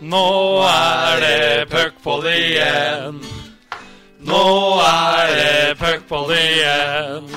Nå 0.00 0.60
er 0.68 1.20
det 1.22 1.68
puckpod 1.72 2.26
igjen. 2.28 3.22
Nå 4.28 4.42
er 4.84 5.30
det 5.32 5.78
puckpod 5.80 6.32
igjen. 6.36 7.30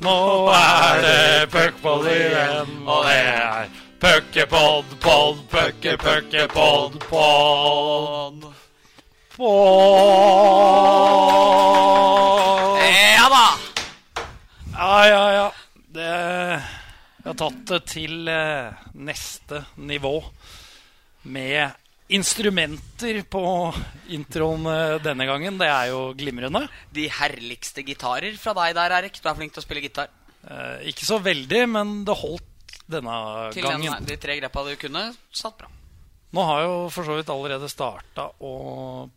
Nå 0.00 0.16
er 0.48 1.02
det 1.04 1.50
puckpod 1.52 2.08
igjen. 2.08 2.72
Og 2.88 3.04
det 3.04 3.18
er 3.20 3.68
puckepod, 4.00 4.96
pod, 5.02 5.44
pucke, 5.52 5.96
puckepod, 6.00 6.96
pod. 7.10 8.48
Ja 13.12 13.28
da! 13.28 13.46
Ja, 14.72 15.06
ja, 15.06 15.32
ja. 15.32 15.48
Det, 15.88 16.08
jeg 16.08 17.28
har 17.28 17.36
tatt 17.44 17.60
det 17.68 17.82
til 17.92 18.28
eh, 18.32 18.72
neste 18.94 19.66
nivå 19.76 20.22
med 21.22 21.70
instrumenter 22.08 23.22
på 23.28 23.42
introen 24.14 24.66
eh, 24.66 24.96
denne 25.04 25.26
gangen. 25.28 25.58
Det 25.60 25.68
er 25.68 25.90
jo 25.92 26.12
glimrende. 26.18 26.64
De 26.94 27.08
herligste 27.12 27.84
gitarer 27.84 28.36
fra 28.40 28.54
deg 28.56 28.76
der, 28.78 28.96
Erik. 29.00 29.18
Du 29.20 29.28
er 29.28 29.36
flink 29.36 29.54
til 29.54 29.62
å 29.62 29.66
spille 29.66 29.84
gitar. 29.84 30.12
Eh, 30.48 30.88
ikke 30.92 31.08
så 31.08 31.18
veldig, 31.22 31.64
men 31.68 31.98
det 32.08 32.16
holdt 32.16 32.78
denne 32.88 33.18
Til 33.52 33.66
gangen. 33.66 33.90
gangen. 33.90 34.08
de 34.08 34.16
tre 34.16 34.38
grepa 34.38 34.64
du 34.64 34.72
kunne, 34.80 35.10
satt 35.34 35.58
bra. 35.58 35.68
Nå 36.36 36.44
har 36.44 36.60
jeg 36.60 36.68
jo 36.68 36.80
for 36.92 37.08
så 37.08 37.14
vidt 37.16 37.30
allerede 37.32 37.68
starta 37.72 38.26
å 38.44 38.54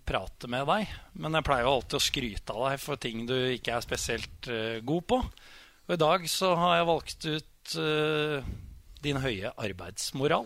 prate 0.08 0.48
med 0.52 0.68
deg. 0.70 0.92
Men 1.20 1.36
jeg 1.36 1.48
pleier 1.48 1.68
jo 1.68 1.74
alltid 1.76 1.98
å 1.98 2.04
skryte 2.04 2.56
av 2.56 2.68
deg 2.70 2.84
for 2.84 3.00
ting 3.04 3.26
du 3.28 3.36
ikke 3.52 3.76
er 3.76 3.84
spesielt 3.84 4.52
eh, 4.52 4.80
god 4.84 5.08
på. 5.12 5.20
Og 5.88 5.96
i 5.96 6.00
dag 6.00 6.28
så 6.32 6.54
har 6.56 6.78
jeg 6.78 6.88
valgt 6.88 7.26
ut 7.28 7.74
uh, 7.82 8.52
din 9.04 9.18
høye 9.20 9.52
arbeidsmoral. 9.60 10.46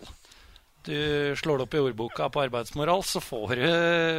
Du 0.85 1.35
slår 1.39 1.57
det 1.57 1.65
opp 1.65 1.77
i 1.77 1.83
ordboka 1.83 2.29
på 2.29 2.45
arbeidsmoral, 2.45 3.03
så 3.03 3.21
får 3.23 3.55
du 3.57 3.69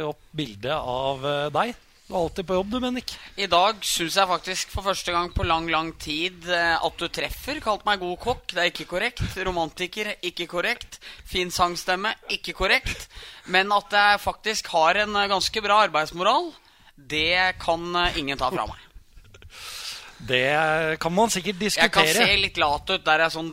opp 0.09 0.23
bilde 0.35 0.75
av 0.75 1.27
eh, 1.27 1.51
deg. 1.55 1.75
Du 2.07 2.13
er 2.15 2.21
alltid 2.21 2.47
på 2.47 2.55
jobb, 2.55 2.69
du, 2.71 2.77
Bennik. 2.79 3.11
I 3.35 3.49
dag 3.51 3.81
syns 3.83 4.15
jeg 4.15 4.29
faktisk 4.29 4.69
for 4.71 4.87
første 4.87 5.11
gang 5.11 5.27
på 5.35 5.43
lang, 5.43 5.65
lang 5.67 5.89
tid 5.99 6.45
eh, 6.47 6.77
at 6.79 7.01
du 7.01 7.09
treffer. 7.11 7.59
Kalt 7.63 7.83
meg 7.87 7.99
god 7.99 8.15
kokk. 8.23 8.45
Det 8.53 8.61
er 8.63 8.71
ikke 8.71 8.87
korrekt. 8.87 9.23
Romantiker. 9.43 10.13
Ikke 10.23 10.47
korrekt. 10.47 11.01
Fin 11.27 11.51
sangstemme. 11.51 12.13
Ikke 12.31 12.55
korrekt. 12.55 13.09
Men 13.51 13.75
at 13.75 13.91
jeg 13.91 14.23
faktisk 14.23 14.71
har 14.71 15.01
en 15.03 15.19
eh, 15.19 15.27
ganske 15.33 15.63
bra 15.65 15.81
arbeidsmoral, 15.89 16.53
det 16.95 17.59
kan 17.59 17.83
eh, 18.05 18.21
ingen 18.23 18.39
ta 18.39 18.53
fra 18.55 18.69
meg. 18.71 18.87
Det 20.31 20.47
kan 21.03 21.13
man 21.13 21.29
sikkert 21.29 21.59
diskutere. 21.59 22.07
Jeg 22.07 22.15
kan 22.15 22.31
se 22.31 22.39
litt 22.39 22.63
lat 22.63 22.95
ut 22.95 23.03
der 23.03 23.25
jeg 23.25 23.35
sånn 23.35 23.51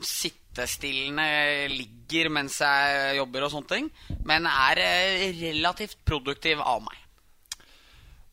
sittestillende 0.55 1.69
ligger 1.73 2.31
mens 2.31 2.61
jeg 2.63 3.17
jobber 3.19 3.47
og 3.47 3.53
sånne 3.53 3.71
ting. 3.71 3.89
Men 4.27 4.47
er 4.47 4.81
eh, 4.83 5.33
relativt 5.41 5.99
produktiv 6.07 6.63
av 6.63 6.85
meg. 6.85 7.01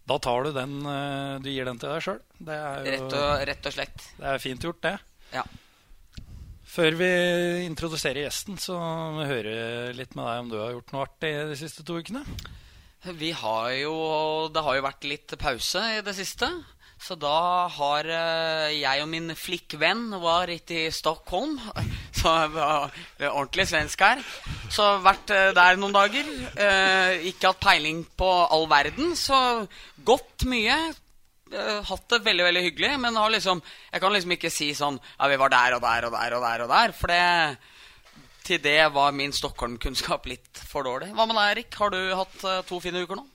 Da 0.06 0.18
tar 0.22 0.44
du 0.44 0.52
den 0.54 0.82
eh, 0.86 1.40
Du 1.42 1.50
gir 1.50 1.66
den 1.66 1.80
til 1.82 1.90
deg 1.90 2.06
sjøl. 2.06 2.22
Rett 2.46 3.18
rett 3.50 3.68
og 3.70 3.76
slett. 3.76 4.08
det 4.20 4.32
er 4.34 4.42
fint 4.44 4.64
gjort, 4.64 4.82
det. 4.86 4.96
Ja. 5.34 5.46
Før 6.72 6.96
vi 6.96 7.12
introduserer 7.66 8.24
gjesten, 8.24 8.58
så 8.62 8.78
hører 8.78 9.48
vi 9.50 9.56
høre 9.60 9.96
litt 9.98 10.14
med 10.16 10.28
deg 10.28 10.44
om 10.44 10.52
du 10.52 10.60
har 10.62 10.76
gjort 10.76 10.94
noe 10.94 11.08
artig 11.08 11.32
de 11.50 11.58
siste 11.60 11.84
to 11.88 11.98
ukene. 12.00 12.24
Vi 13.18 13.32
har 13.34 13.72
jo 13.82 13.96
Det 14.54 14.62
har 14.62 14.78
jo 14.78 14.86
vært 14.86 15.08
litt 15.10 15.34
pause 15.42 15.82
i 15.98 16.06
det 16.06 16.14
siste. 16.16 16.52
Så 17.02 17.16
da 17.18 17.66
har 17.74 18.06
eh, 18.06 18.78
jeg 18.78 19.02
og 19.02 19.10
min 19.10 19.34
flikkvenn 19.34 20.12
var 20.22 20.52
i 20.54 20.60
Stockholm. 20.94 21.58
Så 22.22 22.32
var 22.54 22.92
ordentlig 23.32 23.66
svensk 23.72 24.02
her. 24.06 24.20
Så 24.70 24.86
vært 25.02 25.32
eh, 25.34 25.52
der 25.58 25.80
noen 25.82 25.96
dager. 25.96 26.28
Eh, 26.54 27.30
ikke 27.32 27.50
hatt 27.50 27.64
peiling 27.64 28.04
på 28.18 28.30
all 28.46 28.68
verden, 28.70 29.16
så 29.18 29.66
gått 30.06 30.46
mye. 30.50 30.78
Eh, 31.52 31.82
hatt 31.90 32.08
det 32.14 32.22
veldig 32.24 32.46
veldig 32.48 32.64
hyggelig, 32.68 32.94
men 33.02 33.18
liksom, 33.34 33.60
jeg 33.92 34.04
kan 34.04 34.14
liksom 34.16 34.38
ikke 34.38 34.54
si 34.54 34.70
sånn 34.78 35.02
Ja, 35.18 35.28
vi 35.28 35.40
var 35.42 35.52
der 35.52 35.76
og 35.76 35.82
der 35.84 36.08
og 36.08 36.14
der 36.16 36.38
og 36.38 36.46
der, 36.46 36.64
og 36.64 36.72
der 36.72 36.94
for 36.96 37.12
det 37.12 37.26
til 38.46 38.62
det 38.64 38.80
var 38.94 39.12
min 39.14 39.34
Stockholm-kunnskap 39.36 40.26
litt 40.30 40.62
for 40.66 40.88
dårlig. 40.88 41.12
Hva 41.14 41.28
med 41.28 41.38
deg, 41.38 41.52
Erik? 41.52 41.76
Har 41.78 41.92
du 41.94 42.00
hatt 42.18 42.48
eh, 42.48 42.64
to 42.70 42.80
fine 42.84 43.04
uker 43.04 43.20
nå? 43.20 43.28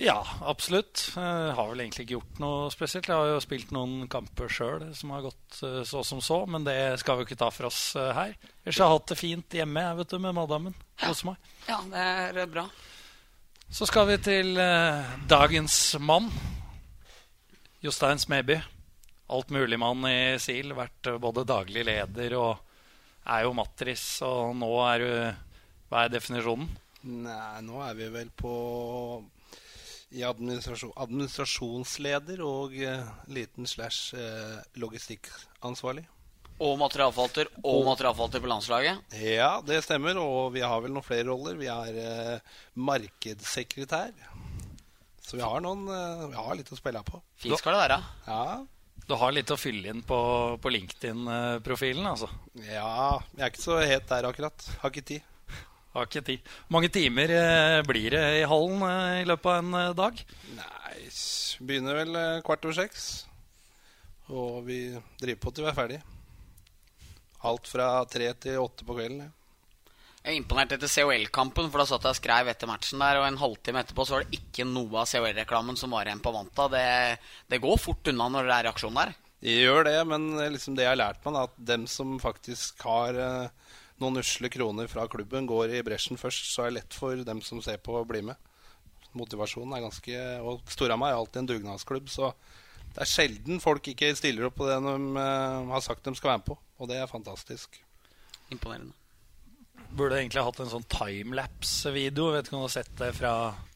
Ja, 0.00 0.16
absolutt. 0.42 1.04
Jeg 1.14 1.52
har 1.54 1.68
vel 1.70 1.84
egentlig 1.84 2.02
ikke 2.02 2.16
gjort 2.16 2.38
noe 2.42 2.70
spesielt. 2.74 3.06
Jeg 3.06 3.14
har 3.14 3.28
jo 3.30 3.42
spilt 3.44 3.70
noen 3.74 4.08
kamper 4.10 4.50
sjøl 4.50 4.88
som 4.98 5.12
har 5.14 5.22
gått 5.28 5.60
eh, 5.62 5.82
så 5.86 6.02
som 6.06 6.22
så, 6.24 6.40
men 6.50 6.66
det 6.66 6.74
skal 6.98 7.20
vi 7.20 7.22
jo 7.22 7.28
ikke 7.28 7.38
ta 7.38 7.50
for 7.54 7.68
oss 7.68 7.82
eh, 8.00 8.10
her. 8.16 8.32
Ellers 8.64 8.80
har 8.82 8.90
jeg 8.90 8.96
hatt 8.96 9.12
det 9.12 9.18
fint 9.20 9.56
hjemme 9.60 9.84
jeg, 9.84 9.98
vet 10.00 10.10
du, 10.10 10.18
med 10.24 10.34
madammen. 10.34 10.74
hos 11.04 11.22
meg. 11.28 11.38
Ja, 11.68 11.78
det 11.92 12.02
er 12.10 12.40
eh, 12.42 12.50
bra. 12.50 12.66
Så 13.70 13.86
skal 13.90 14.08
vi 14.10 14.18
til 14.22 14.58
eh, 14.58 15.14
dagens 15.30 15.76
mann. 16.02 16.26
Jostein 17.84 18.18
Smeby. 18.18 18.58
Altmuligmann 19.34 20.08
i 20.10 20.18
SIL. 20.42 20.74
Vært 20.74 21.06
eh, 21.12 21.20
både 21.22 21.46
daglig 21.46 21.86
leder 21.86 22.34
og 22.40 22.58
er 23.30 23.46
jo 23.46 23.54
matris. 23.54 24.02
Og 24.26 24.56
nå 24.58 24.72
er 24.88 25.06
du 25.06 25.12
Hva 25.86 26.02
er 26.02 26.12
definisjonen? 26.16 26.66
Nei, 27.04 27.62
nå 27.62 27.78
er 27.84 27.94
vi 27.98 28.10
vel 28.10 28.30
på 28.34 28.52
i 30.14 30.22
administrasjon, 30.26 30.92
administrasjonsleder 31.04 32.42
og 32.46 32.74
uh, 32.78 33.08
liten 33.34 33.66
slash 33.68 34.14
uh, 34.14 34.60
logistikkansvarlig. 34.78 36.04
Og 36.62 36.76
materialforvalter 36.78 37.48
og 37.66 37.80
materialforvalter 37.88 38.42
på 38.44 38.50
landslaget. 38.52 39.16
Ja, 39.18 39.56
det 39.66 39.80
stemmer. 39.82 40.20
Og 40.22 40.52
vi 40.54 40.62
har 40.62 40.84
vel 40.84 40.94
noen 40.94 41.02
flere 41.06 41.26
roller. 41.26 41.58
Vi 41.58 41.66
er 41.66 41.98
uh, 41.98 42.60
markedssekretær. 42.78 44.14
Så 45.24 45.40
vi 45.40 45.42
har, 45.42 45.58
noen, 45.64 45.88
vi 45.88 46.36
har 46.36 46.54
litt 46.54 46.70
å 46.70 46.78
spille 46.78 47.00
på. 47.08 47.18
Fint 47.40 47.56
skal 47.58 47.74
det 47.74 47.82
være. 47.86 47.96
Ja, 48.28 48.44
Du 49.08 49.14
har 49.18 49.32
litt 49.32 49.50
å 49.50 49.56
fylle 49.58 49.88
inn 49.90 50.02
på, 50.06 50.18
på 50.60 50.70
LinkedIn-profilen, 50.72 52.04
altså. 52.06 52.28
ja, 52.60 53.18
jeg 53.34 53.42
er 53.42 53.50
ikke 53.50 53.64
så 53.64 53.78
het 53.80 54.06
der 54.12 54.28
akkurat. 54.28 54.66
Har 54.82 54.92
ikke 54.92 55.06
tid. 55.14 55.24
Har 55.94 56.08
ikke 56.08 56.24
tid. 56.26 56.48
Hvor 56.66 56.74
mange 56.78 56.90
timer 56.90 57.30
eh, 57.30 57.80
blir 57.86 58.16
det 58.16 58.24
i 58.40 58.48
hallen 58.50 58.82
eh, 58.88 59.20
i 59.22 59.28
løpet 59.30 59.46
av 59.52 59.60
en 59.60 59.78
eh, 59.78 59.92
dag? 59.94 60.24
Nei, 60.58 60.96
begynner 61.62 62.00
vel 62.00 62.18
kvart 62.46 62.66
over 62.66 62.74
seks. 62.80 63.06
Og 64.34 64.64
vi 64.66 64.80
driver 65.20 65.40
på 65.44 65.54
til 65.54 65.66
vi 65.66 65.70
er 65.70 65.78
ferdig. 65.78 66.00
Alt 67.46 67.70
fra 67.70 67.88
tre 68.10 68.32
til 68.42 68.58
åtte 68.62 68.86
på 68.88 68.96
kvelden. 68.98 69.26
ja. 69.28 69.32
Jeg 70.24 70.32
er 70.32 70.40
imponert 70.40 70.70
etter 70.72 70.88
COL-kampen, 70.88 71.66
for 71.68 71.82
da 71.82 71.84
satt 71.84 72.06
jeg 72.08 72.16
og 72.16 72.16
skrev 72.16 72.48
etter 72.48 72.68
matchen 72.70 73.02
der, 73.02 73.18
og 73.20 73.26
en 73.28 73.36
halvtime 73.36 73.82
etterpå 73.84 74.06
så 74.08 74.14
var 74.14 74.22
det 74.24 74.38
ikke 74.38 74.64
noe 74.64 75.02
av 75.02 75.10
COL-reklamen 75.10 75.76
som 75.76 75.92
var 75.92 76.08
igjen 76.08 76.22
på 76.24 76.32
Vanta. 76.32 76.64
Det, 76.72 76.86
det 77.52 77.60
går 77.60 77.76
fort 77.82 78.08
unna 78.08 78.30
når 78.32 78.48
det 78.48 78.54
er 78.54 78.66
reaksjon 78.70 78.96
der. 78.96 79.12
Det 79.44 79.58
gjør 79.60 79.84
det, 79.84 79.98
men 80.08 80.30
liksom 80.54 80.78
det 80.78 80.86
jeg 80.86 80.94
har 80.94 81.02
lært 81.02 81.20
meg, 81.26 81.36
er 81.36 81.50
at 81.50 81.60
dem 81.68 81.84
som 81.92 82.16
faktisk 82.22 82.80
har 82.88 83.20
eh, 83.20 83.74
noen 84.02 84.18
usle 84.20 84.48
kroner 84.50 84.88
fra 84.90 85.06
klubben, 85.10 85.46
går 85.46 85.76
i 85.78 85.82
bresjen 85.86 86.18
først, 86.20 86.48
så 86.50 86.64
er 86.64 86.72
det 86.72 86.78
lett 86.80 86.96
for 86.98 87.16
dem 87.26 87.40
som 87.46 87.60
ser 87.62 87.78
på, 87.78 87.94
å 88.00 88.06
bli 88.08 88.22
med. 88.26 88.36
Motivasjonen 89.14 89.76
er 89.76 89.84
ganske 89.84 90.22
Og 90.42 90.64
Storhamar 90.74 91.12
er 91.12 91.20
alltid 91.20 91.44
en 91.44 91.50
dugnadsklubb, 91.52 92.08
så 92.10 92.32
det 92.94 93.02
er 93.04 93.10
sjelden 93.10 93.60
folk 93.62 93.86
ikke 93.90 94.10
stiller 94.18 94.48
opp 94.48 94.56
på 94.58 94.66
det 94.68 94.80
de 94.82 94.94
eh, 95.18 95.70
har 95.70 95.82
sagt 95.82 96.04
de 96.06 96.14
skal 96.18 96.32
være 96.32 96.42
med 96.42 96.48
på. 96.50 96.56
Og 96.82 96.90
det 96.90 96.98
er 96.98 97.10
fantastisk. 97.10 97.78
Imponerende. 98.54 98.94
Burde 99.94 100.18
egentlig 100.18 100.42
hatt 100.46 100.58
en 100.62 100.70
sånn 100.70 100.86
timelapse-video. 100.90 102.32
Vet 102.34 102.48
ikke 102.48 102.56
om 102.58 102.64
du 102.64 102.66
har 102.68 102.74
sett 102.74 102.92
det 102.98 103.12
fra 103.16 103.32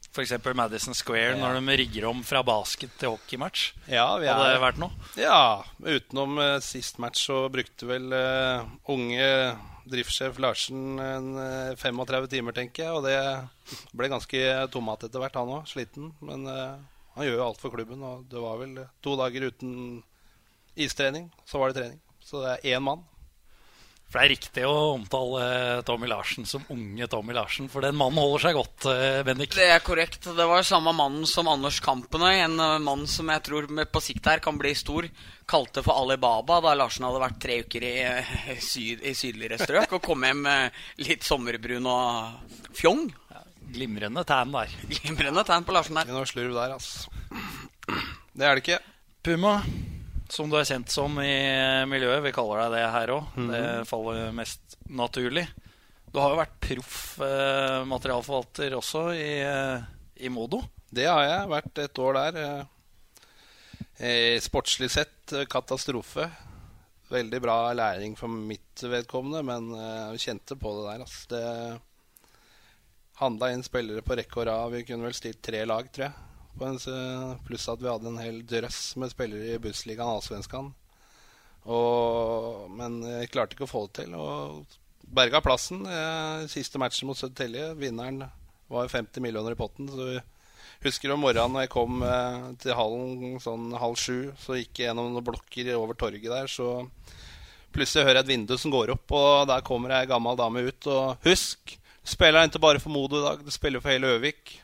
f.eks. 0.09 0.33
Madison 0.59 0.95
Square, 0.97 1.37
Ja. 1.37 1.41
når 1.43 1.59
de 1.61 1.77
rigger 1.79 2.07
om 2.11 2.23
fra 2.27 2.43
basket 2.47 2.95
til 2.99 3.13
hockeymatch. 3.15 3.73
Ja, 3.87 4.17
vi 4.19 4.27
Hadde 4.27 4.47
det 4.49 4.55
er, 4.57 4.63
vært 4.63 4.79
noe? 4.83 4.91
ja 5.21 5.63
utenom 5.85 6.39
uh, 6.43 6.59
sist 6.65 6.99
match 6.99 7.27
så 7.29 7.45
brukte 7.53 7.87
vel 7.87 8.11
uh, 8.15 8.65
unge 8.91 9.29
driftssjef 9.91 10.39
Larsen 10.43 11.01
en 11.03 11.29
eh, 11.43 11.75
35 11.79 12.29
timer, 12.33 12.57
tenker 12.57 12.85
jeg. 12.85 12.95
Og 12.97 13.05
det 13.07 13.89
ble 13.97 14.11
ganske 14.13 14.43
tomat 14.75 15.07
etter 15.09 15.23
hvert, 15.23 15.39
han 15.39 15.55
òg. 15.59 15.69
Sliten. 15.71 16.13
Men 16.25 16.47
uh, 16.49 16.79
han 17.17 17.27
gjør 17.27 17.41
jo 17.41 17.47
alt 17.49 17.63
for 17.63 17.75
klubben. 17.75 18.05
Og 18.07 18.27
det 18.31 18.43
var 18.43 18.61
vel 18.63 18.77
to 19.05 19.17
dager 19.21 19.49
uten 19.51 19.73
istrening, 20.79 21.31
så 21.49 21.61
var 21.61 21.73
det 21.73 21.81
trening. 21.81 22.03
Så 22.23 22.45
det 22.45 22.55
er 22.55 22.77
én 22.77 22.85
mann. 22.85 23.03
For 24.09 24.17
det 24.17 24.25
er 24.25 24.33
riktig 24.33 24.63
å 24.65 24.77
omtale 24.95 25.43
Tommy 25.85 26.09
Larsen 26.09 26.47
som 26.49 26.63
unge 26.73 27.05
Tommy 27.13 27.35
Larsen, 27.37 27.67
for 27.69 27.85
den 27.85 27.97
mannen 27.99 28.17
holder 28.17 28.47
seg 28.47 28.55
godt, 28.57 28.87
eh, 28.89 29.19
Bendik. 29.27 29.53
Det 29.53 29.67
er 29.69 29.83
korrekt. 29.85 30.25
Det 30.25 30.47
var 30.49 30.65
samme 30.65 30.95
mannen 30.97 31.27
som 31.29 31.51
Anders 31.53 31.81
Kampene, 31.85 32.31
en 32.47 32.57
eh, 32.59 32.79
mann 32.81 33.05
som 33.07 33.29
jeg 33.29 33.43
tror 33.45 33.69
på 33.69 34.01
sikt 34.01 34.31
her 34.31 34.41
kan 34.41 34.57
bli 34.57 34.73
stor, 34.73 35.05
kalte 35.49 35.85
for 35.85 36.01
Alibaba 36.01 36.57
da 36.65 36.73
Larsen 36.81 37.05
hadde 37.05 37.21
vært 37.21 37.41
tre 37.45 37.59
uker 37.67 37.85
i, 37.85 37.93
eh, 38.01 38.55
syd, 38.65 39.05
i 39.05 39.13
sydligere 39.13 39.61
strøk 39.61 39.99
og 39.99 40.03
kom 40.09 40.25
hjem 40.25 40.49
litt 41.05 41.29
sommerbrun 41.29 41.93
og 41.93 42.73
fjong. 42.81 43.11
Glimrende 43.77 44.25
tan 44.25 44.57
der. 44.57 44.73
Glimrende 44.89 45.45
tan 45.45 45.69
på 45.69 45.77
Larsen 45.77 46.01
der. 46.01 46.09
Ikke 46.09 46.17
noe 46.17 46.33
slurv 46.33 46.57
der, 46.57 46.79
altså. 46.79 47.13
Det 48.33 48.49
er 48.49 48.57
det 48.57 48.65
ikke. 48.65 48.81
Puma, 49.29 49.59
som 50.33 50.51
du 50.51 50.59
er 50.59 50.69
kjent 50.69 50.93
som 50.93 51.15
i 51.23 51.35
miljøet, 51.89 52.23
vi 52.25 52.35
kaller 52.37 52.65
deg 52.65 52.77
det 52.77 52.85
her 52.95 53.15
òg. 53.15 53.39
Det 53.51 53.65
faller 53.89 54.35
mest 54.37 54.79
naturlig. 54.89 55.47
Du 56.09 56.19
har 56.23 56.33
jo 56.33 56.41
vært 56.41 56.59
proff 56.65 56.99
eh, 57.21 57.85
materialforvalter 57.89 58.77
også 58.79 59.03
i, 59.13 59.31
eh, 59.45 59.89
i 60.25 60.31
Modo. 60.33 60.63
Det 60.89 61.05
har 61.05 61.25
jeg. 61.27 61.49
Vært 61.53 61.81
et 61.85 62.01
år 62.01 62.17
der. 62.17 62.39
Eh, 63.99 64.41
sportslig 64.41 64.91
sett 64.95 65.33
eh, 65.33 65.45
katastrofe. 65.51 66.31
Veldig 67.09 67.41
bra 67.41 67.73
læring 67.73 68.17
for 68.17 68.29
mitt 68.29 68.83
vedkommende, 68.83 69.43
men 69.43 69.73
eh, 69.75 70.09
jeg 70.15 70.25
kjente 70.29 70.57
på 70.61 70.73
det 70.77 70.85
der. 70.87 71.05
Altså. 71.05 71.29
Det 71.35 71.45
handla 73.19 73.53
inn 73.53 73.67
spillere 73.67 74.05
på 74.07 74.17
rekke 74.17 74.41
og 74.41 74.49
rad. 74.49 74.73
Vi 74.77 74.85
kunne 74.89 75.09
vel 75.09 75.17
stilt 75.19 75.43
tre 75.45 75.65
lag, 75.67 75.93
tror 75.93 76.09
jeg. 76.09 76.15
Pluss 76.59 77.69
at 77.71 77.81
vi 77.83 77.91
hadde 77.91 78.11
en 78.11 78.21
hel 78.23 78.43
drøss 78.49 78.97
med 78.99 79.13
spillere 79.13 79.55
i 79.55 79.63
bussligaen 79.63 80.17
Allsvenskan. 80.17 80.73
Men 82.79 83.01
jeg 83.05 83.33
klarte 83.35 83.57
ikke 83.57 83.67
å 83.69 83.71
få 83.71 83.87
det 83.89 84.03
til. 84.03 84.15
Og 84.19 84.65
berga 85.15 85.41
plassen. 85.41 85.87
Eh, 85.87 86.47
siste 86.49 86.79
matchen 86.79 87.09
mot 87.09 87.17
Södertälje, 87.17 87.75
Vinneren 87.75 88.25
var 88.69 88.89
50 88.89 89.21
millioner 89.21 89.53
i 89.53 89.55
potten. 89.55 89.89
Så 89.89 90.05
vi 90.05 90.21
husker 90.85 91.13
om 91.13 91.21
morgenen 91.25 91.57
når 91.57 91.67
jeg 91.67 91.73
kom 91.73 92.03
eh, 92.05 92.51
til 92.63 92.77
hallen 92.77 93.41
sånn 93.43 93.73
halv 93.79 93.99
sju, 94.01 94.33
så 94.41 94.59
gikk 94.59 94.83
jeg 94.83 94.91
gjennom 94.91 95.13
noen 95.13 95.27
blokker 95.27 95.73
over 95.77 95.99
torget 95.99 96.29
der, 96.29 96.51
så 96.51 96.87
plutselig 97.75 98.07
hører 98.07 98.21
jeg 98.21 98.27
et 98.27 98.33
vindu 98.33 98.57
som 98.59 98.73
går 98.73 98.95
opp, 98.95 99.13
og 99.13 99.49
der 99.51 99.65
kommer 99.67 99.97
ei 99.97 100.09
gammel 100.09 100.39
dame 100.39 100.65
ut. 100.69 100.91
Og 100.93 101.29
husk, 101.29 101.77
spiller 102.05 102.49
ikke 102.49 102.63
bare 102.63 102.83
for 102.83 102.93
Modo 102.93 103.21
i 103.21 103.27
dag, 103.27 103.45
du 103.45 103.53
spiller 103.55 103.85
for 103.85 103.93
hele 103.93 104.17
Øvik. 104.19 104.59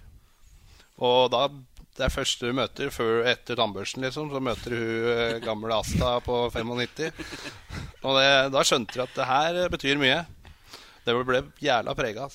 Og 1.04 1.30
da 1.32 1.48
det 1.94 2.06
er 2.06 2.10
første 2.10 2.48
du 2.50 2.56
møter 2.56 2.90
før, 2.90 3.22
etter 3.30 3.58
tannbørsten, 3.58 4.02
liksom. 4.02 4.32
Så 4.32 4.42
møter 4.42 4.74
hun 4.74 5.10
eh, 5.12 5.36
gamle 5.44 5.76
Asta 5.78 6.16
på 6.24 6.40
95. 6.50 7.12
Og 8.02 8.18
det, 8.18 8.26
da 8.54 8.64
skjønte 8.66 8.96
du 8.96 9.04
at 9.04 9.14
det 9.14 9.28
her 9.28 9.60
betyr 9.70 10.00
mye. 10.02 10.24
Det 11.06 11.14
ble 11.14 11.44
jævla 11.62 11.94
prega. 11.94 12.26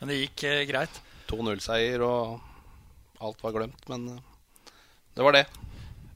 Men 0.00 0.12
det 0.12 0.20
gikk 0.20 0.44
eh, 0.50 0.62
greit? 0.68 1.00
2-0-seier, 1.30 2.04
og 2.04 3.24
alt 3.24 3.40
var 3.46 3.56
glemt. 3.56 3.88
Men 3.88 4.08
eh, 4.12 4.72
det 5.16 5.24
var 5.24 5.38
det. 5.38 5.46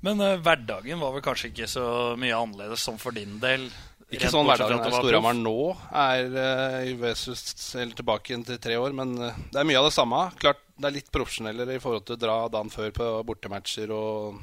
Men 0.04 0.20
eh, 0.20 0.36
hverdagen 0.44 1.00
var 1.00 1.16
vel 1.16 1.24
kanskje 1.24 1.48
ikke 1.52 1.70
så 1.70 1.86
mye 2.20 2.36
annerledes 2.36 2.84
som 2.84 3.00
for 3.00 3.16
din 3.16 3.38
del? 3.42 3.70
Ikke 4.12 4.28
sånn 4.32 4.46
hverdagen 4.48 4.84
er 4.84 4.94
Storhamar 4.94 5.34
nå 5.36 5.58
er 5.92 6.30
uh, 6.32 6.92
versus, 6.96 7.42
eller 7.76 7.92
tilbake 7.96 8.38
til 8.48 8.60
tre 8.62 8.78
år, 8.80 8.94
men 8.96 9.10
uh, 9.20 9.40
det 9.52 9.60
er 9.60 9.68
mye 9.68 9.80
av 9.82 9.88
det 9.90 9.92
samme. 9.92 10.22
Klart 10.40 10.62
det 10.78 10.86
er 10.86 10.94
litt 10.94 11.10
profesjonellere 11.14 11.76
i 11.76 11.82
forhold 11.82 12.06
til 12.06 12.16
å 12.16 12.22
dra 12.22 12.36
dagen 12.52 12.70
før 12.70 12.92
på 12.94 13.08
bortematcher 13.26 13.90
og 13.94 14.38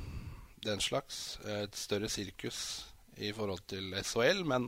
den 0.65 0.83
slags. 0.83 1.39
Et 1.63 1.79
større 1.79 2.09
sirkus 2.11 2.59
i 3.23 3.31
forhold 3.35 3.63
til 3.71 3.93
SHL, 3.95 4.43
men 4.47 4.67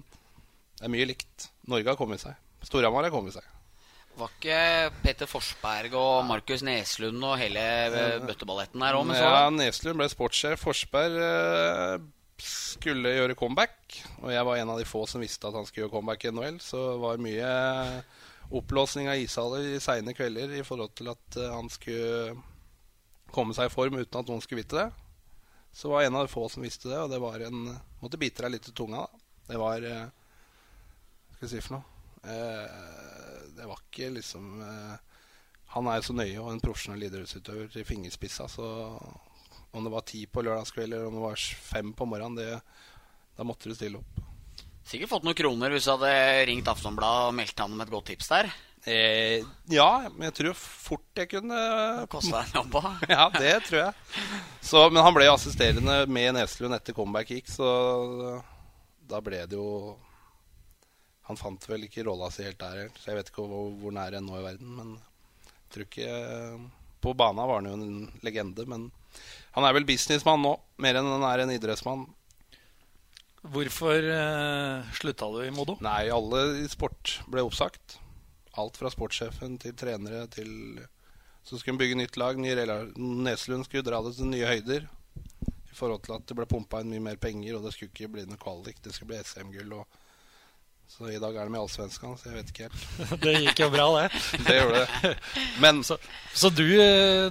det 0.78 0.88
er 0.88 0.94
mye 0.94 1.08
likt. 1.10 1.50
Norge 1.68 1.92
har 1.92 2.00
kommet 2.00 2.24
seg. 2.24 2.38
Storhamar 2.64 3.08
har 3.08 3.14
kommet 3.14 3.36
seg. 3.36 3.46
Var 4.18 4.32
ikke 4.34 4.62
Peter 5.04 5.30
Forsberg 5.30 5.94
og 5.98 6.24
Markus 6.26 6.64
Neslund 6.66 7.22
og 7.22 7.36
hele 7.38 7.62
bøtteballetten 8.24 8.82
der 8.82 8.98
òg? 8.98 9.12
Ja, 9.14 9.50
Neslund 9.54 10.00
ble 10.00 10.08
sportssjef. 10.10 10.64
Forsberg 10.64 11.20
eh, 11.22 11.98
skulle 12.42 13.14
gjøre 13.14 13.38
comeback. 13.38 14.00
Og 14.24 14.32
jeg 14.34 14.48
var 14.48 14.58
en 14.58 14.74
av 14.74 14.82
de 14.82 14.88
få 14.90 15.04
som 15.10 15.22
visste 15.22 15.50
at 15.50 15.58
han 15.58 15.68
skulle 15.68 15.86
gjøre 15.86 15.94
comeback 16.00 16.26
i 16.26 16.34
NHL. 16.34 16.58
Så 16.64 16.82
det 16.96 17.04
var 17.04 17.22
mye 17.28 17.52
opplåsning 18.50 19.10
av 19.10 19.20
ishaller 19.20 19.66
i 19.76 19.80
seine 19.84 20.14
kvelder 20.16 20.54
i 20.58 20.64
forhold 20.66 20.94
til 20.98 21.12
at 21.12 21.40
uh, 21.40 21.52
han 21.56 21.70
skulle 21.72 22.38
komme 23.34 23.56
seg 23.56 23.68
i 23.68 23.74
form 23.74 23.98
uten 24.00 24.22
at 24.22 24.30
noen 24.30 24.44
skulle 24.44 24.64
vite 24.64 24.80
det. 24.80 24.88
Så 25.76 25.92
var 25.92 26.02
jeg 26.02 26.12
en 26.12 26.20
av 26.20 26.26
de 26.26 26.32
få 26.32 26.48
som 26.50 26.64
visste 26.64 26.90
det, 26.90 27.00
og 27.00 27.12
det 27.12 27.22
var 27.22 27.44
en 27.46 27.76
Måtte 27.98 28.20
bite 28.22 28.44
deg 28.46 28.52
litt 28.54 28.68
i 28.70 28.74
tunga, 28.78 29.08
da. 29.08 29.24
Det 29.50 29.60
var 29.60 29.84
uh, 29.84 30.04
Hva 30.08 31.38
skal 31.38 31.48
jeg 31.48 31.54
si 31.56 31.64
for 31.66 31.78
noe? 31.78 31.96
Uh, 32.28 33.48
det 33.58 33.66
var 33.66 33.80
ikke 33.82 34.12
liksom 34.14 34.62
Han 35.74 35.88
er 35.90 35.98
jo 35.98 36.06
så 36.06 36.16
nøye 36.16 36.42
og 36.42 36.52
en 36.52 36.62
profesjonell 36.62 37.08
idrettsutøver 37.08 37.72
til 37.74 37.88
fingerspissa, 37.88 38.46
så 38.52 38.68
om 39.72 39.84
det 39.84 39.92
var 39.92 40.06
ti 40.08 40.24
på 40.30 40.42
lørdagskveld 40.46 40.94
eller 40.94 41.10
om 41.10 41.18
det 41.18 41.26
var 41.26 41.44
fem 41.72 41.92
på 41.94 42.08
morgenen, 42.08 42.38
det, 42.40 42.62
da 43.38 43.46
måtte 43.46 43.70
du 43.70 43.76
stille 43.76 44.00
opp. 44.00 44.27
Sikkert 44.88 45.12
fått 45.12 45.26
noen 45.28 45.36
kroner 45.36 45.74
hvis 45.74 45.88
du 45.88 45.92
hadde 45.92 46.12
ringt 46.48 46.70
Aftonbladet 46.72 47.28
og 47.28 47.36
meldt 47.36 47.60
han 47.60 47.74
om 47.76 47.84
et 47.84 47.92
godt 47.92 48.08
tips 48.14 48.30
der. 48.32 48.50
Eh, 48.88 49.44
ja, 49.74 49.88
men 50.14 50.30
jeg 50.30 50.36
tror 50.38 50.54
fort 50.56 51.20
jeg 51.20 51.28
kunne 51.34 51.58
Kosta 52.08 52.40
en 52.46 52.54
jobb 52.56 52.78
Ja, 53.12 53.26
det 53.34 53.66
tror 53.66 53.82
jeg. 53.82 54.22
Så, 54.64 54.86
men 54.94 55.04
han 55.04 55.16
ble 55.18 55.26
assisterende 55.28 55.98
med 56.08 56.38
Neslund 56.38 56.78
etter 56.78 56.96
comeback 56.96 57.34
gikk, 57.34 57.52
så 57.52 57.68
da 59.12 59.20
ble 59.24 59.42
det 59.50 59.60
jo 59.60 59.98
Han 61.28 61.40
fant 61.40 61.68
vel 61.68 61.84
ikke 61.90 62.06
rolla 62.08 62.30
si 62.32 62.46
helt 62.48 62.62
der 62.62 62.88
så 62.96 63.12
jeg 63.12 63.20
vet 63.20 63.34
ikke 63.34 63.44
hvor, 63.44 63.74
hvor 63.82 63.96
nær 63.98 64.16
han 64.16 64.24
nå 64.24 64.40
i 64.40 64.46
verden. 64.46 64.72
Men 64.78 64.96
jeg 64.96 65.74
tror 65.74 65.90
ikke 65.90 66.14
På 67.04 67.16
bana 67.18 67.50
var 67.50 67.60
han 67.60 67.68
jo 67.68 67.76
en 67.76 68.08
legende, 68.24 68.64
men 68.72 68.88
han 69.58 69.66
er 69.68 69.76
vel 69.76 69.88
businessmann 69.90 70.44
nå, 70.46 70.54
mer 70.80 71.00
enn 71.00 71.12
han 71.18 71.24
er 71.26 71.44
en 71.44 71.52
idrettsmann. 71.56 72.06
Hvorfor 73.54 74.10
uh, 74.12 74.92
slutta 74.98 75.30
du 75.34 75.42
i 75.46 75.54
Modo? 75.54 75.78
Nei, 75.84 76.08
alle 76.14 76.44
i 76.64 76.68
sport 76.72 77.20
ble 77.32 77.46
oppsagt. 77.46 77.98
Alt 78.58 78.80
fra 78.80 78.92
sportssjefen 78.92 79.60
til 79.62 79.76
trenere 79.78 80.26
til 80.34 80.82
Så 81.46 81.60
skulle 81.60 81.76
en 81.76 81.82
bygge 81.82 82.00
nytt 82.00 82.18
lag. 82.18 82.40
Neslund 82.40 83.68
skulle 83.68 83.86
dra 83.86 84.02
det 84.04 84.16
til 84.18 84.32
nye 84.32 84.50
høyder. 84.50 84.90
I 85.48 85.78
forhold 85.78 86.04
til 86.08 86.18
at 86.18 86.26
det 86.28 86.36
ble 86.36 86.48
pumpa 86.50 86.82
inn 86.82 86.92
mye 86.92 87.06
mer 87.12 87.22
penger, 87.22 87.56
og 87.56 87.64
det 87.64 87.76
skulle 87.76 87.94
ikke 87.94 88.12
bli 88.16 88.26
noe 88.28 88.42
kvalik. 88.42 88.82
Det 88.84 88.96
skulle 88.96 89.14
bli 89.14 89.22
SM-gull. 89.22 89.78
Så 90.88 91.10
i 91.12 91.20
dag 91.20 91.36
er 91.36 91.50
de 91.50 91.56
i 91.56 91.60
Allsvenskan, 91.60 92.14
så 92.16 92.30
jeg 92.30 92.38
vet 92.38 92.52
ikke 92.52 92.68
helt. 92.68 92.84
det 93.26 93.34
gikk 93.44 93.62
jo 93.66 93.68
bra, 93.74 93.88
det. 93.98 94.22
det 94.48 94.54
gjorde 94.56 94.84
det. 94.84 95.16
Men, 95.60 95.82
så, 95.84 95.98
så 96.34 96.50
du, 96.50 96.64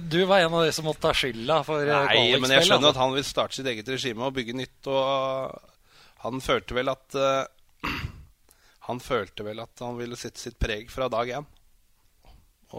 du, 0.05 0.19
var 0.29 0.45
en 0.45 0.53
av 0.53 0.67
de 0.67 0.75
som 0.77 0.85
måtte 0.85 1.01
ta 1.07 1.13
skylda 1.17 1.63
for 1.65 1.81
eh, 1.81 2.11
Nei, 2.11 2.37
men 2.37 2.53
jeg 2.53 2.67
skjønner 2.69 2.93
at 2.93 3.01
han 3.01 3.15
vil 3.17 3.25
starte 3.25 3.57
sitt 3.57 3.69
eget 3.69 3.89
regime 3.89 4.29
og 4.29 4.35
bygge 4.37 4.55
nytt. 4.61 4.77
Og 4.93 5.73
han 6.23 6.41
følte 6.43 6.77
vel 6.77 6.91
at 6.91 7.17
uh, 7.17 7.45
Han 8.87 9.01
følte 9.03 9.43
vel 9.43 9.59
at 9.59 9.81
han 9.83 9.97
ville 9.99 10.15
sette 10.15 10.39
sitt 10.39 10.55
preg 10.63 10.87
fra 10.87 11.09
dag 11.11 11.27
én. 11.35 11.47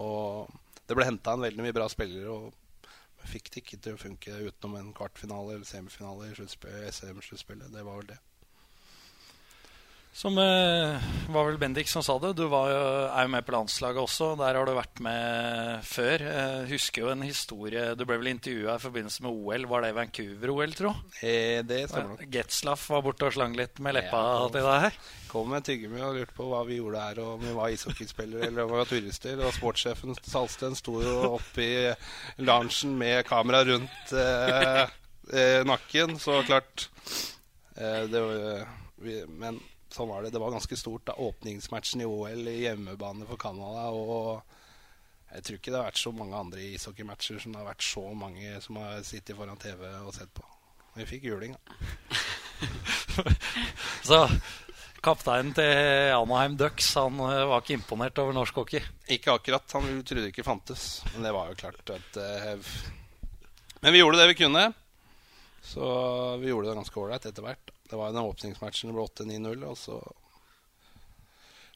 Og 0.01 0.49
det 0.89 0.95
ble 0.97 1.05
henta 1.05 1.35
en 1.35 1.43
veldig 1.45 1.61
mye 1.61 1.75
bra 1.75 1.85
spillere, 1.91 2.33
og 2.33 3.27
fikk 3.29 3.51
det 3.53 3.61
ikke 3.61 3.77
til 3.77 3.93
å 3.93 4.01
funke 4.01 4.39
utenom 4.41 4.79
en 4.79 4.89
kvartfinale 4.97 5.59
eller 5.59 5.69
semifinale 5.69 6.31
i 6.31 6.89
SM-sluttspillet. 6.89 7.69
Det 7.69 7.85
var 7.85 7.99
vel 8.01 8.09
det. 8.09 8.17
Som 10.19 10.35
eh, 10.37 10.99
var 11.31 11.45
vel 11.47 11.57
Bendik 11.57 11.87
som 11.87 12.03
sa 12.03 12.17
det. 12.19 12.33
Du 12.35 12.49
var, 12.51 12.73
er 12.75 13.23
jo 13.23 13.31
med 13.31 13.45
på 13.47 13.53
landslaget 13.55 14.01
også. 14.01 14.33
Der 14.41 14.57
har 14.57 14.67
du 14.67 14.73
vært 14.75 14.99
med 15.05 15.85
før. 15.87 16.25
Eh, 16.27 16.65
husker 16.73 17.05
jo 17.05 17.13
en 17.13 17.23
historie 17.23 17.85
Du 17.95 18.03
ble 18.03 18.17
vel 18.19 18.33
intervjua 18.33 18.75
i 18.75 18.83
forbindelse 18.83 19.23
med 19.23 19.31
OL. 19.31 19.67
Var 19.71 19.85
det 19.85 19.93
Vancouver-OL, 19.95 20.75
tro? 20.75 20.91
Eh, 21.23 21.61
det 21.63 21.85
stemmer 21.87 22.17
nok. 22.17 22.25
Getzlaff 22.35 22.83
var 22.91 23.05
borte 23.07 23.29
og 23.29 23.37
slang 23.37 23.55
litt 23.55 23.79
med 23.79 23.95
leppa 23.95 24.25
ja, 24.25 24.43
til 24.51 24.67
deg 24.67 24.83
her. 24.87 24.99
Kom 25.31 25.55
med 25.55 25.69
tyggegummi 25.69 26.03
og 26.03 26.19
lurte 26.19 26.35
på 26.41 26.49
hva 26.51 26.65
vi 26.67 26.81
gjorde 26.81 27.05
her, 27.05 27.23
og 27.23 27.31
om 27.37 27.47
vi 27.47 27.55
var 27.61 27.77
ishockeyspillere 27.77 28.51
eller 28.51 28.65
om 28.65 28.75
vi 28.75 28.83
var 28.83 28.91
turister. 28.91 29.39
Og 29.39 29.55
sportssjefen 29.55 30.19
Salsten 30.19 30.75
sto 30.75 30.99
jo 30.99 31.17
oppe 31.29 31.63
i 31.63 32.43
loungen 32.43 32.99
med 32.99 33.23
kamera 33.31 33.63
rundt 33.71 34.15
eh, 34.19 34.83
eh, 35.31 35.63
nakken, 35.63 36.19
så 36.19 36.41
klart 36.43 36.89
eh, 37.79 38.03
det 38.11 38.27
var, 38.27 38.71
vi, 38.99 39.21
Men 39.31 39.63
sånn 39.93 40.09
var 40.11 40.23
det. 40.23 40.33
Det 40.35 40.41
var 40.41 40.53
ganske 40.53 40.77
stort. 40.77 41.05
da 41.09 41.17
Åpningsmatchen 41.17 42.03
i 42.03 42.07
OL 42.07 42.47
i 42.47 42.61
hjemmebane 42.65 43.27
for 43.29 43.41
Canada. 43.41 43.89
Og 43.93 44.41
jeg 45.33 45.45
tror 45.45 45.59
ikke 45.59 45.73
det 45.73 45.79
har 45.79 45.89
vært 45.89 46.01
så 46.01 46.13
mange 46.15 46.37
andre 46.37 46.63
ishockeymatcher 46.73 47.41
som 47.41 47.53
det 47.53 47.61
har 47.61 47.69
vært 47.69 47.85
så 47.85 48.05
mange 48.17 48.55
som 48.65 48.79
har 48.81 49.03
sittet 49.07 49.37
foran 49.37 49.61
TV 49.61 49.85
og 50.01 50.13
sett 50.15 50.31
på. 50.33 50.45
Vi 50.97 51.05
fikk 51.09 51.29
juling, 51.29 51.53
da. 51.53 51.77
så 54.09 54.23
kapteinen 55.05 55.53
til 55.55 56.11
Anaheim 56.15 56.57
Ducks 56.59 56.89
han 56.99 57.21
eh, 57.23 57.45
var 57.47 57.63
ikke 57.63 57.77
imponert 57.77 58.19
over 58.19 58.35
norsk 58.35 58.57
hockey? 58.59 58.81
Ikke 59.07 59.37
akkurat. 59.37 59.77
Han 59.77 60.01
trodde 60.03 60.31
ikke 60.31 60.47
fantes. 60.47 60.89
Men 61.13 61.27
det 61.27 61.33
var 61.35 61.51
jo 61.51 61.59
klart 61.61 61.93
at 61.95 62.19
uh, 62.19 62.73
Men 63.79 63.95
vi 63.95 64.01
gjorde 64.01 64.19
det 64.19 64.31
vi 64.33 64.39
kunne. 64.41 64.65
Så 65.63 65.85
vi 66.41 66.49
gjorde 66.49 66.71
det 66.71 66.79
ganske 66.81 66.99
ålreit 66.99 67.29
etter 67.29 67.45
hvert. 67.45 67.71
Det 67.89 67.97
var 67.97 68.13
den 68.13 68.21
åpningsmatchen 68.21 68.91
det 68.91 68.97
ble 68.97 69.07
8-9-0. 69.07 69.65
Og 69.69 69.77
så 69.79 69.97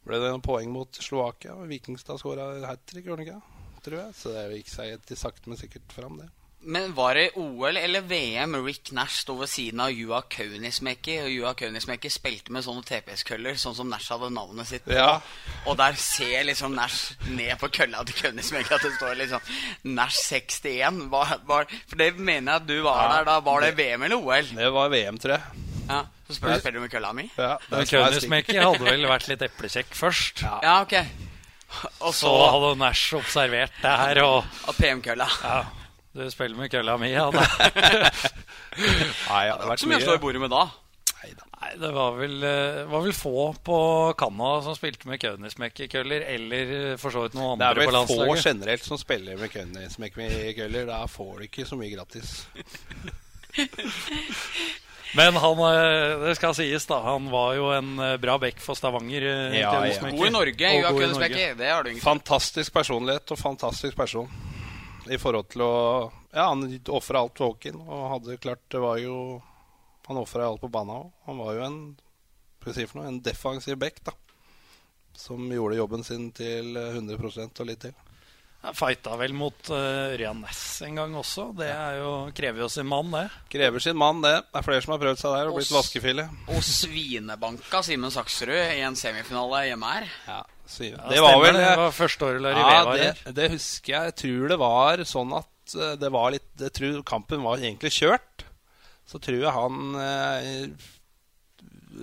ble 0.03 0.19
det 0.19 0.29
noen 0.29 0.45
poeng 0.45 0.71
mot 0.73 1.01
Slovakia. 1.01 1.57
Vikingstad 1.69 2.21
skåra 2.21 2.51
hat 2.67 2.85
trick, 2.89 3.07
gjorde 3.07 3.23
han 3.23 3.27
ikke? 3.27 3.59
Tror 3.83 3.99
jeg. 3.99 4.15
Så 4.19 4.35
det 4.35 4.47
gikk 4.59 4.71
seg 4.71 5.13
sakte, 5.19 5.49
men 5.49 5.59
sikkert 5.59 5.95
fram, 5.95 6.21
det. 6.21 6.29
Men 6.65 6.93
var 6.93 7.15
det 7.15 7.29
OL 7.35 7.77
eller 7.77 8.01
VM 8.01 8.65
Rick 8.65 8.91
Nash 8.91 9.19
sto 9.19 9.33
ved 9.35 9.49
siden 9.51 9.81
av 9.83 9.91
Juha 9.91 10.21
Kaunismäki? 10.31 11.17
Og 11.25 11.31
Juha 11.33 11.51
Kaunismäki 11.59 12.07
spilte 12.11 12.53
med 12.55 12.63
sånne 12.63 12.85
TPS-køller, 12.87 13.57
sånn 13.59 13.75
som 13.75 13.91
Nash 13.91 14.13
hadde 14.13 14.29
navnet 14.31 14.69
sitt 14.69 14.85
på. 14.85 14.95
Ja. 14.95 15.17
Og 15.67 15.75
der 15.81 15.97
ser 15.99 16.45
liksom 16.47 16.77
Nash 16.77 17.17
ned 17.27 17.57
på 17.59 17.67
kølla 17.67 18.05
til 18.07 18.15
Kaunismäki 18.21 18.71
at 18.71 18.87
det 18.87 18.93
står 18.95 19.19
liksom 19.19 19.91
Nash 19.91 20.23
61. 20.29 21.03
Var, 21.11 21.35
var, 21.49 21.67
for 21.83 21.99
det 21.99 22.13
mener 22.15 22.53
jeg 22.53 22.61
at 22.61 22.71
du 22.71 22.77
var 22.87 23.03
ja, 23.03 23.11
der 23.17 23.29
da. 23.33 23.37
Var 23.43 23.67
det 23.67 23.75
VM 23.83 24.07
eller 24.07 24.23
OL? 24.23 24.55
Det 24.55 24.73
var 24.79 24.95
VM, 24.95 25.19
tror 25.19 25.35
jeg. 25.35 25.72
Ja, 25.89 26.01
Så 26.27 26.37
spør 26.37 26.53
jeg 26.53 26.61
spiller 26.63 26.79
du 26.79 26.83
med 26.85 26.91
kølla 26.93 27.11
mi. 27.13 27.25
Ja, 27.37 27.57
Men 27.69 27.79
er 27.81 27.85
hadde 28.63 28.85
vel 28.87 29.05
vært 29.09 29.27
litt 29.31 29.41
eplekjekk 29.49 29.93
først. 29.97 30.43
Ja. 30.45 30.59
Ja, 30.63 30.75
ok. 30.81 30.93
Og 32.01 32.13
Så 32.13 32.27
så 32.27 32.33
hadde 32.53 32.75
Nash 32.79 33.15
observert 33.17 33.71
det 33.81 33.95
her, 34.03 34.21
og 34.23 34.43
Og 34.67 34.75
PM-kølla. 34.77 35.27
ja, 35.43 35.63
du 36.13 36.29
spiller 36.29 36.55
med 36.57 36.69
kølla 36.71 36.97
mi, 37.01 37.09
ja. 37.11 37.29
Det, 37.33 37.41
Nei, 39.29 39.43
ja, 39.47 39.55
det 39.57 39.63
har 39.63 39.69
vært 39.73 39.79
Så 39.83 39.89
mye 39.89 39.97
å 40.01 40.05
slå 40.05 40.15
i 40.19 40.21
bordet 40.23 40.41
med 40.41 40.51
da. 40.53 40.67
Nei, 41.63 41.69
det 41.79 41.89
var 41.95 42.11
vel, 42.17 42.33
eh, 42.43 42.83
var 42.91 43.01
vel 43.05 43.13
få 43.15 43.53
på 43.63 43.77
Canada 44.19 44.61
som 44.65 44.75
spilte 44.75 45.07
med 45.07 45.21
Kønismekki-køller, 45.23 46.25
eller 46.35 46.73
eh, 46.91 46.97
for 46.99 47.15
så 47.15 47.23
vidt 47.23 47.37
noen 47.39 47.57
Det 47.61 47.65
er 47.65 47.71
andre 47.71 47.85
på 47.87 47.91
vel 47.93 47.95
få 48.09 48.17
landslaget. 48.17 48.43
generelt 48.49 48.83
som 48.89 48.99
spiller 48.99 49.39
med 49.39 49.53
Køller. 50.57 50.85
Da 50.91 51.05
får 51.07 51.37
du 51.39 51.43
ikke 51.47 51.65
så 51.69 51.79
mye 51.79 51.93
gratis. 51.95 52.33
Men 55.15 55.35
han, 55.35 55.59
eh, 55.59 56.19
det 56.19 56.35
skal 56.35 56.55
sies, 56.57 56.85
da. 56.89 56.97
Han 57.05 57.29
var 57.29 57.53
jo 57.53 57.67
en 57.69 57.99
eh, 57.99 58.15
bra 58.17 58.37
back 58.41 58.59
for 58.59 58.75
Stavanger. 58.75 59.21
Ja, 59.53 59.85
Ja, 59.85 60.09
God 60.09 60.27
i 60.27 60.33
Norge, 60.33 60.69
Og 60.71 60.79
Joa 60.81 60.91
god 60.91 61.01
i 61.01 61.05
Kunstbekke. 61.05 61.53
Det 61.59 61.69
har 61.69 61.83
du 61.85 61.93
Fantastisk 62.01 62.73
personlighet 62.73 63.31
og 63.31 63.39
fantastisk 63.39 63.97
person. 63.97 64.29
I 65.11 65.19
forhold 65.19 65.49
til 65.51 65.61
å 65.61 65.73
Ja, 66.33 66.47
han 66.47 66.63
ofra 66.87 67.21
alt 67.21 67.37
for 67.37 67.53
hockeyen. 67.53 67.81
Og 67.85 68.09
hadde 68.15 68.37
klart 68.41 68.63
Det 68.71 68.79
var 68.79 68.97
jo 68.97 69.41
Han 70.07 70.17
ofra 70.17 70.47
alt 70.47 70.61
på 70.61 70.71
banen 70.71 70.95
òg. 70.95 71.11
Han 71.27 71.37
var 71.37 71.53
jo 71.53 71.65
en 71.67 71.79
Hva 72.63 72.71
skal 72.71 72.73
jeg 72.73 72.87
si 72.87 72.91
for 72.91 73.01
noe, 73.01 73.07
en 73.11 73.21
defensiv 73.21 73.77
back, 73.77 74.01
da. 74.03 74.13
Som 75.13 75.45
gjorde 75.51 75.77
jobben 75.77 76.03
sin 76.03 76.31
til 76.31 76.73
100 76.73 77.59
og 77.59 77.67
litt 77.67 77.83
til. 77.85 77.93
Ja, 78.63 78.71
Fighta 78.71 79.17
vel 79.19 79.33
mot 79.35 79.69
uh, 79.73 80.13
Ørjan 80.13 80.39
Næss 80.39 80.61
en 80.87 80.95
gang 80.95 81.15
også. 81.19 81.49
Det 81.57 81.67
er 81.67 81.97
jo, 81.99 82.11
krever 82.35 82.63
jo 82.63 82.69
sin 82.71 82.87
mann, 82.87 83.09
det. 83.11 83.25
Krever 83.51 83.83
sin 83.83 83.97
mann, 83.99 84.21
det. 84.23 84.31
Det 84.47 84.61
er 84.61 84.65
flere 84.69 84.83
som 84.85 84.93
har 84.95 85.01
prøvd 85.01 85.19
seg 85.19 85.33
der 85.35 85.49
og 85.51 85.57
blitt 85.59 85.73
vaskefille. 85.75 86.25
Og 86.53 86.63
svinebanka 86.63 87.81
Simen 87.83 88.13
Saksrud 88.15 88.53
i 88.55 88.79
en 88.87 88.95
semifinale 88.99 89.65
hjemme 89.67 89.91
her. 89.97 90.07
Ja, 90.29 90.41
Ja, 90.79 91.09
det 91.11 91.19
var 91.21 91.35
vel 91.43 91.57
det. 91.59 91.65
var 91.77 91.91
første 91.91 92.25
året 92.25 92.41
Larry 92.41 92.61
Ja, 92.63 92.83
var 92.87 92.95
det, 92.97 93.09
her. 93.25 93.33
det 93.35 93.49
husker 93.51 93.93
jeg. 93.93 94.11
Jeg 94.13 94.15
tror 94.23 94.47
det 94.53 94.59
var 94.63 95.03
sånn 95.11 95.33
at 95.37 95.75
eh, 95.75 95.91
det 95.99 96.09
var 96.15 96.31
litt 96.33 96.63
Jeg 96.63 96.73
tror 96.79 97.03
kampen 97.11 97.43
var 97.43 97.59
egentlig 97.59 97.91
kjørt. 97.99 98.45
Så 99.05 99.19
tror 99.19 99.41
jeg 99.43 99.51
han 99.53 99.99
eh, 99.99 100.87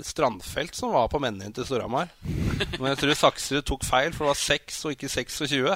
Strandfelt 0.06 0.76
som 0.78 0.92
var 0.94 1.09
på 1.12 1.20
mennene 1.23 1.52
til 1.56 1.66
Storhamar. 1.68 2.11
Men 2.78 2.90
jeg 2.92 3.00
tror 3.02 3.16
Saksrud 3.26 3.64
tok 3.68 3.85
feil, 3.88 4.12
for 4.14 4.26
det 4.26 4.32
var 4.35 4.40
6 4.40 4.80
og 4.87 4.94
ikke 4.97 5.11
26. 5.12 5.70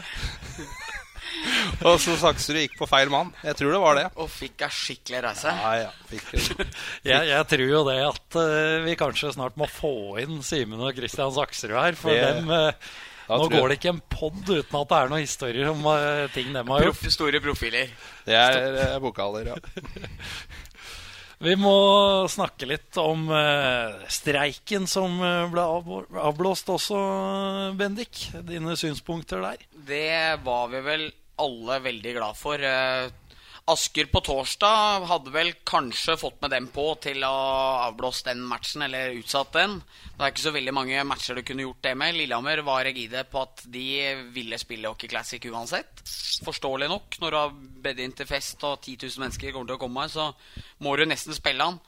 og 1.88 1.97
så 2.02 2.14
Saksrud 2.21 2.59
gikk 2.61 2.76
på 2.78 2.88
feil 2.88 3.11
mann. 3.12 3.33
Jeg 3.44 3.59
tror 3.59 3.75
det 3.75 3.80
var 3.83 3.99
det. 3.99 4.04
Og 4.23 4.28
fikk 4.33 4.66
ei 4.66 4.71
skikkelig 4.75 5.23
reise. 5.26 5.54
Ja, 5.59 5.73
ja. 5.87 5.90
Jeg, 7.11 7.26
jeg 7.33 7.49
tror 7.50 7.66
jo 7.73 7.80
det 7.88 7.97
at 8.06 8.38
uh, 8.38 8.85
vi 8.87 8.94
kanskje 9.00 9.33
snart 9.35 9.59
må 9.61 9.66
få 9.71 9.94
inn 10.23 10.38
Simen 10.47 10.80
og 10.85 10.94
Kristian 10.97 11.35
Saksrud 11.35 11.75
her. 11.76 11.99
For 11.99 12.14
Det- 12.14 12.30
dem 12.38 12.52
uh, 12.52 12.71
Da 13.25 13.38
Nå 13.40 13.47
går 13.49 13.71
det 13.73 13.76
ikke 13.78 13.92
en 13.94 14.02
pod 14.12 14.37
uten 14.50 14.76
at 14.76 14.90
det 14.90 14.97
er 14.99 15.09
noen 15.09 15.23
historier 15.25 15.71
om 15.71 15.87
uh, 15.88 16.26
ting 16.35 16.50
de 16.52 16.61
har 16.61 16.83
gjort. 16.85 16.99
Prof, 17.00 17.12
store 17.14 17.40
profiler. 17.40 17.94
Det 18.26 18.37
er 18.37 18.76
eh, 18.83 18.99
vokaler, 19.00 19.49
ja. 19.54 19.56
Vi 21.44 21.52
må 21.60 21.74
snakke 22.32 22.64
litt 22.64 22.96
om 22.96 23.26
eh, 23.28 24.06
streiken 24.08 24.86
som 24.88 25.18
eh, 25.20 25.42
ble 25.52 25.64
avblåst 26.24 26.70
også, 26.72 27.00
Bendik. 27.76 28.30
Dine 28.48 28.78
synspunkter 28.80 29.42
der. 29.44 29.66
Det 29.74 30.40
var 30.46 30.70
vi 30.72 30.80
vel 30.86 31.04
alle 31.44 31.76
veldig 31.84 32.14
glad 32.16 32.38
for. 32.38 32.64
Asker 33.64 34.11
på 34.12 34.21
torsdag 34.21 35.06
hadde 35.09 35.30
vel 35.33 35.54
kanskje 35.64 36.18
fått 36.21 36.37
med 36.44 36.52
dem 36.52 36.66
på 36.68 36.83
til 37.00 37.23
å 37.25 37.37
avblåse 37.87 38.26
den 38.26 38.42
matchen, 38.44 38.85
eller 38.85 39.14
utsatt 39.16 39.54
den. 39.56 39.78
Det 40.11 40.21
er 40.21 40.35
ikke 40.35 40.42
så 40.42 40.52
veldig 40.52 40.75
mange 40.76 41.04
matcher 41.09 41.40
du 41.40 41.42
kunne 41.49 41.64
gjort 41.64 41.80
det 41.87 41.94
med. 41.97 42.12
Lillehammer 42.18 42.61
var 42.66 42.85
rigide 42.85 43.23
på 43.33 43.40
at 43.40 43.64
de 43.73 43.87
ville 44.37 44.61
spille 44.61 44.92
Hockey 44.92 45.09
Classic 45.09 45.49
uansett. 45.49 46.04
Forståelig 46.44 46.90
nok, 46.92 47.16
når 47.23 47.33
du 47.33 47.38
har 47.40 47.56
bedt 47.87 48.04
inn 48.04 48.12
til 48.12 48.28
fest 48.28 48.68
og 48.68 48.83
10 48.83 48.99
000 49.06 49.25
mennesker 49.25 49.56
kommer 49.56 49.73
til 49.73 49.78
å 49.78 49.85
komme, 49.87 50.09
så 50.12 50.28
må 50.85 50.92
du 51.00 51.06
nesten 51.09 51.37
spille 51.37 51.73
han. 51.73 51.80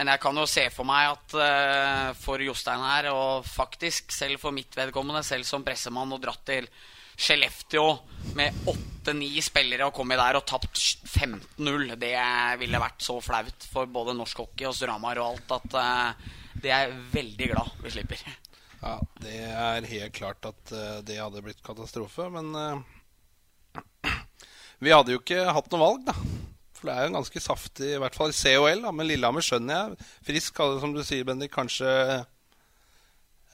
Men 0.00 0.08
jeg 0.14 0.24
kan 0.24 0.40
jo 0.40 0.48
se 0.48 0.64
for 0.72 0.88
meg 0.88 1.10
at 1.12 1.40
eh, 1.44 2.10
for 2.24 2.40
Jostein 2.40 2.88
her, 2.88 3.12
og 3.12 3.44
faktisk 3.44 4.16
selv 4.16 4.40
for 4.40 4.56
mitt 4.56 4.72
vedkommende, 4.80 5.20
selv 5.26 5.44
som 5.44 5.66
pressemann 5.66 6.16
og 6.16 6.24
dratt 6.24 6.46
til 6.48 6.72
Skellefteå 7.18 7.86
med 8.38 8.68
åtte-ni 8.70 9.30
spillere 9.42 9.88
og 9.88 9.94
kommet 9.96 10.20
der 10.20 10.38
og 10.38 10.44
tapt 10.46 10.78
15-0, 10.78 11.94
det 11.98 12.14
ville 12.60 12.82
vært 12.82 13.02
så 13.02 13.16
flaut 13.24 13.66
for 13.72 13.90
både 13.90 14.14
norsk 14.14 14.44
hockey 14.44 14.68
og 14.68 14.76
Storhamar 14.76 15.18
og 15.22 15.32
alt 15.32 15.56
at 15.58 15.78
uh, 15.78 16.28
det 16.62 16.74
er 16.74 16.94
veldig 17.12 17.50
glad 17.52 17.82
vi 17.82 17.94
slipper. 17.94 18.22
Ja, 18.78 18.94
det 19.18 19.34
er 19.48 19.90
helt 19.90 20.14
klart 20.14 20.46
at 20.46 20.74
uh, 20.74 21.00
det 21.06 21.18
hadde 21.18 21.42
blitt 21.42 21.64
katastrofe, 21.66 22.28
men 22.34 22.54
uh, 22.54 23.82
vi 24.84 24.94
hadde 24.94 25.16
jo 25.16 25.22
ikke 25.22 25.48
hatt 25.50 25.74
noe 25.74 25.82
valg, 25.82 26.06
da. 26.06 26.16
For 26.78 26.86
det 26.86 26.94
er 26.94 27.06
jo 27.06 27.10
en 27.10 27.18
ganske 27.18 27.42
saftig, 27.42 27.92
i 27.96 27.98
hvert 27.98 28.14
fall 28.14 28.30
i 28.30 28.38
COL. 28.38 28.84
Da. 28.84 28.92
Men 28.94 29.08
Lillehammer 29.08 29.42
skjønner 29.42 29.80
jeg. 29.80 30.10
Frisk 30.28 30.60
som 30.78 30.92
du 30.94 31.02
sier, 31.02 31.26
Bendik, 31.26 31.50
kanskje 31.56 31.90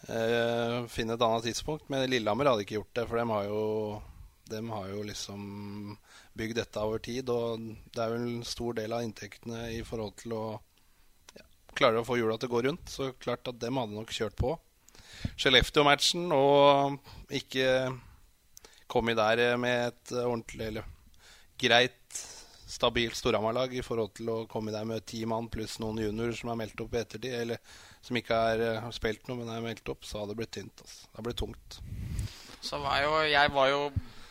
eh, 0.08 0.76
finne 0.92 1.16
et 1.16 1.24
annet 1.24 1.48
tidspunkt. 1.48 1.88
Men 1.92 2.06
Lillehammer 2.10 2.50
hadde 2.50 2.66
ikke 2.66 2.78
gjort 2.78 2.94
det, 2.98 3.06
for 3.10 3.20
dem 3.20 3.32
har 3.34 3.48
jo, 3.48 3.62
dem 4.50 4.70
har 4.74 4.88
jo 4.92 5.02
liksom 5.08 5.42
bygd 6.38 6.60
dette 6.60 6.84
over 6.84 7.02
tid. 7.04 7.30
Og 7.32 7.68
det 7.94 8.04
er 8.04 8.14
vel 8.14 8.28
en 8.28 8.46
stor 8.48 8.76
del 8.78 8.94
av 8.96 9.04
inntektene 9.06 9.68
i 9.74 9.82
forhold 9.86 10.16
til 10.22 10.36
å 10.36 10.44
ja, 11.34 11.46
klare 11.76 12.02
å 12.02 12.06
få 12.06 12.18
hjula 12.20 12.38
til 12.38 12.52
å 12.52 12.56
gå 12.56 12.64
rundt. 12.68 12.88
Så 12.90 13.12
klart 13.20 13.50
at 13.50 13.60
dem 13.62 13.80
hadde 13.80 13.96
nok 13.96 14.14
kjørt 14.14 14.36
på. 14.40 14.56
Skellefteå-matchen 15.38 16.32
og 16.34 16.98
ikke 17.32 17.68
kommet 18.90 19.16
der 19.18 19.56
med 19.60 19.88
et 19.88 20.12
ordentlig 20.20 20.68
eller 20.68 20.90
greit, 21.60 22.20
stabilt 22.74 23.16
Storhamar-lag 23.16 23.74
i 23.76 23.82
forhold 23.84 24.14
til 24.18 24.30
å 24.32 24.36
komme 24.50 24.72
der 24.74 24.86
med 24.88 25.04
ti 25.06 25.22
mann 25.28 25.48
pluss 25.52 25.78
noen 25.82 26.02
juniorer 26.02 26.34
som 26.36 26.50
er 26.50 26.58
meldt 26.58 26.80
opp 26.82 26.94
i 26.96 27.00
ettertid, 27.00 27.34
eller 27.44 27.60
som 28.04 28.18
ikke 28.20 28.36
er, 28.52 28.62
eh, 28.68 28.80
har 28.84 28.92
spilt 28.92 29.28
noe, 29.28 29.40
men 29.40 29.52
er 29.52 29.64
meldt 29.64 29.88
opp, 29.88 30.04
så 30.04 30.20
hadde 30.20 30.34
det 30.34 30.40
blitt 30.42 30.54
tynt. 30.58 30.84
Altså. 30.84 31.06
Det 31.06 31.16
hadde 31.16 31.28
blitt 31.28 31.40
tungt. 31.40 31.78
Så 32.64 32.80
var 32.82 33.00
jo, 33.04 33.16
jeg 33.28 33.52
var 33.52 33.70
jo 33.72 33.82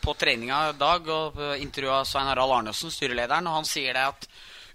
på 0.04 0.14
treninga 0.20 0.58
i 0.70 0.76
dag 0.78 1.06
og 1.08 1.38
intervjua 1.58 2.02
Svein 2.06 2.28
Harald 2.28 2.52
Arnesen, 2.58 2.92
styrelederen, 2.92 3.48
og 3.48 3.60
han 3.60 3.68
sier 3.68 3.96
det 3.96 4.04
at 4.12 4.28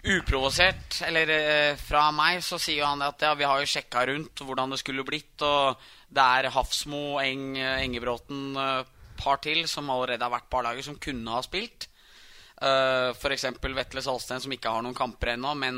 uprovosert, 0.09 1.01
eller 1.07 1.31
eh, 1.35 1.79
fra 1.79 2.05
meg, 2.15 2.39
så 2.43 2.59
sier 2.61 2.87
han 2.87 3.03
at 3.03 3.23
ja, 3.23 3.33
vi 3.35 3.47
har 3.47 3.59
jo 3.59 3.67
sjekka 3.67 4.05
rundt 4.07 4.43
hvordan 4.45 4.71
det 4.73 4.79
skulle 4.81 5.05
blitt, 5.07 5.35
og 5.43 5.79
det 6.09 6.23
er 6.39 6.51
Hafsmo, 6.55 7.19
Eng, 7.23 7.57
Engebråten, 7.59 8.55
eh, 8.55 8.95
par 9.19 9.41
til 9.43 9.65
som 9.67 9.91
allerede 9.91 10.23
har 10.23 10.31
vært 10.31 10.47
på 10.51 10.61
A-laget, 10.61 10.87
som 10.87 10.99
kunne 10.99 11.35
ha 11.35 11.43
spilt. 11.43 11.89
Uh, 12.59 13.11
F.eks. 13.15 13.45
Vetle 13.63 14.01
Salsten, 14.03 14.39
som 14.43 14.51
ikke 14.51 14.71
har 14.71 14.83
noen 14.83 14.95
kamper 14.95 15.33
ennå, 15.33 15.51
men 15.59 15.77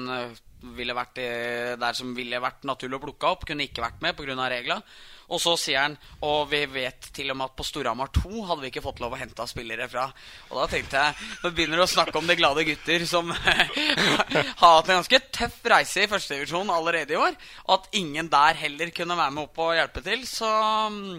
ville 0.77 0.95
vært 0.95 1.21
eh, 1.21 1.73
der 1.79 1.97
som 1.97 2.13
ville 2.15 2.41
vært 2.41 2.67
naturlig 2.69 2.99
å 2.99 3.03
plukke 3.05 3.31
opp. 3.33 3.47
Kunne 3.47 3.65
ikke 3.67 3.83
vært 3.83 4.03
med 4.03 4.15
pga. 4.17 4.37
regla. 4.51 4.81
Og 5.31 5.39
så 5.39 5.53
sier 5.59 5.79
han 5.79 5.93
Og 6.27 6.49
vi 6.51 6.59
vet 6.67 7.07
til 7.15 7.31
og 7.31 7.37
med 7.39 7.47
at 7.47 7.55
på 7.55 7.63
Storhamar 7.63 8.11
2 8.17 8.41
hadde 8.49 8.65
vi 8.65 8.71
ikke 8.71 8.83
fått 8.83 8.99
lov 9.03 9.15
å 9.15 9.19
hente 9.21 9.45
spillere 9.47 9.87
fra. 9.91 10.09
Og 10.51 10.59
da 10.59 10.67
tenkte 10.71 11.03
jeg 11.05 11.29
Nå 11.43 11.53
begynner 11.55 11.79
du 11.81 11.85
å 11.85 11.91
snakke 11.91 12.17
om 12.19 12.27
de 12.27 12.37
glade 12.39 12.65
gutter 12.67 13.05
som 13.09 13.31
har 13.35 13.63
hatt 14.59 14.89
en 14.89 14.99
ganske 14.99 15.21
tøff 15.31 15.61
reise 15.71 16.03
i 16.03 16.11
førstedivisjon 16.11 16.73
allerede 16.73 17.15
i 17.15 17.21
år. 17.21 17.37
Og 17.67 17.77
at 17.79 17.95
ingen 17.97 18.29
der 18.31 18.59
heller 18.65 18.91
kunne 18.95 19.17
være 19.17 19.37
med 19.37 19.47
opp 19.47 19.63
og 19.63 19.73
hjelpe 19.77 20.03
til. 20.05 20.27
Så 20.27 20.51
mm, 20.91 21.15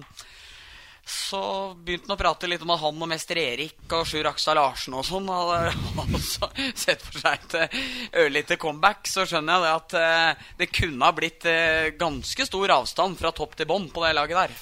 så 1.04 1.74
begynte 1.74 2.06
han 2.06 2.14
å 2.14 2.20
prate 2.20 2.48
litt 2.50 2.62
om 2.62 2.70
at 2.74 2.82
han 2.84 3.00
og 3.02 3.08
mester 3.10 3.38
Erik 3.40 3.90
og 3.96 4.04
Sjur 4.06 4.28
Akstad 4.30 4.54
Larsen 4.58 4.94
og 4.94 5.06
sånn 5.06 5.26
hadde 5.32 5.72
også 6.18 6.50
sett 6.78 7.02
for 7.02 7.18
seg 7.18 7.40
et 7.40 7.56
eh, 7.58 7.80
ørlite 8.22 8.58
comeback. 8.60 9.10
Så 9.10 9.26
skjønner 9.26 9.58
jeg 9.58 9.64
det 9.64 9.72
at 9.80 9.96
eh, 9.98 10.46
det 10.62 10.70
kunne 10.70 11.08
ha 11.08 11.16
blitt 11.16 11.48
eh, 11.50 11.90
ganske 11.98 12.46
stor 12.46 12.76
avstand 12.78 13.18
fra 13.18 13.34
topp 13.34 13.58
til 13.58 13.70
bånn 13.70 13.90
på 13.90 14.04
det 14.06 14.14
laget 14.18 14.38
der. 14.44 14.56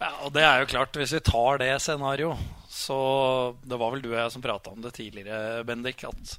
Ja, 0.00 0.12
og 0.26 0.34
det 0.36 0.44
er 0.44 0.60
jo 0.60 0.70
klart, 0.74 1.00
hvis 1.00 1.16
vi 1.16 1.22
tar 1.24 1.62
det 1.62 1.72
scenarioet, 1.80 2.56
så 2.70 2.98
Det 3.64 3.76
var 3.80 3.90
vel 3.92 4.02
du 4.04 4.10
og 4.12 4.18
jeg 4.20 4.32
som 4.32 4.44
prata 4.44 4.72
om 4.72 4.84
det 4.84 4.92
tidligere, 4.96 5.64
Bendik, 5.68 6.04
at 6.04 6.36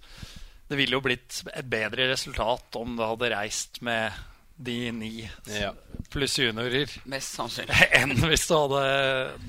det 0.72 0.78
ville 0.80 0.96
jo 0.96 1.04
blitt 1.04 1.42
et 1.52 1.68
bedre 1.68 2.08
resultat 2.14 2.78
om 2.80 2.94
det 2.96 3.10
hadde 3.10 3.32
reist 3.34 3.82
med 3.84 4.16
de 4.62 4.78
ni 4.94 5.12
Ja. 5.50 5.72
pluss 6.14 6.38
juniorer 6.40 6.92
Mest 7.10 7.36
sannsynlig. 7.40 7.76
enn 8.00 8.16
hvis 8.28 8.46
du 8.50 8.56
hadde 8.58 8.86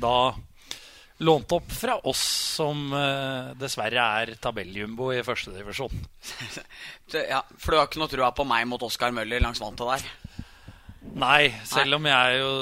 da 0.03 0.17
lånt 1.23 1.53
opp 1.55 1.71
fra 1.71 1.95
oss 2.11 2.23
som 2.57 2.89
uh, 2.97 3.53
dessverre 3.55 4.07
er 4.23 4.33
tabelljumbo 4.43 5.13
i 5.15 5.21
førstedivisjon. 5.27 5.93
Ja, 7.13 7.43
for 7.61 7.75
du 7.75 7.77
har 7.79 7.87
ikke 7.91 8.01
noe 8.01 8.09
trua 8.11 8.31
på 8.33 8.47
meg 8.49 8.65
mot 8.71 8.83
Oskar 8.87 9.13
Møller 9.13 9.43
langs 9.45 9.61
vantet 9.61 9.85
der? 9.85 10.07
Nei, 11.21 11.51
selv 11.69 11.99
om 11.99 12.07
jeg 12.09 12.39
jo 12.41 12.53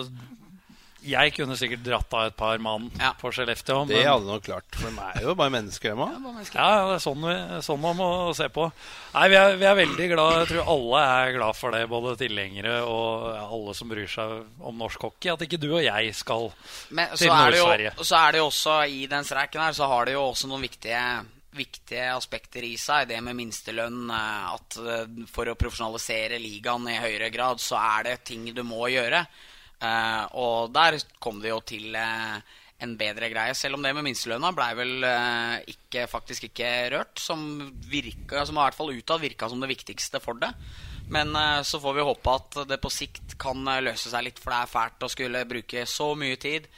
Jeg 1.03 1.33
kunne 1.33 1.57
sikkert 1.57 1.81
dratt 1.87 2.13
av 2.13 2.27
et 2.29 2.37
par 2.37 2.59
mann 2.59 2.91
Ja. 3.01 3.13
på 3.17 3.31
Skellefteå. 3.33 3.87
Det 3.89 4.03
hadde 4.05 4.27
nok 4.27 4.43
klart. 4.45 4.65
For 4.77 4.91
de 4.91 5.01
er 5.01 5.23
jo 5.23 5.35
bare 5.35 5.51
mennesker, 5.51 5.89
Ja, 5.91 5.95
òg. 5.97 6.23
bare 6.23 6.35
mennesker. 6.35 6.59
Ja, 6.61 6.87
det 6.91 6.95
er 6.99 7.05
sånn, 7.07 7.23
vi, 7.25 7.63
sånn 7.65 7.81
man 7.81 7.97
må 7.97 8.09
se 8.37 8.49
på. 8.49 8.67
Nei, 9.15 9.29
vi 9.29 9.35
er, 9.41 9.57
vi 9.57 9.65
er 9.65 9.75
veldig 9.81 10.09
glad 10.13 10.35
Jeg 10.41 10.49
tror 10.53 10.69
alle 10.69 11.01
er 11.25 11.33
glad 11.39 11.57
for 11.57 11.71
det, 11.73 11.89
både 11.89 12.17
tilhengere 12.21 12.83
og 12.85 13.25
alle 13.41 13.75
som 13.75 13.89
bryr 13.89 14.07
seg 14.07 14.45
om 14.61 14.77
norsk 14.79 15.01
hockey. 15.01 15.31
At 15.33 15.41
ikke 15.41 15.59
du 15.61 15.71
og 15.75 15.83
jeg 15.83 16.15
skal 16.15 16.53
Men 16.91 17.09
til 17.17 17.29
er, 17.31 17.51
Nord-Sverige. 17.51 17.95
jo, 17.97 18.05
så 18.05 18.17
er 18.29 18.33
det 18.33 18.39
jo 18.39 18.47
også 18.51 18.79
i 18.91 19.07
den 19.07 19.25
streiken 19.25 19.61
her 19.63 19.73
Så 19.73 19.87
har 19.89 20.05
det 20.05 20.13
jo 20.15 20.23
også 20.31 20.49
noen 20.49 20.63
viktige, 20.69 21.25
viktige 21.57 22.11
aspekter 22.15 22.63
i 22.63 22.77
seg. 22.77 23.09
Det 23.09 23.23
med 23.23 23.37
minstelønn. 23.37 24.11
eh, 24.11 24.53
At 24.55 24.77
eh, 24.77 25.07
for 25.33 25.47
å 25.47 25.57
profesjonalisere 25.57 26.39
ligaen 26.39 26.87
i 26.93 26.99
høyere 27.01 27.33
grad, 27.33 27.57
så 27.59 27.81
er 27.99 28.03
det 28.05 28.25
ting 28.25 28.45
du 28.55 28.63
må 28.63 28.85
gjøre. 28.93 29.27
Eh, 29.81 30.25
og 30.37 30.73
der 30.75 30.99
kom 31.23 31.41
det 31.41 31.53
jo 31.53 31.61
til 31.65 31.97
eh, 31.97 32.37
en 32.85 32.95
bedre 33.01 33.31
greie. 33.33 33.57
Selv 33.57 33.79
om 33.79 33.85
det 33.85 33.95
med 33.97 34.05
minstelønna 34.07 34.53
blei 34.57 34.71
vel 34.79 35.07
eh, 35.09 35.57
ikke, 35.73 36.07
faktisk 36.11 36.51
ikke 36.51 36.71
rørt. 36.95 37.21
Som, 37.21 37.43
virka, 37.89 38.45
som 38.45 38.59
i 38.59 38.65
hvert 38.65 38.77
fall 38.77 38.95
utad 38.97 39.25
virka 39.25 39.49
som 39.51 39.63
det 39.63 39.73
viktigste 39.73 40.23
for 40.23 40.41
det. 40.41 40.53
Men 41.11 41.35
så 41.67 41.81
får 41.83 41.95
vi 41.97 42.03
håpe 42.07 42.33
at 42.39 42.57
det 42.71 42.77
på 42.79 42.91
sikt 42.95 43.33
kan 43.43 43.67
løse 43.83 44.13
seg 44.13 44.23
litt, 44.23 44.37
for 44.39 44.55
det 44.55 44.59
er 44.61 44.71
fælt 44.71 45.03
å 45.03 45.09
skulle 45.11 45.41
bruke 45.51 45.83
så 45.91 46.07
mye 46.15 46.37
tid, 46.39 46.69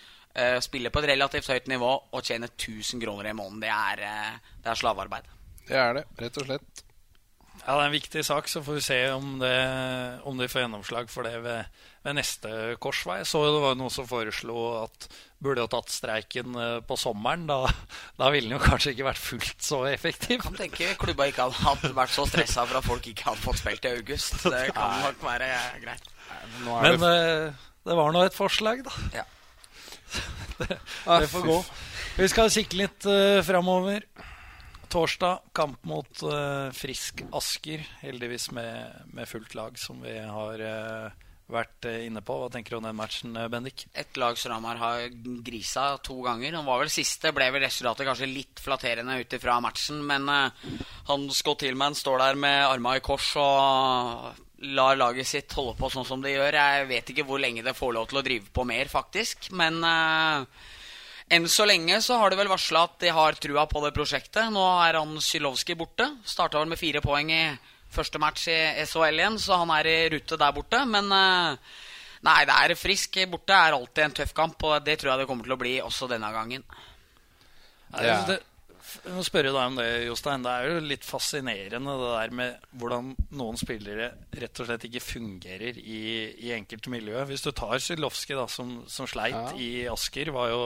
spille 0.64 0.88
på 0.88 1.02
et 1.02 1.08
relativt 1.10 1.50
høyt 1.52 1.68
nivå 1.68 1.90
og 1.92 2.24
tjene 2.24 2.48
1000 2.48 3.02
kroner 3.02 3.28
i 3.28 3.34
måneden. 3.36 3.60
Det 3.60 3.74
er, 3.74 4.40
det 4.64 4.72
er 4.72 4.80
slavearbeid. 4.80 5.28
Det 5.68 5.76
er 5.76 5.98
det, 5.98 6.06
rett 6.22 6.40
og 6.40 6.48
slett. 6.48 6.82
Ja, 7.62 7.76
det 7.76 7.82
er 7.82 7.86
en 7.86 7.94
viktig 7.94 8.22
sak, 8.26 8.48
så 8.50 8.58
får 8.66 8.74
vi 8.74 8.80
se 8.82 8.96
om, 9.14 9.36
det, 9.38 9.52
om 10.26 10.38
de 10.38 10.48
får 10.50 10.64
gjennomslag 10.64 11.10
for 11.12 11.22
det 11.22 11.36
ved, 11.44 11.68
ved 12.02 12.16
neste 12.18 12.50
korsvei. 12.82 13.20
Så 13.28 13.38
det 13.46 13.60
var 13.62 13.76
noen 13.78 13.92
som 13.94 14.08
foreslo 14.08 14.64
at 14.80 15.06
burde 15.42 15.62
jo 15.62 15.70
tatt 15.70 15.92
streiken 15.94 16.58
eh, 16.58 16.80
på 16.86 16.96
sommeren. 16.98 17.44
Da, 17.46 17.60
da 18.18 18.30
ville 18.34 18.50
den 18.50 18.56
jo 18.56 18.62
kanskje 18.64 18.96
ikke 18.96 19.06
vært 19.12 19.22
fullt 19.22 19.62
så 19.62 19.82
effektiv. 19.90 20.42
Kan 20.42 20.58
tenke 20.58 20.90
klubba 20.98 21.28
ikke 21.30 21.46
hadde 21.60 21.92
vært 21.94 22.14
så 22.14 22.26
stressa 22.30 22.66
for 22.66 22.80
at 22.80 22.88
folk 22.88 23.06
ikke 23.12 23.30
hadde 23.30 23.44
fått 23.44 23.62
spilt 23.62 23.86
i 23.86 23.94
august. 23.94 24.40
Det 24.42 24.64
kan 24.74 24.98
nok 25.06 25.22
være 25.22 25.52
greit. 25.84 26.10
Nei, 26.32 26.42
men, 26.64 26.82
Men 26.82 26.98
det, 26.98 27.14
eh, 27.14 27.64
det 27.86 27.98
var 27.98 28.12
nå 28.14 28.26
et 28.26 28.38
forslag, 28.42 28.82
da. 28.90 28.98
Ja. 29.20 29.24
det, 30.58 30.82
Det 30.82 31.30
får 31.30 31.46
gå. 31.46 31.62
Vi 32.18 32.28
skal 32.28 32.50
kikke 32.52 32.82
litt 32.82 33.06
uh, 33.08 33.40
framover. 33.46 34.04
Torsdag 34.92 35.38
kamp 35.56 35.84
mot 35.88 36.22
uh, 36.22 36.68
Frisk 36.76 37.22
Asker. 37.32 37.80
Heldigvis 38.02 38.50
med, 38.52 39.06
med 39.16 39.28
fullt 39.28 39.54
lag, 39.56 39.78
som 39.80 40.02
vi 40.04 40.12
har 40.20 40.60
uh, 40.60 41.22
vært 41.52 41.88
eh, 41.88 42.02
inne 42.08 42.20
på. 42.20 42.36
Hva 42.36 42.50
tenker 42.52 42.74
du 42.74 42.78
om 42.78 42.84
den 42.84 42.98
matchen, 42.98 43.38
Bendik? 43.52 43.86
Et 43.96 44.20
lag 44.20 44.36
som 44.36 44.52
Ramar 44.52 44.76
har 44.80 45.06
grisa 45.46 45.86
to 46.04 46.18
ganger. 46.26 46.58
Han 46.58 46.68
var 46.68 46.82
vel 46.82 46.92
siste, 46.92 47.32
ble 47.32 47.48
vel 47.54 47.64
resultatet 47.64 48.08
kanskje 48.08 48.28
litt 48.28 48.60
flatterende 48.60 49.16
ut 49.16 49.36
ifra 49.38 49.56
matchen. 49.64 50.04
Men 50.04 50.28
uh, 50.28 50.76
han 51.08 51.24
Scott 51.32 51.64
Hillman 51.64 51.96
står 51.96 52.26
der 52.26 52.42
med 52.44 52.60
arma 52.66 52.98
i 52.98 53.04
kors 53.04 53.32
og 53.40 54.28
lar 54.76 55.00
laget 55.00 55.26
sitt 55.26 55.56
holde 55.56 55.74
på 55.80 55.88
sånn 55.90 56.06
som 56.06 56.20
det 56.20 56.36
gjør. 56.36 56.60
Jeg 56.60 56.86
vet 56.92 57.16
ikke 57.16 57.26
hvor 57.32 57.40
lenge 57.40 57.64
det 57.64 57.76
får 57.80 57.96
lov 57.96 58.12
til 58.12 58.20
å 58.20 58.26
drive 58.28 58.52
på 58.52 58.68
mer, 58.68 58.92
faktisk. 58.92 59.48
Men 59.56 59.80
eh, 59.88 60.68
enn 61.32 61.48
så 61.48 61.64
lenge 61.68 61.98
så 62.04 62.18
har 62.20 62.32
de 62.32 62.38
vel 62.40 62.50
varsla 62.50 62.84
at 62.88 62.98
de 63.02 63.12
har 63.14 63.38
trua 63.40 63.64
på 63.70 63.82
det 63.84 63.92
prosjektet. 63.96 64.50
Nå 64.52 64.62
er 64.84 64.98
han 65.00 65.16
Sylovskij 65.22 65.78
borte. 65.78 66.08
Starta 66.28 66.60
vel 66.60 66.70
med 66.72 66.80
fire 66.80 67.02
poeng 67.04 67.32
i 67.32 67.44
første 67.92 68.20
match 68.20 68.46
i 68.52 68.58
SHL 68.86 69.20
igjen, 69.20 69.40
så 69.40 69.58
han 69.62 69.72
er 69.74 69.88
i 69.90 69.96
rute 70.14 70.38
der 70.40 70.54
borte. 70.56 70.84
Men 70.88 71.10
eh, 71.12 71.74
nei, 72.28 72.38
det 72.48 72.60
er 72.60 72.78
frisk 72.78 73.18
borte 73.32 73.56
er 73.56 73.76
alltid 73.76 74.06
en 74.06 74.16
tøff 74.22 74.32
kamp, 74.36 74.62
og 74.68 74.80
det 74.86 74.98
tror 75.00 75.14
jeg 75.14 75.22
det 75.22 75.28
kommer 75.30 75.48
til 75.48 75.56
å 75.56 75.60
bli 75.60 75.76
også 75.84 76.08
denne 76.12 76.32
gangen. 76.34 76.64
Ja. 77.92 78.22
det, 78.24 78.38
jeg 79.02 79.12
må 79.16 79.22
spørre 79.24 79.52
deg 79.52 79.68
om 79.70 79.76
det, 79.78 79.88
Jostein. 80.06 80.44
Det 80.44 80.52
er 80.52 80.68
jo 80.68 80.80
litt 80.84 81.04
fascinerende 81.06 81.94
det 82.00 82.08
der 82.12 82.32
med 82.36 82.64
hvordan 82.80 83.12
noen 83.36 83.60
spillere 83.60 84.10
rett 84.36 84.60
og 84.62 84.68
slett 84.68 84.86
ikke 84.88 85.04
fungerer 85.04 85.78
i, 85.80 86.02
i 86.44 86.52
enkelte 86.56 86.92
miljø. 86.92 87.20
Hvis 87.28 87.44
du 87.44 87.52
tar 87.56 87.80
Sylovskij, 87.82 88.36
da, 88.38 88.48
som, 88.50 88.82
som 88.90 89.08
sleit 89.08 89.36
Ja. 89.36 89.52
i 89.56 89.70
Asker, 89.92 90.32
var 90.34 90.52
jo 90.52 90.64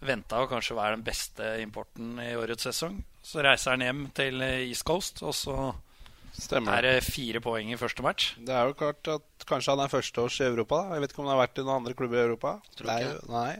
venta 0.00 0.38
å 0.42 0.48
kanskje 0.50 0.76
være 0.78 0.96
den 0.96 1.04
beste 1.06 1.48
importen 1.62 2.18
i 2.22 2.32
årets 2.38 2.68
sesong. 2.68 3.00
Så 3.24 3.42
reiser 3.44 3.74
han 3.74 3.84
hjem 3.84 4.02
til 4.16 4.40
East 4.42 4.84
Coast, 4.88 5.22
og 5.26 5.34
så 5.34 5.74
Stemmer. 6.38 6.78
er 6.78 6.82
det 6.86 7.04
fire 7.04 7.40
poeng 7.42 7.72
i 7.72 7.76
første 7.80 8.02
match. 8.04 8.34
Det 8.38 8.54
er 8.54 8.68
jo 8.70 8.76
klart 8.78 9.08
at 9.10 9.46
kanskje 9.48 9.74
han 9.74 9.82
er 9.84 9.90
førsteårs 9.92 10.40
i 10.40 10.46
Europa. 10.46 10.82
da 10.88 10.94
Jeg 10.94 11.00
vet 11.02 11.12
ikke 11.12 11.18
om 11.24 11.26
han 11.26 11.36
har 11.38 11.46
vært 11.46 11.58
i 11.58 11.64
noen 11.66 11.76
andre 11.82 11.94
klubber 11.98 12.16
i 12.20 12.26
Europa. 12.28 12.60
Jo- 12.78 13.32
Nei. 13.32 13.56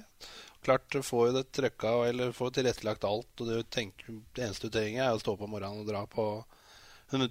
Klart 0.63 0.89
du 0.91 1.01
får 1.03 1.27
jo 1.29 1.33
det 1.43 1.53
trøkka 1.53 2.09
eller 2.09 2.33
får 2.33 2.51
tilrettelagt 2.55 3.05
alt. 3.05 3.29
Og 3.41 3.47
du 3.47 3.63
tenker, 3.65 4.21
det 4.35 4.45
eneste 4.47 4.69
du 4.71 4.71
trenger, 4.79 5.05
er 5.07 5.15
å 5.17 5.21
stå 5.21 5.37
på 5.39 5.49
morgenen 5.49 5.81
og 5.81 5.87
dra 5.87 6.05
på 6.07 6.45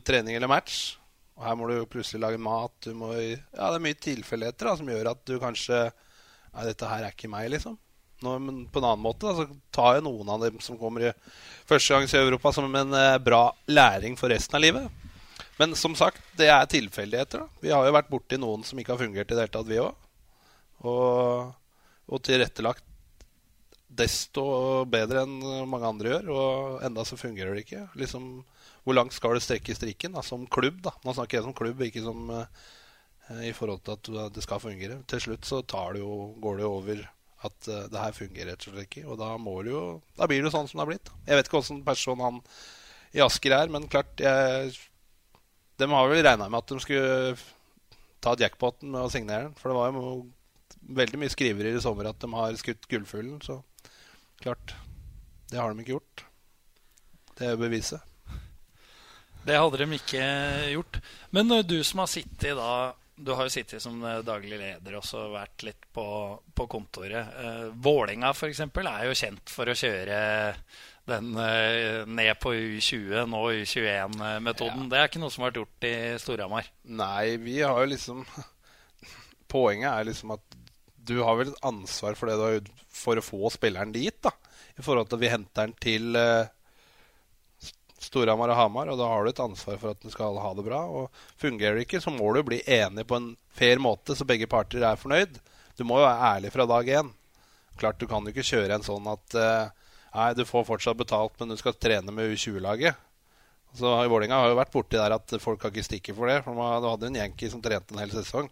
trening 0.03 0.35
eller 0.35 0.47
match. 0.47 0.97
Og 1.37 1.43
her 1.45 1.55
må 1.55 1.67
du 1.69 1.75
jo 1.77 1.85
plutselig 1.85 2.19
lage 2.23 2.39
mat. 2.41 2.71
Du 2.81 2.93
må, 2.97 3.11
ja, 3.13 3.69
det 3.71 3.75
er 3.77 3.83
mye 3.83 3.93
tilfeldigheter 3.99 4.77
som 4.79 4.87
gjør 4.87 5.11
at 5.11 5.25
du 5.25 5.37
kanskje 5.39 5.91
Nei, 6.57 6.63
dette 6.65 6.87
her 6.89 7.03
er 7.05 7.11
ikke 7.13 7.29
meg, 7.29 7.51
liksom. 7.51 7.77
Nå, 8.25 8.33
men 8.41 8.63
på 8.71 8.81
en 8.81 8.87
annen 8.89 9.03
måte 9.03 9.27
da, 9.27 9.35
så 9.37 9.73
tar 9.73 9.97
jeg 9.97 10.07
noen 10.07 10.29
av 10.33 10.41
dem 10.41 10.57
som 10.63 10.79
kommer 10.79 11.09
i 11.09 11.13
første 11.69 11.93
gangs 11.93 12.15
i 12.15 12.21
Europa, 12.21 12.53
som 12.55 12.73
en 12.75 12.95
eh, 12.97 13.19
bra 13.21 13.51
læring 13.69 14.17
for 14.17 14.33
resten 14.33 14.57
av 14.57 14.63
livet. 14.63 15.05
Men 15.57 15.75
som 15.77 15.95
sagt, 15.97 16.21
det 16.37 16.49
er 16.53 16.69
tilfeldigheter. 16.69 17.45
Vi 17.61 17.73
har 17.73 17.85
jo 17.85 17.93
vært 17.93 18.09
borti 18.09 18.37
noen 18.41 18.65
som 18.65 18.79
ikke 18.79 18.95
har 18.95 19.01
fungert 19.01 19.31
i 19.31 19.35
det 19.35 19.45
hele 19.45 19.53
tatt, 19.53 19.69
vi 19.69 19.81
òg. 19.81 20.03
Og, 20.85 21.53
og 22.13 22.21
tilrettelagt 22.25 22.85
desto 23.97 24.43
bedre 24.89 25.23
enn 25.25 25.37
mange 25.69 25.89
andre 25.89 26.13
gjør. 26.13 26.31
Og 26.33 26.85
enda 26.85 27.05
så 27.07 27.17
fungerer 27.19 27.55
det 27.55 27.65
ikke. 27.65 27.87
Liksom, 27.97 28.29
Hvor 28.85 28.95
langt 28.95 29.17
skal 29.17 29.35
du 29.35 29.43
strekke 29.43 29.75
strikken 29.75 30.13
da, 30.17 30.21
som 30.25 30.45
klubb? 30.45 30.81
da? 30.85 30.93
Nå 31.03 31.15
snakker 31.17 31.39
jeg 31.39 31.47
som 31.47 31.57
klubb, 31.57 31.81
ikke 31.83 32.05
som 32.05 32.29
eh, 32.37 33.49
i 33.49 33.53
forhold 33.53 33.81
til 33.83 34.21
at 34.21 34.33
det 34.35 34.45
skal 34.45 34.61
fungere. 34.63 35.01
Til 35.09 35.23
slutt 35.25 35.45
så 35.49 35.61
tar 35.65 35.97
det 35.97 36.05
jo, 36.05 36.33
går 36.41 36.59
det 36.59 36.67
jo 36.67 36.73
over 36.77 37.01
at 37.45 37.69
uh, 37.69 37.85
det 37.91 38.01
her 38.01 38.15
fungerer 38.15 38.51
rett 38.53 38.65
og 38.65 38.73
slett 38.73 38.87
ikke. 38.87 39.05
Og 39.05 39.19
da, 39.21 39.33
må 39.41 39.59
det 39.65 39.73
jo, 39.73 39.83
da 40.17 40.27
blir 40.29 40.41
det 40.41 40.49
jo 40.49 40.55
sånn 40.55 40.69
som 40.69 40.79
det 40.79 40.85
har 40.85 40.91
blitt. 40.93 41.11
Jeg 41.27 41.39
vet 41.39 41.49
ikke 41.49 41.61
åssen 41.61 41.83
person 41.85 42.23
han 42.23 42.41
i 43.15 43.21
Asker 43.23 43.55
er, 43.55 43.69
men 43.71 43.87
klart 43.89 44.19
jeg, 44.21 44.73
De 45.77 45.87
har 45.87 46.09
vel 46.09 46.23
regna 46.25 46.49
med 46.49 46.59
at 46.59 46.73
de 46.73 46.81
skulle 46.81 47.37
ta 48.23 48.33
jackpoten 48.39 48.89
med 48.91 49.05
å 49.05 49.13
signere 49.13 49.47
den. 49.47 49.55
For 49.59 49.69
det 49.69 49.77
var 49.77 49.93
jo 49.93 50.17
veldig 50.97 51.21
mye 51.21 51.33
skrivere 51.33 51.75
i 51.75 51.83
sommer 51.83 52.09
at 52.09 52.19
de 52.21 52.29
har 52.33 52.57
skutt 52.59 52.89
gullfuglen. 52.89 53.39
Så 53.45 53.61
klart, 54.41 54.73
det 55.51 55.61
har 55.61 55.71
de 55.71 55.83
ikke 55.85 55.97
gjort. 55.97 56.25
Det 57.37 57.45
er 57.45 57.53
jo 57.53 57.61
beviset. 57.61 58.01
Det 59.47 59.55
hadde 59.55 59.79
de 59.79 59.95
ikke 59.95 60.23
gjort. 60.73 60.99
Men 61.31 61.53
eh, 61.55 61.63
du 61.63 61.77
som 61.85 62.01
har 62.03 62.09
sittet 62.11 62.57
da 62.57 62.71
Du 63.17 63.31
har 63.33 63.47
jo 63.47 63.53
sittet 63.53 63.81
som 63.81 63.97
eh, 64.05 64.19
daglig 64.25 64.59
leder 64.61 64.97
og 64.99 65.31
vært 65.33 65.65
litt 65.65 65.87
på, 65.93 66.05
på 66.53 66.67
kontoret. 66.69 67.33
Eh, 67.41 67.63
Vålinga 67.73 68.29
f.eks. 68.35 68.61
er 68.61 69.07
jo 69.07 69.17
kjent 69.17 69.49
for 69.53 69.69
å 69.69 69.77
kjøre 69.77 70.19
den 71.07 71.31
eh, 71.39 72.03
ned 72.05 72.33
på 72.41 72.53
U20, 72.53 73.23
nå 73.31 73.41
U21-metoden. 73.63 74.85
Det 74.91 74.99
er 74.99 75.09
ikke 75.09 75.21
noe 75.23 75.33
som 75.33 75.45
har 75.45 75.53
vært 75.53 75.61
gjort 75.63 75.87
i 75.89 75.95
Storhamar. 76.21 76.69
Nei, 76.99 77.37
vi 77.41 77.61
har 77.63 77.79
jo 77.81 77.91
liksom 77.93 78.23
Poenget 79.51 79.93
er 79.93 80.09
liksom 80.09 80.33
at 80.35 80.57
du 81.07 81.21
har 81.23 81.37
vel 81.39 81.53
et 81.53 81.65
ansvar 81.65 82.17
for 82.19 82.27
det 82.27 82.35
du 82.35 82.43
har 82.43 82.57
gjort 82.57 82.85
for 82.97 83.19
å 83.19 83.23
få 83.23 83.51
spilleren 83.53 83.93
dit. 83.95 84.17
da 84.21 84.33
I 84.75 84.83
forhold 84.83 85.07
til 85.07 85.17
at 85.17 85.23
vi 85.23 85.31
henter 85.31 85.69
den 85.69 85.75
til 85.79 86.19
eh, 86.19 86.49
Storhamar 87.99 88.51
og 88.53 88.59
Hamar, 88.59 88.89
og 88.93 88.97
da 88.99 89.07
har 89.09 89.23
du 89.25 89.29
et 89.31 89.39
ansvar 89.41 89.77
for 89.81 89.91
at 89.95 90.01
den 90.03 90.11
skal 90.13 90.37
ha 90.37 90.51
det 90.53 90.65
bra. 90.67 90.83
Og 90.85 91.09
Fungerer 91.41 91.79
det 91.79 91.87
ikke, 91.87 92.01
så 92.03 92.13
må 92.13 92.29
du 92.35 92.43
bli 92.45 92.59
enig 92.65 93.07
på 93.09 93.17
en 93.17 93.31
fair 93.57 93.81
måte, 93.81 94.15
så 94.15 94.25
begge 94.29 94.47
parter 94.49 94.85
er 94.85 94.99
fornøyd. 95.01 95.39
Du 95.77 95.83
må 95.85 95.97
jo 95.99 96.05
være 96.05 96.29
ærlig 96.37 96.51
fra 96.53 96.65
dag 96.69 96.87
én. 97.01 97.09
Klart, 97.77 97.99
Du 97.99 98.07
kan 98.09 98.23
jo 98.25 98.33
ikke 98.33 98.45
kjøre 98.45 98.73
en 98.77 98.85
sånn 98.85 99.05
at 99.11 99.35
eh, 99.37 99.67
Nei, 100.17 100.31
du 100.33 100.45
får 100.49 100.63
fortsatt 100.65 100.97
betalt, 100.97 101.33
men 101.39 101.49
du 101.51 101.57
skal 101.59 101.75
trene 101.77 102.09
med 102.13 102.31
U20-laget. 102.33 102.95
Så 103.77 103.89
i 104.01 104.07
Vålinga 104.09 104.39
har 104.39 104.49
jo 104.49 104.55
vært 104.57 104.71
borti 104.73 104.97
der 104.97 105.13
at 105.13 105.33
folk 105.43 105.61
har 105.61 105.69
ikke 105.69 105.83
stikket 105.85 106.15
for 106.17 106.25
det. 106.31 106.39
For 106.45 106.55
Du 106.81 106.87
hadde 106.89 107.09
en 107.11 107.19
Yankee 107.19 107.51
som 107.51 107.61
trente 107.61 107.93
en 107.93 107.99
hel 108.01 108.09
sesong 108.15 108.47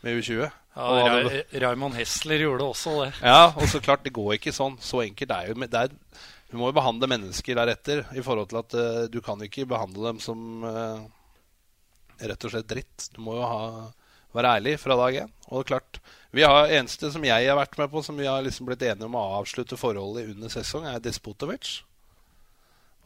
med 0.00 0.16
U20. 0.16 0.46
Ja, 0.76 0.86
hadde- 1.10 1.42
Ra 1.60 1.72
Raymond 1.74 1.98
Hessler 1.98 2.40
gjorde 2.40 2.64
også 2.70 2.94
det. 3.04 3.10
ja, 3.20 3.50
og 3.52 3.66
så 3.68 3.82
klart, 3.84 4.04
det 4.06 4.14
går 4.16 4.38
ikke 4.38 4.54
sånn. 4.54 4.78
Så 4.80 5.02
enkelt 5.04 5.30
er 5.34 5.48
jo 5.50 5.54
det 5.60 5.74
er, 5.74 5.90
Du 6.50 6.58
må 6.58 6.70
jo 6.70 6.74
behandle 6.74 7.06
mennesker 7.10 7.58
deretter 7.58 8.02
i 8.18 8.22
forhold 8.26 8.50
til 8.50 8.58
at 8.60 8.76
uh, 8.76 9.04
du 9.10 9.20
kan 9.22 9.40
ikke 9.44 9.68
behandle 9.70 10.10
dem 10.10 10.20
som 10.22 10.64
uh, 10.66 11.04
rett 12.18 12.46
og 12.46 12.52
slett 12.52 12.70
dritt. 12.70 13.06
Du 13.14 13.20
må 13.22 13.36
jo 13.38 13.46
ha, 13.46 13.60
være 14.34 14.56
ærlig 14.58 14.74
fra 14.82 14.96
dag 14.98 15.20
én. 15.22 15.30
Og 15.54 15.68
klart, 15.68 16.00
vi 16.34 16.42
har 16.46 16.72
eneste 16.74 17.12
som 17.14 17.24
jeg 17.26 17.46
har 17.46 17.58
vært 17.58 17.78
med 17.78 17.90
på, 17.92 18.02
som 18.02 18.18
vi 18.18 18.26
har 18.26 18.42
liksom 18.42 18.66
blitt 18.66 18.82
enige 18.82 19.06
om 19.06 19.18
å 19.18 19.28
avslutte 19.38 19.78
forholdet 19.78 20.26
i 20.26 20.34
under 20.34 20.52
sesong, 20.52 20.90
er 20.90 21.02
Despotovic. 21.02 21.80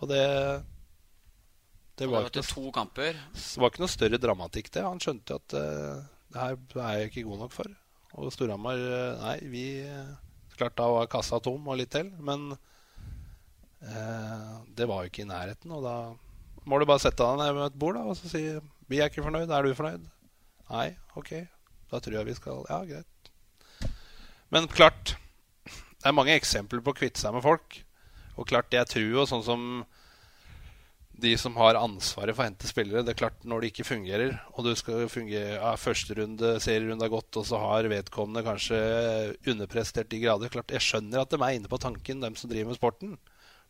Og 0.01 0.11
det 0.11 0.25
Det 1.95 2.07
Det 2.07 2.11
var 2.11 2.25
var 2.25 2.31
ikke, 2.31 2.43
noe, 2.43 2.73
to 2.73 2.97
det 2.99 3.61
var 3.61 3.71
ikke 3.71 3.83
noe 3.85 3.93
større 3.93 4.19
dramatikk, 4.19 4.73
det. 4.73 4.83
Han 4.83 4.99
skjønte 5.01 5.37
at 5.37 5.55
uh, 5.55 6.03
det 6.33 6.41
her 6.41 6.57
er 6.83 6.99
jeg 6.99 7.11
ikke 7.13 7.29
god 7.29 7.45
nok 7.45 7.53
for. 7.53 7.69
Og 8.15 8.33
Storhamar 8.33 8.81
Nei, 9.21 9.39
vi 9.53 9.67
klarte 9.85 10.23
Klart 10.55 10.77
da 10.79 10.87
var 10.87 11.09
kassa 11.11 11.41
tom 11.43 11.65
og 11.67 11.79
litt 11.81 11.91
til, 11.91 12.13
men 12.23 12.53
det 13.85 14.87
var 14.89 15.05
jo 15.05 15.11
ikke 15.13 15.25
i 15.25 15.29
nærheten. 15.29 15.73
Og 15.77 15.85
da 15.85 15.97
må 16.65 16.79
du 16.81 16.87
bare 16.89 17.03
sette 17.03 17.25
deg 17.25 17.41
ned 17.41 17.57
ved 17.57 17.67
et 17.69 17.81
bord 17.81 17.99
da, 17.99 18.05
og 18.09 18.17
så 18.19 18.31
si 18.31 18.45
Vi 18.89 19.01
er 19.01 19.11
ikke 19.11 19.25
fornøyd. 19.25 19.51
Er 19.51 19.65
du 19.65 19.75
fornøyd? 19.77 20.07
Nei, 20.71 20.89
ok. 21.17 21.35
Da 21.91 22.01
tror 22.01 22.19
jeg 22.19 22.31
vi 22.31 22.39
skal 22.39 22.65
Ja, 22.71 22.81
greit. 22.89 23.31
Men 24.53 24.69
klart, 24.71 25.17
det 25.65 26.07
er 26.07 26.15
mange 26.15 26.37
eksempler 26.37 26.83
på 26.85 26.93
å 26.93 26.97
kvitte 26.97 27.21
seg 27.21 27.35
med 27.35 27.45
folk. 27.45 27.81
Og 28.39 28.49
klart, 28.49 28.73
jeg 28.75 28.87
tror 28.91 29.07
jo 29.09 29.27
sånn 29.29 29.45
som 29.47 29.63
de 31.15 31.31
som 31.39 31.55
har 31.61 31.79
ansvaret 31.79 32.35
for 32.35 32.43
å 32.43 32.49
hente 32.49 32.67
spillere 32.67 33.05
Det 33.07 33.13
er 33.13 33.19
klart 33.21 33.45
Når 33.47 33.63
det 33.63 33.69
ikke 33.71 33.87
fungerer, 33.87 34.33
og 34.51 34.67
du 34.67 34.73
skal 34.75 35.05
fungere 35.07 35.61
ja, 35.61 35.75
første 35.79 36.17
runde, 36.19 36.57
serierunde 36.63 37.07
har 37.07 37.13
gått, 37.13 37.39
og 37.39 37.47
så 37.47 37.61
har 37.63 37.87
vedkommende 37.91 38.43
kanskje 38.47 38.81
underprestert 39.53 40.11
de 40.11 40.21
grader 40.25 40.51
klart, 40.51 40.75
Jeg 40.75 40.83
skjønner 40.83 41.23
at 41.23 41.31
de 41.31 41.39
er 41.39 41.59
inne 41.59 41.71
på 41.71 41.79
tanken, 41.79 42.23
dem 42.25 42.35
som 42.39 42.51
driver 42.51 42.73
med 42.73 42.81
sporten. 42.81 43.15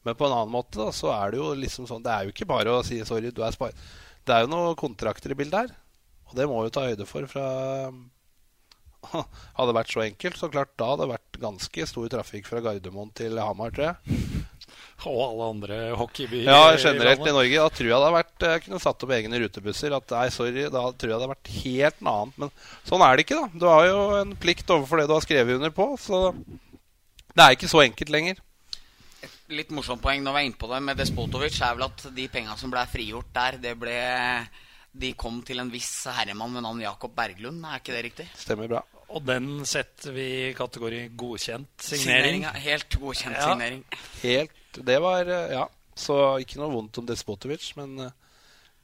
Men 0.05 0.17
på 0.19 0.27
en 0.27 0.37
annen 0.37 0.53
måte 0.53 0.81
da, 0.81 0.91
så 0.93 1.13
er 1.15 1.33
det 1.33 1.41
jo 1.41 1.53
liksom 1.57 1.89
sånn 1.89 2.03
Det 2.05 2.13
er 2.13 2.27
jo 2.27 2.35
ikke 2.35 2.49
bare 2.49 2.75
å 2.75 2.83
si 2.85 3.01
'sorry, 3.05 3.33
du 3.33 3.43
er 3.45 3.55
spar'. 3.57 3.77
Det 4.25 4.35
er 4.35 4.45
jo 4.45 4.53
noen 4.53 4.77
kontrakter 4.77 5.33
i 5.33 5.39
bildet 5.39 5.65
her. 5.65 5.77
Og 6.29 6.37
det 6.39 6.49
må 6.49 6.63
vi 6.65 6.73
ta 6.75 6.87
høyde 6.89 7.07
for 7.09 7.27
fra 7.31 7.47
Hadde 9.57 9.69
det 9.69 9.77
vært 9.77 9.93
så 9.93 10.03
enkelt, 10.05 10.39
så 10.41 10.49
klart 10.49 10.73
da 10.81 10.93
hadde 10.93 11.05
det 11.05 11.13
vært 11.13 11.41
ganske 11.43 11.87
stor 11.91 12.09
trafikk 12.13 12.49
fra 12.49 12.63
Gardermoen 12.65 13.13
til 13.17 13.37
Hamar, 13.41 13.75
tror 13.75 13.91
jeg. 13.91 14.21
Og 15.11 15.19
alle 15.21 15.49
andre 15.53 15.79
hockeybyer. 15.99 16.47
Ja, 16.49 16.73
generelt 16.81 17.21
i 17.27 17.29
i 17.29 17.35
Norge. 17.35 17.59
Da 17.61 17.69
tror 17.69 17.89
jeg 17.89 17.93
det 17.93 17.99
hadde 17.99 18.15
vært 18.15 18.45
Jeg 18.47 18.63
kunne 18.65 18.81
satt 18.81 19.05
opp 19.05 19.13
egne 19.13 19.41
rutebusser. 19.43 19.93
At 19.97 20.15
nei, 20.15 20.29
sorry, 20.33 20.65
da 20.73 20.85
tror 20.95 21.11
jeg 21.11 21.13
det 21.13 21.19
hadde 21.19 21.33
vært 21.35 21.53
helt 21.59 22.01
noe 22.01 22.15
annet. 22.23 22.39
Men 22.41 22.53
sånn 22.89 23.05
er 23.05 23.13
det 23.17 23.27
ikke, 23.27 23.43
da. 23.43 23.61
Du 23.61 23.67
har 23.69 23.89
jo 23.91 23.99
en 24.23 24.33
plikt 24.41 24.71
overfor 24.73 25.03
det 25.03 25.09
du 25.11 25.15
har 25.17 25.27
skrevet 25.27 25.59
under 25.59 25.75
på. 25.75 25.91
Så 26.01 26.23
det 27.35 27.45
er 27.45 27.59
ikke 27.59 27.73
så 27.75 27.83
enkelt 27.85 28.15
lenger. 28.15 28.41
Litt 29.53 29.71
morsomt 29.77 30.01
poeng 30.01 30.23
når 30.25 30.33
vi 30.33 30.41
er 30.41 30.47
inne 30.49 30.57
på 30.61 30.69
det 30.71 30.79
med 30.87 30.97
Despotovic, 30.97 31.59
er 31.61 31.75
vel 31.77 31.85
at 31.85 32.07
de 32.17 32.25
penga 32.33 32.55
som 32.57 32.71
ble 32.73 32.85
frigjort 32.89 33.29
der, 33.37 33.59
det 33.61 33.75
ble 33.77 33.97
De 34.97 35.11
kom 35.19 35.43
til 35.45 35.59
en 35.61 35.71
viss 35.73 36.07
herremann 36.07 36.55
ved 36.55 36.63
navn 36.65 36.81
Jakob 36.81 37.13
Berglund. 37.17 37.65
Er 37.67 37.81
ikke 37.83 37.93
det 37.97 38.03
riktig? 38.07 38.27
Stemmer 38.39 38.69
bra. 38.71 38.81
Og 39.15 39.25
den 39.27 39.65
setter 39.69 40.15
vi 40.15 40.27
i 40.49 40.53
kategori 40.57 41.09
godkjent 41.19 41.83
signering. 41.83 42.43
ja. 42.47 42.53
Helt 42.63 42.97
godkjent 43.03 43.37
Ja. 43.37 43.49
signering. 43.51 43.85
Helt 44.23 44.81
Det 44.85 45.01
var 45.03 45.27
eh, 45.27 45.53
Ja. 45.53 45.67
Så 45.95 46.15
ikke 46.43 46.59
noe 46.59 46.73
vondt 46.73 46.99
om 46.99 47.07
Despotovic, 47.07 47.77
men 47.77 47.99
eh, 48.01 48.11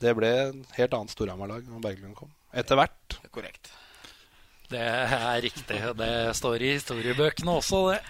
det 0.01 0.13
ble 0.15 0.29
en 0.51 0.67
helt 0.77 0.93
annet 0.95 1.11
Storhamar-lag 1.11 1.65
når 1.67 1.81
Berglund 1.83 2.15
kom. 2.19 2.31
Etter 2.55 2.77
hvert. 2.79 3.17
Er 3.25 3.29
korrekt. 3.35 3.71
Det 4.71 4.79
er 4.83 5.41
riktig. 5.43 5.81
Det 5.99 6.37
står 6.37 6.63
i 6.63 6.75
historiebøkene 6.77 7.51
også, 7.59 7.81
det. 7.95 8.03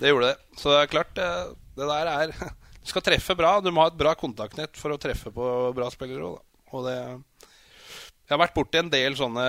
Det 0.00 0.10
gjorde 0.10 0.32
det. 0.32 0.38
Så 0.58 0.70
det 0.72 0.80
er 0.80 0.90
klart, 0.90 1.18
det, 1.76 1.86
der 1.86 2.10
er 2.10 2.34
Du 2.80 2.88
skal 2.88 3.04
treffe 3.04 3.36
bra. 3.36 3.58
Du 3.60 3.68
må 3.74 3.84
ha 3.84 3.90
et 3.90 3.98
bra 3.98 4.14
kontaktnett 4.16 4.78
for 4.80 4.94
å 4.94 5.00
treffe 5.00 5.32
på 5.34 5.46
bra 5.76 5.90
spillere 5.92 6.30
òg. 6.30 6.38
Og 6.72 6.86
det 6.86 6.96
Jeg 6.96 8.32
har 8.32 8.40
vært 8.40 8.56
borti 8.56 8.80
en 8.80 8.92
del 8.92 9.16
sånne 9.18 9.46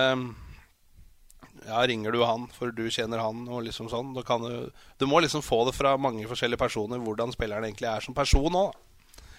Ja, 1.62 1.80
ringer 1.86 2.12
du 2.12 2.24
han, 2.26 2.48
for 2.50 2.74
du 2.74 2.88
kjenner 2.90 3.22
han, 3.22 3.44
og 3.48 3.62
liksom 3.68 3.88
sånn. 3.88 4.12
Kan 4.26 4.44
du, 4.44 4.70
du 4.98 5.06
må 5.06 5.22
liksom 5.22 5.44
få 5.46 5.62
det 5.68 5.76
fra 5.76 5.94
mange 5.96 6.26
forskjellige 6.28 6.60
personer 6.60 7.00
hvordan 7.00 7.32
spilleren 7.32 7.68
egentlig 7.68 7.88
er 7.88 8.04
som 8.04 8.16
person 8.16 8.58
òg. 8.58 8.74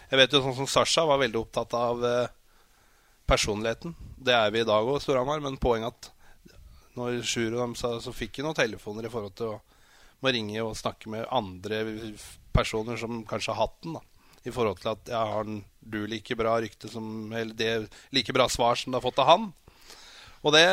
Jeg 0.10 0.22
vet 0.22 0.34
jo 0.34 0.42
sånn 0.46 0.56
som 0.62 0.70
Sasha 0.70 1.04
var 1.10 1.20
veldig 1.20 1.40
opptatt 1.42 1.74
av 1.76 2.04
eh, 2.06 2.32
personligheten. 3.28 3.96
Det 4.24 4.34
er 4.36 4.52
vi 4.54 4.62
i 4.62 4.68
dag 4.68 4.88
òg, 4.88 5.02
Storhamar, 5.04 5.42
men 5.44 5.60
poenget 5.60 5.92
at 5.92 6.10
når 6.96 7.24
Sjur 7.26 7.56
og 7.56 7.60
dem 7.60 7.76
sa, 7.76 7.96
så 8.00 8.14
fikk 8.16 8.40
vi 8.40 8.46
noen 8.46 8.58
telefoner 8.58 9.08
i 9.08 9.12
forhold 9.12 9.36
til 9.40 9.56
å 9.56 9.62
må 10.24 10.32
ringe 10.32 10.64
og 10.64 10.78
snakke 10.80 11.12
med 11.12 11.28
andre 11.36 11.82
personer 12.54 13.00
som 13.00 13.24
kanskje 13.28 13.54
har 13.54 13.68
hatt 13.68 13.82
den. 13.86 13.98
da 13.98 14.50
I 14.50 14.54
forhold 14.54 14.80
til 14.82 14.94
at 14.94 15.12
ja, 15.12 15.24
har 15.34 15.48
du 15.48 16.00
like 16.08 16.38
bra 16.40 16.60
rykte 16.62 16.92
som 16.92 17.34
Eller 17.34 17.54
det 17.54 17.92
like 18.12 18.34
bra 18.34 18.50
svar 18.50 18.76
som 18.76 18.92
du 18.92 18.98
har 18.98 19.06
fått 19.06 19.20
av 19.20 19.30
han. 19.32 19.52
Og 20.44 20.52
det, 20.52 20.66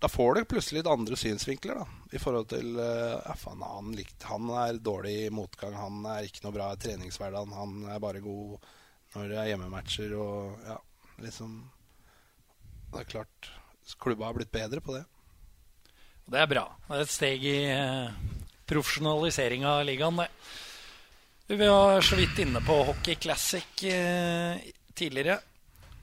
da 0.00 0.08
får 0.08 0.34
du 0.34 0.44
plutselig 0.48 0.80
litt 0.80 0.90
andre 0.90 1.16
synsvinkler. 1.20 1.82
da 1.82 2.16
I 2.16 2.20
forhold 2.20 2.48
til 2.52 2.78
eh, 2.80 3.18
ja, 3.18 3.34
faen, 3.38 3.62
han, 3.62 3.92
likte, 3.96 4.26
han 4.30 4.48
er 4.64 4.80
dårlig 4.80 5.16
i 5.26 5.32
motgang, 5.34 5.76
han 5.76 6.06
er 6.16 6.28
ikke 6.28 6.46
noe 6.46 6.56
bra 6.56 6.70
i 6.72 6.80
treningshverdagen, 6.80 7.52
han 7.56 7.90
er 7.92 8.00
bare 8.02 8.24
god 8.24 8.70
når 9.12 9.28
det 9.28 9.36
er 9.38 9.50
hjemmematcher 9.50 10.14
og 10.16 10.62
ja, 10.64 10.78
liksom 11.20 11.58
Det 12.92 13.02
er 13.02 13.10
klart 13.10 13.50
klubba 14.00 14.30
har 14.30 14.36
blitt 14.36 14.52
bedre 14.52 14.80
på 14.80 14.94
det. 14.94 15.02
Det 16.32 16.38
er 16.38 16.48
bra. 16.48 16.64
Det 16.86 16.96
er 16.96 17.02
et 17.04 17.12
steg 17.12 17.44
i 17.44 17.56
eh, 17.68 18.14
profesjonalisering 18.70 19.66
av 19.68 19.82
ligaen, 19.84 20.20
det. 20.22 20.28
Vi 21.46 21.56
var 21.68 22.00
så 22.00 22.16
vidt 22.16 22.38
inne 22.38 22.60
på 22.64 22.74
Hockey 22.86 23.14
Classic 23.14 23.82
eh, 23.84 24.60
tidligere. 24.94 25.40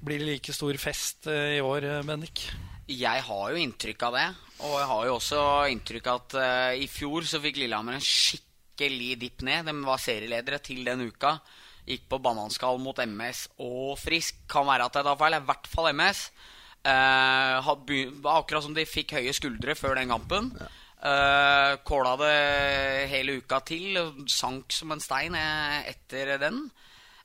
Blir 0.03 0.19
det 0.19 0.27
like 0.27 0.53
stor 0.53 0.75
fest 0.77 1.29
eh, 1.31 1.55
i 1.57 1.61
år, 1.63 1.85
eh, 1.87 2.03
Bendik? 2.05 2.43
Jeg 2.89 3.23
har 3.23 3.53
jo 3.53 3.61
inntrykk 3.61 4.03
av 4.09 4.17
det. 4.17 4.27
Og 4.67 4.75
jeg 4.75 4.89
har 4.91 5.07
jo 5.07 5.15
også 5.15 5.41
inntrykk 5.71 6.11
av 6.11 6.19
at 6.19 6.35
eh, 6.43 6.83
i 6.83 6.89
fjor 6.91 7.27
så 7.27 7.39
fikk 7.43 7.61
Lillehammer 7.61 7.95
en 7.95 8.03
skikkelig 8.03 9.15
dipp 9.23 9.45
ned. 9.47 9.71
De 9.71 9.75
var 9.87 10.03
serieledere 10.03 10.59
til 10.63 10.83
den 10.87 11.07
uka. 11.07 11.37
Gikk 11.87 12.09
på 12.11 12.19
bananskall 12.21 12.81
mot 12.83 12.99
MS 12.99 13.47
og 13.63 13.95
Frisk. 14.01 14.43
Kan 14.51 14.67
være 14.67 14.89
at 14.89 14.99
jeg 14.99 15.07
tar 15.07 15.19
feil. 15.23 15.39
I 15.39 15.45
hvert 15.47 15.71
fall 15.71 15.91
MS. 15.95 16.25
Eh, 16.83 17.71
akkurat 18.35 18.67
som 18.67 18.75
de 18.75 18.85
fikk 18.87 19.15
høye 19.17 19.33
skuldre 19.35 19.79
før 19.79 19.95
den 20.01 20.11
kampen. 20.11 20.51
Uh, 20.99 21.79
Kåla 21.87 22.17
det 22.19 23.07
hele 23.11 23.37
uka 23.39 23.61
til. 23.63 23.95
Sank 24.27 24.73
som 24.75 24.91
en 24.91 25.03
stein 25.03 25.35
eh, 25.37 25.87
etter 25.93 26.35
den. 26.41 26.65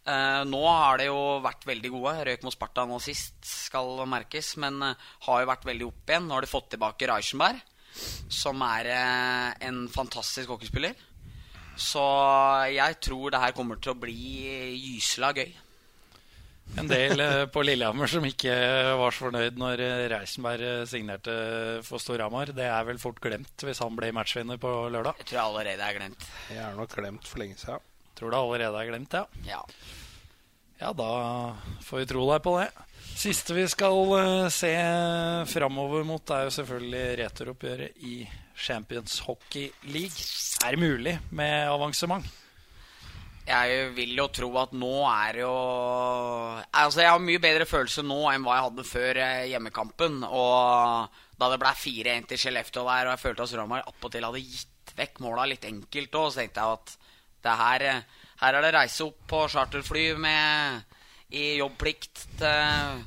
Uh, 0.04 0.44
nå 0.46 0.60
har 0.68 1.00
det 1.00 1.08
jo 1.08 1.40
vært 1.42 1.66
veldig 1.66 1.90
gode. 1.96 2.12
Røyk 2.28 2.44
mot 2.46 2.54
Sparta 2.54 2.84
nå 2.86 3.00
sist, 3.02 3.40
skal 3.42 4.04
merkes. 4.10 4.54
Men 4.62 4.78
har 4.82 5.42
jo 5.42 5.50
vært 5.50 5.66
veldig 5.66 5.88
opp 5.88 6.12
igjen. 6.12 6.28
Nå 6.28 6.38
har 6.38 6.46
de 6.46 6.52
fått 6.52 6.70
tilbake 6.76 7.10
Reichenberg, 7.10 7.58
som 8.30 8.62
er 8.68 8.92
uh, 8.94 9.50
en 9.66 9.84
fantastisk 9.90 10.54
hockeyspiller. 10.54 10.94
Så 11.74 12.04
jeg 12.70 13.00
tror 13.02 13.34
det 13.34 13.42
her 13.42 13.54
kommer 13.56 13.80
til 13.82 13.96
å 13.96 13.98
bli 13.98 14.14
gysela 14.78 15.32
gøy. 15.34 15.50
En 16.80 16.88
del 16.90 17.20
eh, 17.22 17.44
på 17.54 17.62
Lillehammer 17.62 18.10
som 18.10 18.24
ikke 18.26 18.54
var 18.98 19.14
så 19.14 19.28
fornøyd 19.28 19.58
når 19.60 19.82
eh, 19.84 20.04
Reisenberg 20.10 20.64
eh, 20.66 20.86
signerte 20.90 21.34
for 21.86 22.02
Storhamar. 22.02 22.50
Det 22.56 22.66
er 22.66 22.86
vel 22.88 22.98
fort 23.02 23.20
glemt 23.22 23.64
hvis 23.66 23.82
han 23.84 23.94
ble 23.98 24.10
matchvinner 24.16 24.58
på 24.60 24.72
lørdag. 24.90 25.20
Jeg 25.22 25.28
tror 25.30 25.38
jeg 25.38 25.44
allerede 25.44 25.90
er 25.90 25.98
glemt. 26.00 26.26
Jeg 26.50 26.62
er 26.64 26.80
nok 26.80 26.96
glemt 26.96 27.30
for 27.30 27.44
lenge 27.44 27.60
siden. 27.60 27.84
Tror 28.18 28.34
det 28.34 28.40
allerede 28.40 28.80
er 28.80 28.90
glemt, 28.90 29.14
ja. 29.14 29.24
Ja. 29.46 29.60
Ja, 30.80 30.90
da 30.96 31.10
får 31.86 32.02
vi 32.02 32.08
tro 32.10 32.26
deg 32.32 32.42
på 32.44 32.56
det. 32.58 32.68
Siste 33.14 33.54
vi 33.54 33.64
skal 33.70 34.14
eh, 34.18 34.48
se 34.52 34.72
framover 35.52 36.02
mot, 36.06 36.30
er 36.34 36.48
jo 36.48 36.54
selvfølgelig 36.56 37.04
returoppgjøret 37.22 38.02
i 38.08 38.16
Champions 38.58 39.20
Hockey 39.28 39.68
League. 39.86 40.26
Er 40.66 40.74
det 40.74 40.82
mulig 40.82 41.14
med 41.30 41.68
avansement? 41.70 42.26
Jeg 43.54 43.90
vil 43.94 44.16
jo 44.18 44.26
tro 44.34 44.48
at 44.58 44.72
nå 44.74 44.92
er 45.06 45.38
jo 45.44 45.52
Altså, 46.74 47.04
jeg 47.04 47.12
har 47.12 47.22
mye 47.22 47.42
bedre 47.42 47.66
følelse 47.68 48.02
nå 48.06 48.18
enn 48.32 48.42
hva 48.46 48.58
jeg 48.58 48.66
hadde 48.68 48.86
før 48.88 49.20
eh, 49.22 49.46
hjemmekampen. 49.52 50.20
Og 50.26 51.20
da 51.38 51.50
det 51.52 51.60
ble 51.62 51.72
4-1 51.84 52.28
til 52.30 52.40
Skellefteå 52.40 52.86
der, 52.88 53.08
og 53.08 53.14
jeg 53.14 53.22
følte 53.22 53.46
at 53.46 53.52
Storhamar 53.52 53.86
attpåtil 53.86 54.26
hadde 54.26 54.42
gitt 54.42 54.94
vekk 54.98 55.22
måla 55.24 55.46
litt 55.50 55.66
enkelt 55.68 56.18
òg, 56.20 56.28
så 56.30 56.42
tenkte 56.42 56.62
jeg 56.62 56.78
at 56.78 56.94
det 57.44 57.56
her, 57.60 57.86
eh, 57.90 58.28
her 58.42 58.58
er 58.58 58.66
det 58.66 58.74
reise 58.76 59.06
opp 59.06 59.26
på 59.30 59.42
charterfly 59.54 60.06
med 60.18 61.34
i 61.34 61.44
jobbplikt. 61.58 62.26
Til, 62.40 63.04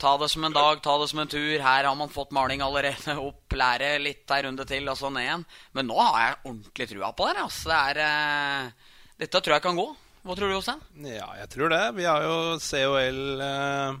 ta 0.00 0.14
det 0.20 0.30
som 0.32 0.46
en 0.48 0.54
dag, 0.56 0.80
ta 0.82 0.96
det 1.00 1.10
som 1.10 1.20
en 1.22 1.30
tur. 1.30 1.58
Her 1.60 1.88
har 1.88 1.96
man 1.98 2.12
fått 2.12 2.32
maling 2.36 2.64
allerede 2.64 3.16
opp, 3.28 3.52
lære 3.52 3.98
litt 4.00 4.32
ei 4.32 4.44
runde 4.46 4.64
til, 4.68 4.88
og 4.88 4.96
så 4.98 5.12
ned 5.12 5.26
igjen. 5.26 5.44
Men 5.76 5.90
nå 5.90 5.98
har 6.00 6.22
jeg 6.22 6.40
ordentlig 6.44 6.88
trua 6.94 7.12
på 7.16 7.28
det. 7.28 7.36
Altså, 7.44 7.68
det 7.68 7.80
er 7.90 8.02
eh, 8.06 8.89
dette 9.20 9.40
tror 9.40 9.56
jeg 9.56 9.64
kan 9.64 9.78
gå. 9.78 9.88
Hva 10.24 10.36
tror 10.36 10.50
du, 10.50 10.54
Jostein? 10.54 10.80
Ja, 11.06 11.28
jeg 11.40 11.48
tror 11.52 11.72
det. 11.72 11.82
Vi 11.96 12.06
har 12.08 12.24
jo 12.24 12.36
COL 12.60 13.20
eh, 13.44 13.98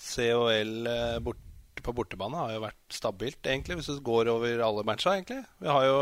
COL 0.00 0.88
eh, 0.88 1.16
bort, 1.24 1.40
på 1.80 1.94
bortebane 1.96 2.40
har 2.40 2.54
jo 2.54 2.62
vært 2.64 2.96
stabilt, 2.96 3.40
egentlig, 3.44 3.78
hvis 3.80 3.90
du 3.92 4.00
går 4.04 4.30
over 4.32 4.62
alle 4.64 4.84
matcha, 4.88 5.16
egentlig. 5.16 5.42
Vi 5.60 5.68
har 5.68 5.86
jo 5.88 6.00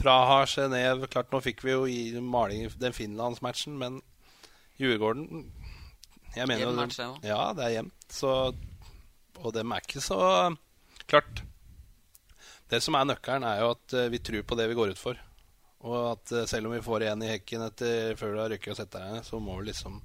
Praha, 0.00 0.46
Genéve 0.48 1.08
Klart, 1.12 1.28
nå 1.32 1.42
fikk 1.44 1.64
vi 1.64 1.74
jo 1.74 1.84
i 1.84 2.00
maling 2.24 2.70
den 2.80 2.96
finlandsmatchen, 2.96 3.76
men 3.76 3.98
Djurgården 4.80 5.50
Jeg 6.36 6.48
mener 6.48 6.62
jo 6.62 6.70
Jevn 6.70 6.78
match, 6.80 6.96
det. 6.96 7.28
Ja, 7.28 7.42
det 7.56 7.66
er 7.66 7.74
jevnt. 7.74 8.06
Så 8.08 8.30
Og 9.42 9.52
dem 9.52 9.72
er 9.76 9.84
ikke 9.84 10.00
så 10.00 10.20
Klart. 11.04 11.42
Det 12.70 12.80
som 12.80 12.96
er 12.96 13.08
nøkkelen, 13.10 13.44
er 13.44 13.64
jo 13.64 13.72
at 13.74 13.96
eh, 13.98 14.08
vi 14.12 14.22
tror 14.24 14.46
på 14.46 14.56
det 14.56 14.68
vi 14.70 14.78
går 14.78 14.94
ut 14.94 15.00
for. 15.00 15.20
Og 15.88 16.00
at 16.12 16.32
eh, 16.36 16.48
selv 16.50 16.68
om 16.68 16.74
vi 16.76 16.82
får 16.84 17.06
igjen 17.06 17.22
i 17.24 17.30
hekken 17.34 17.66
etter, 17.66 18.16
før 18.20 18.34
du 18.34 18.40
har 18.42 18.50
rykket 18.52 18.74
å 18.74 18.80
sette 18.82 19.00
deg 19.00 19.14
ned, 19.16 19.26
så 19.26 19.40
må 19.42 19.56
vi 19.60 19.70
liksom 19.70 20.00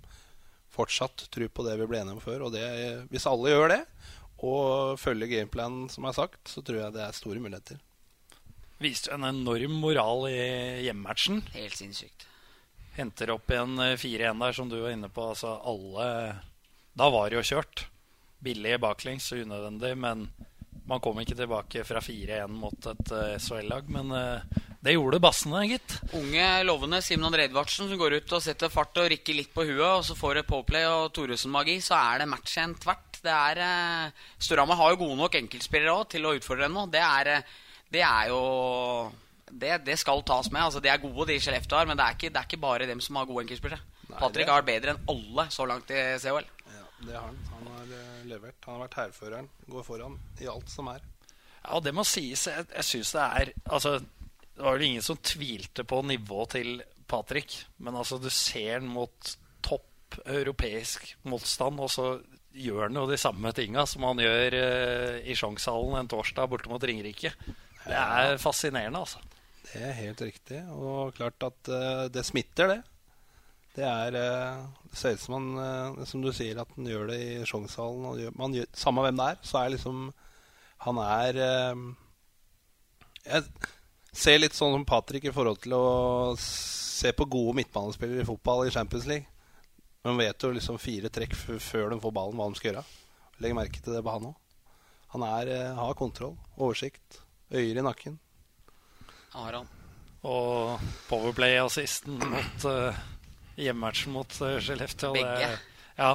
fortsatt 0.76 1.28
tro 1.32 1.48
på 1.48 1.66
det 1.68 1.78
vi 1.80 1.88
ble 1.90 2.02
enige 2.02 2.18
om 2.18 2.24
før. 2.24 2.48
Og 2.48 2.56
det, 2.56 2.64
hvis 3.12 3.28
alle 3.32 3.52
gjør 3.52 3.74
det, 3.76 3.82
og 4.46 5.00
følger 5.00 5.32
gameplanen 5.32 5.90
som 5.92 6.08
er 6.08 6.16
sagt, 6.16 6.42
så 6.52 6.64
tror 6.64 6.82
jeg 6.82 6.96
det 6.96 7.04
er 7.06 7.16
store 7.16 7.44
muligheter. 7.44 7.80
Viste 8.84 9.14
en 9.16 9.24
enorm 9.24 9.78
moral 9.80 10.28
i 10.28 10.40
hjemmematchen. 10.84 11.44
Helt 11.56 11.78
sinnssykt. 11.80 12.28
Henter 12.96 13.32
opp 13.36 13.52
igjen 13.52 13.80
eh, 13.84 13.96
4-1 14.00 14.44
der, 14.44 14.56
som 14.56 14.72
du 14.72 14.78
var 14.80 14.96
inne 14.96 15.12
på. 15.12 15.32
Altså 15.32 15.58
alle 15.64 16.10
Da 16.96 17.08
var 17.12 17.32
det 17.32 17.40
jo 17.40 17.48
kjørt. 17.56 17.88
Billig 18.44 18.78
baklengs 18.84 19.32
og 19.34 19.44
unødvendig, 19.44 19.96
men 20.00 20.28
man 20.90 21.02
kom 21.02 21.18
ikke 21.22 21.38
tilbake 21.38 21.84
fra 21.88 22.02
4-1 22.04 22.52
mot 22.54 22.88
et 22.92 23.12
uh, 23.14 23.36
SHL-lag. 23.42 23.90
Men 23.92 24.14
uh, 24.14 24.62
det 24.86 24.94
gjorde 24.96 25.22
bassene, 25.24 25.64
gitt. 25.70 25.98
Unge, 26.18 26.46
lovende 26.68 27.02
Simon 27.02 27.32
André 27.32 27.48
Edvardsen 27.50 27.90
som 27.90 28.00
går 28.00 28.20
ut 28.20 28.38
og 28.38 28.44
setter 28.46 28.74
fart 28.74 29.02
og 29.02 29.10
rikker 29.12 29.38
litt 29.38 29.54
på 29.56 29.66
huet, 29.66 29.82
og 29.82 30.06
så 30.06 30.18
får 30.18 30.40
det 30.40 30.48
påplay 30.50 30.86
og 30.90 31.10
Thoresen-magi, 31.16 31.80
så 31.82 31.98
er 31.98 32.22
det 32.22 32.32
matchen 32.32 32.78
tvert. 32.82 33.20
Det 33.26 33.34
er 33.34 33.62
uh, 33.66 34.26
Storhamar 34.38 34.78
har 34.82 34.94
jo 34.94 35.04
gode 35.06 35.20
nok 35.24 35.38
enkeltspillere 35.42 35.96
òg 35.96 36.10
til 36.14 36.28
å 36.28 36.36
utfordre 36.38 36.68
henne 36.68 36.78
nå. 36.78 36.90
Det 36.94 37.02
er, 37.02 37.56
det 37.96 38.06
er 38.06 38.30
jo 38.34 38.42
det, 39.50 39.80
det, 39.88 39.98
skal 40.02 40.22
tas 40.26 40.52
med. 40.52 40.62
altså 40.62 40.82
De 40.84 40.92
er 40.92 41.02
gode, 41.02 41.32
de 41.32 41.40
Skellefteå 41.42 41.82
har, 41.82 41.90
men 41.90 41.98
det 41.98 42.06
er, 42.06 42.18
ikke, 42.18 42.30
det 42.30 42.42
er, 42.42 42.50
ikke, 42.50 42.62
bare 42.62 42.90
dem 42.90 43.02
som 43.02 43.18
har 43.18 43.30
gode 43.30 43.46
enkeltspillere. 43.46 43.82
Patrick 44.16 44.50
har 44.50 44.62
vært 44.62 44.70
bedre 44.70 44.94
enn 44.94 45.10
alle 45.12 45.48
så 45.54 45.66
langt 45.66 45.90
i 45.90 46.04
CHL. 46.22 46.46
Det 47.02 47.16
har 47.16 47.28
han. 47.28 47.40
Han 47.54 47.68
har 47.74 47.92
uh, 47.92 48.26
levert. 48.30 48.60
Han 48.66 48.78
har 48.78 48.86
vært 48.86 49.00
hærføreren. 49.02 49.50
Går 49.72 49.86
foran 49.88 50.20
i 50.42 50.50
alt 50.52 50.72
som 50.72 50.90
er. 50.94 51.04
Ja, 51.66 51.80
det 51.84 51.96
må 51.98 52.06
sies. 52.08 52.46
Jeg, 52.48 52.68
jeg 52.72 52.88
syns 52.88 53.16
det 53.16 53.26
er 53.26 53.52
Altså, 53.66 53.98
det 54.56 54.64
var 54.64 54.78
vel 54.78 54.88
ingen 54.88 55.06
som 55.06 55.20
tvilte 55.20 55.84
på 55.88 56.02
nivået 56.06 56.56
til 56.56 56.72
Patrick, 57.10 57.58
men 57.84 57.98
altså, 57.98 58.18
du 58.22 58.30
ser 58.34 58.80
han 58.80 58.88
mot 58.90 59.36
topp 59.66 60.20
europeisk 60.26 61.12
motstand, 61.28 61.82
og 61.84 61.92
så 61.92 62.08
gjør 62.56 62.88
han 62.88 62.98
jo 63.02 63.06
de 63.10 63.20
samme 63.20 63.52
tinga 63.54 63.84
som 63.90 64.06
han 64.08 64.22
gjør 64.24 64.56
uh, 64.56 65.22
i 65.28 65.36
Sjongshallen 65.38 66.00
en 66.00 66.12
torsdag 66.12 66.50
borte 66.52 66.72
mot 66.72 66.84
Ringerike. 66.84 67.34
Det 67.86 67.98
er 68.00 68.40
fascinerende, 68.42 69.04
altså. 69.04 69.22
Det 69.66 69.82
er 69.84 69.98
helt 69.98 70.22
riktig. 70.24 70.62
Og 70.72 71.14
klart 71.18 71.44
at 71.46 71.70
uh, 71.70 72.06
det 72.14 72.24
smitter, 72.26 72.72
det. 72.72 72.82
Det 73.76 73.84
er 73.84 74.16
uh, 74.16 74.64
Det 74.88 75.00
ser 75.00 75.18
ut 75.18 75.24
som 75.26 75.36
han, 75.36 75.48
uh, 75.60 76.04
som 76.08 76.24
du 76.24 76.32
sier, 76.34 76.60
at 76.62 76.72
han 76.78 76.88
gjør 76.88 77.10
det 77.12 77.20
i 77.20 77.30
Sjongshallen. 77.48 78.08
Og 78.08 78.56
gjør, 78.56 78.70
samme 78.78 79.04
hvem 79.06 79.20
det 79.20 79.30
er, 79.34 79.42
så 79.44 79.62
er 79.62 79.76
liksom 79.76 80.10
Han 80.86 81.00
er 81.04 81.40
Jeg 83.26 83.44
ser 84.16 84.40
litt 84.40 84.56
sånn 84.56 84.76
som 84.76 84.88
Patrick 84.88 85.28
i 85.28 85.34
forhold 85.36 85.64
til 85.64 85.76
å 85.76 85.86
se 86.40 87.12
på 87.12 87.28
gode 87.28 87.58
midtbanespillere 87.58 88.24
i 88.24 88.28
fotball 88.28 88.68
i 88.68 88.72
Champions 88.72 89.08
League. 89.10 89.28
Man 90.06 90.20
vet 90.22 90.44
jo 90.44 90.54
liksom 90.54 90.78
fire 90.80 91.10
trekk 91.12 91.34
før 91.36 91.90
de 91.92 91.98
får 92.00 92.14
ballen, 92.16 92.38
hva 92.38 92.48
de 92.48 92.60
skal 92.60 92.70
gjøre. 92.70 92.84
Legg 93.44 93.56
merke 93.58 93.82
til 93.82 93.98
det 93.98 94.04
på 94.06 94.14
han 94.14 94.30
òg. 94.30 94.38
Han 95.16 95.26
er, 95.26 95.52
har 95.76 95.98
kontroll, 95.98 96.38
oversikt, 96.56 97.20
øyer 97.52 97.82
i 97.82 97.84
nakken. 97.84 98.20
Har 99.34 99.58
han. 99.58 99.68
Og 100.26 100.80
Powerplay-assisten 101.10 102.22
mot 102.22 102.68
uh, 102.70 102.96
hjemmematchen 103.60 104.16
mot 104.16 104.38
uh, 104.42 104.56
Skellefteå. 104.60 105.14
Begge. 105.16 105.50
ja, 105.98 106.12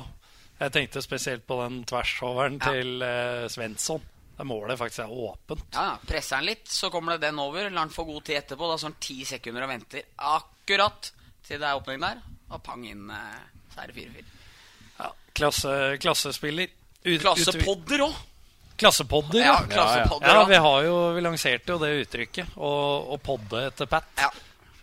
jeg 0.60 0.74
tenkte 0.76 1.02
spesielt 1.04 1.46
på 1.48 1.60
den 1.62 1.82
tversoveren 1.88 2.58
ja. 2.60 2.72
til 2.72 3.04
uh, 3.04 3.46
Svensson. 3.52 4.04
Der 4.40 4.48
målet 4.48 4.80
faktisk 4.80 5.04
er 5.04 5.12
åpent. 5.12 5.66
Ja, 5.76 5.98
Presser 6.08 6.40
han 6.40 6.48
litt, 6.48 6.64
så 6.68 6.88
kommer 6.92 7.16
det 7.16 7.28
den 7.28 7.40
over. 7.42 7.68
Lar 7.68 7.84
han 7.84 7.92
få 7.92 8.06
god 8.08 8.24
tid 8.28 8.40
etterpå. 8.40 8.70
Da 8.70 8.78
sånn 8.80 8.96
ti 9.02 9.20
sekunder 9.28 9.66
og 9.66 9.72
venter 9.74 10.06
akkurat 10.16 11.12
til 11.44 11.60
det 11.60 11.68
er 11.68 11.80
åpning 11.80 12.00
der. 12.00 12.22
Og 12.50 12.62
pang 12.64 12.86
inn, 12.88 13.04
så 13.74 13.84
er 13.84 13.92
det 13.92 14.00
4-4. 14.00 14.24
Ja, 14.96 15.10
klasse, 15.36 15.74
klassespiller. 16.00 16.72
Ut, 17.04 17.20
Klassepodder 17.20 18.02
òg! 18.04 18.16
Klassepodder, 18.80 19.40
ja. 19.44 19.58
klassepodder, 19.68 20.28
ja, 20.28 20.34
ja. 20.40 20.44
vi, 20.48 20.56
har 20.56 20.82
jo, 20.86 20.94
vi 21.12 21.20
lanserte 21.20 21.74
jo 21.74 21.80
det 21.82 21.90
uttrykket. 22.00 22.54
Å 22.56 23.18
podde 23.20 23.66
etter 23.68 23.88
Pat. 23.90 24.08
Ja. 24.16 24.30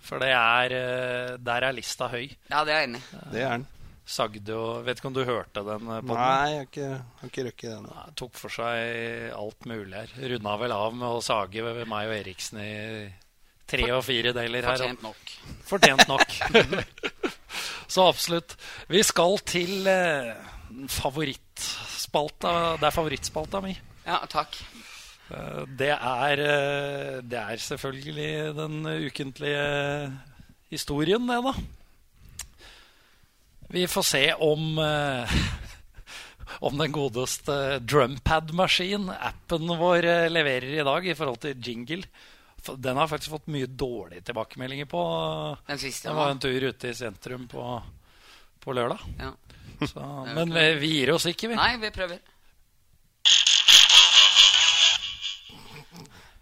For 0.07 0.23
det 0.23 0.29
er 0.31 1.37
Der 1.43 1.67
er 1.67 1.75
lista 1.75 2.07
høy. 2.11 2.29
Ja, 2.49 2.63
det 2.63 2.73
er 2.73 2.79
jeg 2.81 2.89
enig 2.91 3.01
i. 3.03 3.25
Det 3.33 3.43
er 3.43 3.57
den. 3.57 3.67
Sagde 4.07 4.55
og 4.55 4.85
Vet 4.87 5.01
ikke 5.01 5.09
om 5.09 5.15
du 5.17 5.23
hørte 5.27 5.63
den 5.67 5.83
podden? 5.83 6.13
Nei, 6.15 6.49
jeg 6.53 6.59
har 6.61 6.67
ikke, 6.69 6.89
har 7.19 7.31
ikke 7.31 7.43
røkket 7.49 7.71
den. 7.73 7.87
Nei, 7.91 8.05
tok 8.15 8.37
for 8.39 8.55
seg 8.55 9.33
alt 9.35 9.67
mulig 9.67 9.97
her. 9.99 10.13
Runda 10.31 10.53
vel 10.61 10.75
av 10.77 10.95
med 10.95 11.07
å 11.09 11.23
sage 11.25 11.65
meg 11.83 12.07
og 12.07 12.15
Eriksen 12.15 12.61
i 12.63 12.75
tre 13.67 13.89
og 13.91 14.05
fire 14.07 14.31
deler 14.35 14.69
her. 14.69 14.79
Fortjent 14.79 15.03
nok. 15.03 15.33
Fortjent 15.67 16.07
nok. 16.07 16.37
Så 17.93 18.07
absolutt. 18.07 18.55
Vi 18.91 19.03
skal 19.03 19.39
til 19.47 19.87
eh, 19.91 20.33
favorittspalta. 20.91 22.53
Det 22.79 22.87
er 22.87 22.95
favorittspalta 22.95 23.61
mi. 23.63 23.75
Ja, 24.07 24.21
takk. 24.31 24.55
Det 25.27 25.89
er, 25.91 26.41
det 27.27 27.39
er 27.39 27.59
selvfølgelig 27.59 28.55
den 28.55 28.77
ukentlige 28.87 29.65
historien, 30.71 31.27
det, 31.27 31.41
da. 31.43 31.53
Vi 33.75 33.83
får 33.91 34.05
se 34.07 34.23
om 34.39 34.79
om 36.59 36.77
den 36.77 36.91
godeste 36.91 37.79
drumpad-maskin, 37.79 39.09
appen 39.09 39.67
vår, 39.67 40.07
leverer 40.31 40.79
i 40.79 40.85
dag 40.85 41.07
i 41.07 41.15
forhold 41.17 41.41
til 41.43 41.61
jingle. 41.61 42.03
Den 42.67 42.97
har 42.99 43.07
faktisk 43.07 43.35
fått 43.35 43.51
mye 43.53 43.67
dårlige 43.69 44.25
tilbakemeldinger 44.27 44.89
på. 44.89 45.01
Den 45.67 45.79
siste, 45.81 46.09
det 46.09 46.17
var 46.17 46.33
en 46.33 46.41
tur 46.41 46.69
ute 46.71 46.89
i 46.89 46.95
sentrum 46.97 47.45
på, 47.51 47.65
på 48.63 48.75
lørdag. 48.75 49.03
Ja. 49.19 49.33
Så, 49.85 50.01
men 50.33 50.51
vi, 50.55 50.65
vi 50.81 50.91
gir 50.95 51.13
oss 51.13 51.27
ikke, 51.29 51.51
vi. 51.51 51.59
Nei, 51.59 51.75
vi 51.81 51.93
prøver. 51.93 52.19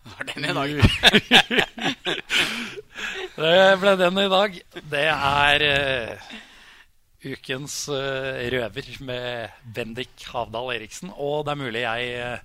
Var 0.05 0.27
den 0.29 0.45
i 0.45 0.53
dag? 0.53 0.69
det 3.41 3.77
ble 3.81 3.93
den 3.97 4.19
i 4.21 4.29
dag. 4.29 4.59
Det 4.91 5.07
er 5.09 5.63
uh, 5.65 6.13
ukens 7.25 7.89
uh, 7.89 8.37
røver 8.53 8.85
med 9.07 9.49
Bendik 9.75 10.27
Havdal 10.29 10.69
Eriksen. 10.75 11.09
Og 11.09 11.45
det 11.47 11.51
er 11.55 11.63
mulig 11.63 11.81
jeg 11.87 12.01
uh, 12.21 12.37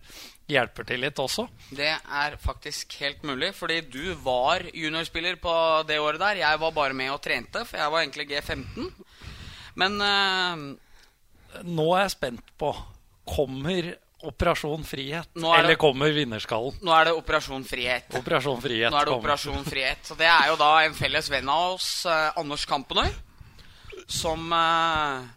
hjelper 0.51 0.85
til 0.89 1.01
litt 1.05 1.19
også. 1.21 1.45
Det 1.69 1.93
er 1.93 2.41
faktisk 2.41 2.97
helt 3.05 3.23
mulig, 3.29 3.53
fordi 3.55 3.83
du 3.93 4.15
var 4.25 4.65
juniorspiller 4.73 5.37
på 5.43 5.85
det 5.89 6.01
året 6.01 6.21
der. 6.23 6.37
Jeg 6.47 6.61
var 6.65 6.73
bare 6.81 6.97
med 6.97 7.13
og 7.13 7.21
trente, 7.23 7.65
for 7.69 7.77
jeg 7.77 7.93
var 7.93 8.01
egentlig 8.07 8.31
G15. 8.33 8.89
Men 9.81 9.93
Nå 11.67 11.87
er 11.95 12.01
jeg 12.03 12.11
spent 12.17 12.47
på 12.59 12.71
Kommer 13.31 13.95
Operasjon 14.27 14.85
Frihet? 14.85 15.29
Eller 15.37 15.79
kommer 15.81 16.13
Vinnerskallen? 16.13 16.77
Nå 16.85 16.93
er 16.93 17.09
det 17.09 17.17
Operasjon 17.17 17.65
Frihet. 17.65 18.13
Operasjon 18.21 18.61
Frihet 18.61 18.93
Nå 18.93 19.01
er 19.01 19.09
det 19.09 19.17
Operasjon 19.17 19.67
Frihet. 19.67 20.05
Så 20.05 20.17
det 20.19 20.29
er 20.29 20.51
jo 20.53 20.61
da 20.61 20.71
en 20.85 20.97
felles 20.97 21.31
venn 21.33 21.49
av 21.49 21.77
oss, 21.79 21.91
eh, 22.05 22.41
Anders 22.41 22.67
Kampenøy, 22.69 23.09
som 24.21 24.51
eh, 24.53 25.29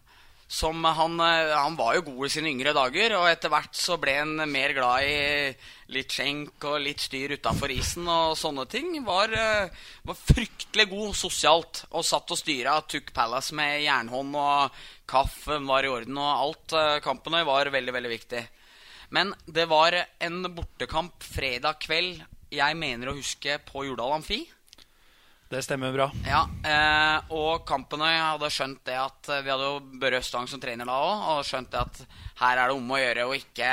som 0.54 0.84
han, 0.86 1.18
han, 1.20 1.76
var 1.76 1.96
jo 1.96 2.04
god 2.12 2.28
i 2.28 2.30
sine 2.30 2.52
yngre 2.52 2.76
dager, 2.78 3.16
og 3.18 3.26
etter 3.26 3.50
hvert 3.50 3.74
så 3.74 3.96
ble 3.98 4.14
han 4.20 4.44
mer 4.52 4.76
glad 4.78 5.08
i 5.10 5.96
litt 5.96 6.14
skjenk 6.14 6.68
og 6.70 6.84
litt 6.84 7.02
styr 7.02 7.34
utafor 7.40 7.74
isen 7.74 8.06
og 8.06 8.36
sånne 8.38 8.68
ting. 8.70 8.92
Var, 9.02 9.34
var 10.06 10.20
fryktelig 10.20 10.86
god 10.92 11.18
sosialt 11.18 11.82
og 11.90 12.06
satt 12.06 12.36
og 12.36 12.38
styra 12.38 12.76
Tuck 12.86 13.10
Palace 13.16 13.56
med 13.58 13.82
jernhånd, 13.82 14.38
og 14.38 14.86
kaffen 15.10 15.66
var 15.66 15.88
i 15.88 15.90
orden, 15.90 16.22
og 16.22 16.30
alt. 16.36 16.78
Kampenøy 17.02 17.42
var 17.50 17.74
veldig, 17.74 17.98
veldig 17.98 18.14
viktig. 18.14 18.44
Men 19.14 19.36
det 19.46 19.68
var 19.70 19.94
en 20.20 20.42
bortekamp 20.56 21.22
fredag 21.24 21.78
kveld 21.86 22.24
jeg 22.54 22.78
mener 22.78 23.12
å 23.12 23.18
huske 23.18 23.60
på 23.68 23.86
Jordal 23.86 24.16
Amfi. 24.18 24.42
Det 25.54 25.60
stemmer 25.62 25.94
bra. 25.94 26.08
Ja, 26.26 26.48
eh, 26.66 27.34
Og 27.36 27.62
Kampene 27.68 28.08
hadde 28.10 28.50
skjønt 28.50 28.80
det 28.88 28.96
at 28.98 29.28
Vi 29.46 29.52
hadde 29.52 29.68
jo 29.68 30.00
Børre 30.02 30.18
Østang 30.18 30.48
som 30.50 30.62
trener 30.62 30.90
da 30.90 30.96
òg, 30.98 31.28
og 31.30 31.46
skjønt 31.46 31.70
det 31.70 31.82
at 31.84 32.00
her 32.40 32.58
er 32.58 32.72
det 32.72 32.78
om 32.80 32.90
å 32.90 32.98
gjøre 32.98 33.28
å 33.30 33.36
ikke 33.38 33.70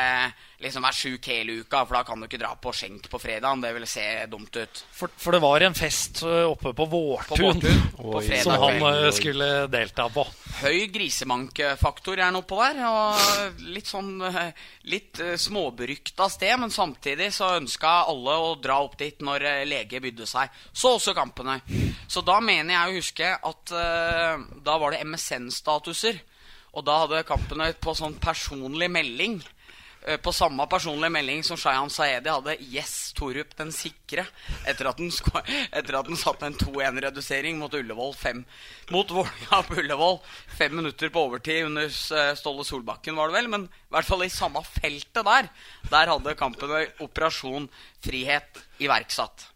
liksom 0.61 0.85
være 0.85 0.99
sjuk 0.99 1.29
hele 1.33 1.57
uka, 1.63 1.87
for 1.87 1.97
da 1.97 2.03
kan 2.05 2.21
du 2.21 2.27
ikke 2.29 2.43
dra 2.43 2.51
på 2.61 2.75
skjenk 2.77 3.09
på 3.09 3.21
fredagen. 3.23 3.65
Det 3.65 3.73
vil 3.79 3.87
se 3.89 4.05
dumt 4.29 4.61
ut. 4.61 4.83
For, 4.93 5.09
for 5.17 5.33
det 5.33 5.41
var 5.41 5.65
en 5.65 5.79
fest 5.79 6.21
oppe 6.27 6.75
på 6.77 6.89
Vårtun, 6.93 7.65
på 7.97 8.13
på 8.13 8.23
som 8.45 8.61
han 8.61 9.13
skulle 9.17 9.51
delta 9.73 10.11
på. 10.13 10.27
Høy 10.61 10.91
grisemankfaktor 10.93 12.21
nå 12.33 12.43
oppå 12.43 12.59
der. 12.61 12.81
Og 12.85 13.63
litt 13.73 13.89
sånn 13.89 14.19
litt 14.93 15.21
småberykta 15.41 16.29
sted, 16.33 16.53
men 16.61 16.73
samtidig 16.75 17.31
så 17.33 17.55
ønska 17.59 17.95
alle 18.13 18.37
å 18.37 18.57
dra 18.61 18.81
opp 18.85 18.99
dit 19.01 19.23
når 19.25 19.47
lege 19.69 20.03
bydde 20.05 20.29
seg. 20.29 20.53
Så 20.73 20.97
også 20.99 21.17
kampene. 21.17 21.61
Så 22.11 22.21
da 22.27 22.41
mener 22.45 22.77
jeg 22.77 22.91
å 22.91 22.99
huske 23.01 23.31
at 23.37 23.73
da 23.73 24.77
var 24.83 24.93
det 24.93 25.05
MSN-statuser. 25.09 26.21
Og 26.77 26.87
da 26.87 27.01
hadde 27.03 27.25
kampene 27.27 27.73
på 27.83 27.95
sånn 27.99 28.15
personlig 28.23 28.91
melding 28.93 29.41
eh, 29.41 29.60
på 30.25 30.33
samme 30.33 30.65
personlige 30.71 31.13
melding 31.13 31.43
som 31.45 31.59
Shayan 31.61 31.91
Saedi 31.93 32.31
hadde 32.31 32.57
'Yes, 32.61 33.13
Torup, 33.13 33.53
den 33.57 33.69
sikre'. 33.69 34.27
Etter 34.65 34.89
at 34.89 34.97
den, 34.97 35.11
etter 35.79 35.99
at 35.99 36.07
den 36.09 36.17
satte 36.17 36.47
en 36.47 36.57
2-1-redusering 36.57 37.59
mot 37.59 37.75
Ullevål 37.75 38.15
fem, 38.15 38.45
mot 38.91 39.11
Vålerenga 39.11 39.63
på 39.69 39.81
Ullevål. 39.83 40.19
Fem 40.59 40.77
minutter 40.77 41.13
på 41.13 41.27
overtid 41.29 41.65
under 41.65 41.85
eh, 41.85 42.35
Ståle 42.35 42.65
Solbakken, 42.65 43.17
var 43.17 43.29
det 43.29 43.39
vel. 43.41 43.49
Men 43.49 43.69
i 43.69 43.93
hvert 43.93 44.09
fall 44.09 44.25
i 44.25 44.33
samme 44.33 44.65
feltet 44.65 45.25
der. 45.25 45.51
Der 45.91 46.15
hadde 46.15 46.37
kampen 46.39 46.73
Operasjon 47.01 47.69
Frihet 48.01 48.65
iverksatt. 48.81 49.51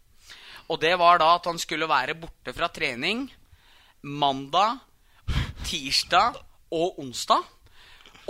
Og 0.69 0.79
det 0.81 0.95
var 0.97 1.19
da 1.21 1.35
at 1.35 1.45
han 1.49 1.59
skulle 1.61 1.89
være 1.89 2.17
borte 2.17 2.53
fra 2.53 2.69
trening 2.73 3.27
mandag, 4.05 4.77
tirsdag 5.65 6.37
og 6.73 6.99
onsdag. 7.01 7.41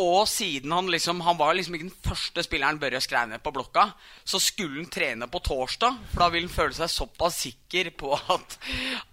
Og 0.01 0.25
siden 0.27 0.73
han 0.75 0.89
liksom 0.91 1.21
Han 1.23 1.37
var 1.39 1.55
liksom 1.55 1.77
ikke 1.77 1.87
den 1.87 2.03
første 2.03 2.43
spilleren 2.43 2.79
Børre 2.81 2.99
skrev 3.03 3.29
ned 3.29 3.43
på 3.43 3.53
blokka, 3.55 3.87
så 4.27 4.41
skulle 4.43 4.81
han 4.81 4.91
trene 4.91 5.27
på 5.31 5.39
torsdag, 5.45 6.01
for 6.11 6.25
da 6.25 6.27
ville 6.33 6.49
han 6.49 6.55
føle 6.55 6.75
seg 6.75 6.91
såpass 6.91 7.39
sikker 7.45 7.91
på 7.95 8.11
at, 8.15 8.57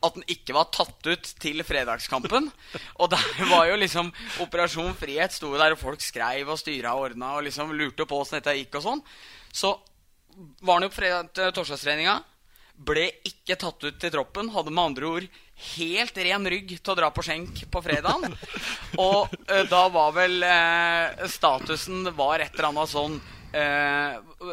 at 0.02 0.18
han 0.18 0.26
ikke 0.26 0.56
var 0.56 0.72
tatt 0.74 1.06
ut 1.06 1.30
til 1.42 1.62
fredagskampen. 1.66 2.50
Og 2.98 3.12
der 3.12 3.46
var 3.52 3.68
jo 3.70 3.78
liksom 3.78 4.10
Operasjon 4.42 4.96
Frihet 4.98 5.34
sto 5.36 5.52
der, 5.54 5.76
og 5.76 5.80
folk 5.80 6.02
skreiv 6.02 6.50
og 6.50 6.60
styra 6.60 6.96
og 6.96 7.12
ordna 7.12 7.36
og 7.36 7.46
liksom 7.46 7.72
lurte 7.78 8.08
på 8.08 8.18
åssen 8.18 8.40
dette 8.40 8.56
gikk 8.58 8.80
og 8.80 8.86
sånn. 8.88 9.06
Så 9.52 9.76
var 10.64 10.80
han 10.80 10.88
jo 10.88 10.92
på 10.94 11.52
torsdagstreninga. 11.54 12.18
Ble 12.82 13.06
ikke 13.28 13.58
tatt 13.60 13.84
ut 13.84 13.98
til 14.00 14.14
troppen. 14.14 14.50
Hadde 14.50 14.72
med 14.72 14.84
andre 14.90 15.10
ord 15.14 15.26
helt 15.76 16.18
ren 16.26 16.48
rygg 16.50 16.74
til 16.78 16.92
å 16.92 16.98
dra 16.98 17.10
på 17.14 17.24
skjenk 17.26 17.64
på 17.72 17.82
fredagen. 17.84 18.34
Og 19.06 19.32
uh, 19.32 19.62
da 19.70 19.86
var 19.92 20.12
vel 20.16 20.42
uh, 20.44 21.24
statusen 21.30 22.10
var 22.16 22.44
et 22.44 22.52
eller 22.54 22.70
annet 22.72 22.92
sånn 22.92 23.18
uh, 23.54 24.52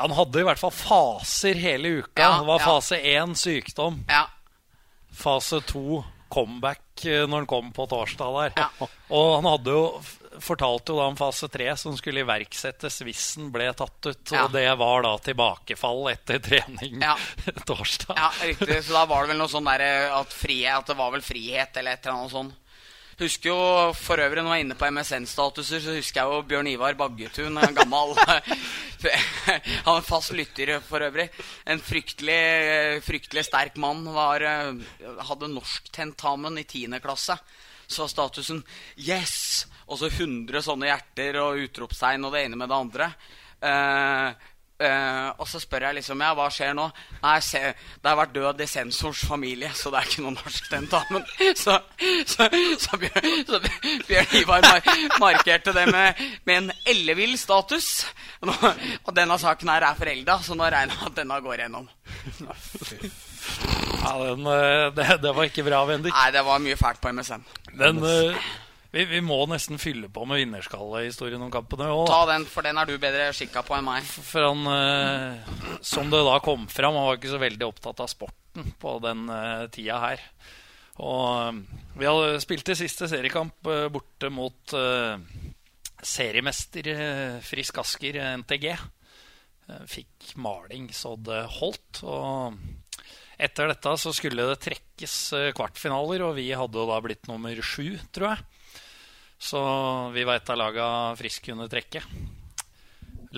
han 0.00 0.14
hadde 0.14 0.40
i 0.40 0.44
hvert 0.46 0.60
fall 0.60 0.72
faser 0.72 1.58
hele 1.60 1.96
uka. 2.00 2.22
Ja, 2.22 2.28
det 2.38 2.46
var 2.46 2.62
fase 2.62 3.00
én 3.10 3.34
sykdom. 3.36 3.98
Ja. 4.08 4.22
Fase 5.12 5.58
to 5.66 6.00
comeback 6.30 7.02
når 7.02 7.42
han 7.42 7.48
kom 7.50 7.72
på 7.74 7.88
torsdag 7.90 8.36
der. 8.38 8.54
Ja. 8.62 8.88
Og 9.10 9.32
han 9.34 9.48
hadde 9.50 9.74
jo 9.74 9.82
fortalte 10.44 10.92
jo 10.92 10.98
da 11.00 11.08
om 11.10 11.18
fase 11.18 11.48
tre 11.52 11.68
som 11.80 11.96
skulle 11.98 12.24
iverksettes 12.24 13.00
hvis 13.06 13.24
den 13.38 13.50
ble 13.54 13.68
tatt 13.76 14.10
ut. 14.10 14.32
Ja. 14.32 14.46
Og 14.46 14.54
det 14.54 14.66
var 14.80 15.04
da 15.06 15.14
tilbakefall 15.24 16.10
etter 16.14 16.40
trening 16.44 17.00
Ja. 17.02 17.16
torsdag. 17.68 18.16
Ja, 18.16 18.30
riktig. 18.44 18.80
Så 18.86 18.96
da 18.96 19.04
var 19.10 19.24
det 19.24 19.34
vel 19.34 19.40
noe 19.42 19.52
sånn 19.52 19.68
der 19.70 19.84
eh, 19.86 20.08
at, 20.16 20.34
frihet, 20.34 20.80
at 20.82 20.90
det 20.92 20.98
var 20.98 21.14
vel 21.14 21.24
frihet 21.24 21.76
eller 21.80 21.96
et 21.98 22.06
eller 22.06 22.18
annet 22.18 22.34
sånt. 22.34 22.56
Husker 23.20 23.50
jo 23.50 23.56
for 24.00 24.16
øvrig 24.24 24.40
når 24.40 24.54
jeg 24.54 24.62
er 24.62 24.64
inne 24.64 24.76
på 24.80 24.88
MSN-statuser, 24.96 25.82
så 25.84 25.92
husker 25.92 26.22
jeg 26.22 26.32
jo 26.32 26.44
Bjørn 26.48 26.70
Ivar 26.70 26.94
Baggetun, 26.96 27.58
en 27.60 27.76
gammel 27.76 28.14
Han 29.84 29.98
er 29.98 30.06
fast 30.06 30.32
lytter 30.32 30.72
for 30.86 31.04
øvrig. 31.04 31.26
En 31.68 31.82
fryktelig, 31.84 32.38
fryktelig 33.04 33.44
sterk 33.44 33.76
mann. 33.80 34.06
Var, 34.14 34.46
eh, 34.48 35.12
hadde 35.28 35.50
norsktentamen 35.52 36.56
i 36.62 36.64
10. 36.64 36.96
klasse. 37.04 37.36
Så 37.90 38.04
var 38.04 38.12
statusen 38.12 38.62
'yes', 38.96 39.66
og 39.90 39.98
så 39.98 40.06
100 40.06 40.62
sånne 40.62 40.86
hjerter 40.86 41.40
og 41.42 41.58
utropstegn 41.66 42.24
og 42.24 42.32
det 42.34 42.46
ene 42.46 42.58
med 42.58 42.70
det 42.70 42.78
andre. 42.78 43.10
Uh, 43.60 44.30
uh, 44.80 45.28
og 45.42 45.48
så 45.50 45.58
spør 45.60 45.88
jeg 45.88 45.98
liksom 45.98 46.22
ja, 46.22 46.30
hva 46.38 46.46
skjer 46.54 46.76
nå? 46.78 46.86
Nei, 47.24 47.34
se, 47.44 47.60
det 47.74 48.08
har 48.08 48.16
vært 48.20 48.36
død 48.36 48.62
i 48.62 48.68
sensors 48.70 49.24
familie, 49.26 49.72
så 49.74 49.90
det 49.90 49.98
er 50.00 50.08
ikke 50.08 50.24
noe 50.24 50.36
norsk 50.36 50.70
tentamen. 50.70 51.26
Så, 51.64 51.74
så, 52.30 52.46
så, 52.78 52.96
Bjørn, 53.02 53.28
så 53.48 53.58
Bjørn 54.06 54.36
Ivar 54.38 54.62
mar 54.64 54.80
markerte 55.20 55.74
det 55.76 55.86
med, 55.90 56.22
med 56.46 56.56
en 56.56 56.70
ellevill 56.88 57.34
status. 57.38 58.06
Nå, 58.46 58.54
og 59.04 59.12
denne 59.16 59.36
saken 59.42 59.74
her 59.74 59.90
er 59.90 59.98
forelda, 59.98 60.38
så 60.46 60.56
nå 60.56 60.70
regner 60.70 60.94
jeg 60.94 61.02
med 61.02 61.10
at 61.10 61.20
denne 61.20 61.42
går 61.44 61.66
gjennom. 61.66 61.90
Ja, 64.00 64.14
den, 64.24 64.46
eh, 64.48 64.86
det, 64.96 65.06
det 65.22 65.34
var 65.36 65.46
ikke 65.48 65.66
bra, 65.66 65.84
Bendik. 65.88 66.14
Nei, 66.16 66.30
det 66.34 66.42
var 66.46 66.60
mye 66.64 66.76
fælt 66.80 67.00
på 67.02 67.12
MSN. 67.12 67.44
Den, 67.76 68.00
eh, 68.06 68.50
vi, 68.90 69.04
vi 69.06 69.20
må 69.22 69.36
nesten 69.46 69.78
fylle 69.78 70.08
på 70.10 70.24
med 70.26 70.40
vinnerskallehistorien 70.40 71.42
om 71.44 71.50
kampene 71.52 71.90
òg. 71.94 72.08
Ta 72.10 72.24
den, 72.32 72.46
for 72.50 72.66
den 72.66 72.80
er 72.80 72.88
du 72.88 72.96
bedre 72.98 73.28
skikka 73.36 73.62
på 73.66 73.76
enn 73.76 73.86
meg. 73.86 74.06
For 74.08 74.48
han, 74.48 74.64
eh, 74.66 75.52
som 75.86 76.10
det 76.10 76.22
da 76.26 76.38
kom 76.42 76.64
fram, 76.70 76.96
han 76.98 77.06
var 77.06 77.20
ikke 77.20 77.30
så 77.34 77.42
veldig 77.42 77.68
opptatt 77.68 78.02
av 78.02 78.10
sporten 78.10 78.72
på 78.82 78.96
den 79.04 79.28
eh, 79.30 79.68
tida 79.74 80.00
her. 80.02 80.24
Og 81.00 81.28
eh, 81.36 81.84
vi 82.00 82.08
hadde 82.08 82.40
spilt 82.42 82.72
i 82.74 82.78
siste 82.80 83.06
seriekamp 83.12 83.70
eh, 83.70 83.86
borte 83.94 84.32
mot 84.34 84.74
seriemester 86.00 86.86
Frisk 87.44 87.78
Asker, 87.82 88.16
NTG. 88.40 88.70
Fikk 89.86 90.30
maling 90.40 90.88
så 90.96 91.12
det 91.20 91.44
holdt. 91.60 92.00
Og 92.08 92.56
etter 93.40 93.70
dette 93.70 93.92
så 94.00 94.12
skulle 94.14 94.44
det 94.50 94.60
trekkes 94.64 95.16
eh, 95.36 95.50
kvartfinaler, 95.56 96.24
og 96.26 96.36
vi 96.36 96.50
hadde 96.52 96.76
jo 96.76 96.88
da 96.88 96.98
blitt 97.04 97.28
nummer 97.30 97.56
sju, 97.64 97.96
tror 98.12 98.34
jeg. 98.34 98.44
Så 99.40 99.60
vi 100.12 100.26
var 100.28 100.36
et 100.36 100.52
av 100.52 100.58
laga 100.60 100.86
Frisk 101.16 101.48
kunne 101.48 101.68
trekke. 101.72 102.02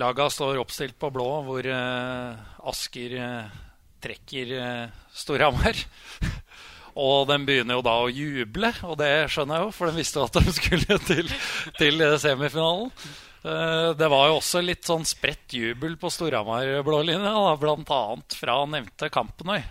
Laga 0.01 0.27
står 0.33 0.59
oppstilt 0.59 0.97
på 0.99 1.11
blå, 1.13 1.27
hvor 1.47 1.67
eh, 1.69 2.65
Asker 2.67 3.15
eh, 3.15 3.59
trekker 4.03 4.51
Storhamar. 5.15 5.77
og 7.05 7.29
de 7.29 7.37
begynner 7.47 7.79
jo 7.79 7.85
da 7.85 7.93
å 8.03 8.09
juble, 8.11 8.73
og 8.83 8.97
det 8.99 9.29
skjønner 9.31 9.61
jeg 9.61 9.69
jo, 9.69 9.75
for 9.77 9.87
de 9.87 10.01
visste 10.01 10.19
jo 10.19 10.25
at 10.27 10.41
de 10.41 10.55
skulle 10.57 10.97
til, 11.07 11.31
til 11.79 12.03
semifinalen. 12.19 12.91
Det 13.43 14.07
var 14.07 14.29
jo 14.29 14.37
også 14.37 14.61
litt 14.63 14.87
sånn 14.87 15.03
spredt 15.03 15.51
jubel 15.51 15.97
på 15.99 16.07
Storhamar-blålinja, 16.15 17.33
annet 17.35 18.37
fra 18.39 18.61
nevnte 18.71 19.09
Kampenøy. 19.11 19.65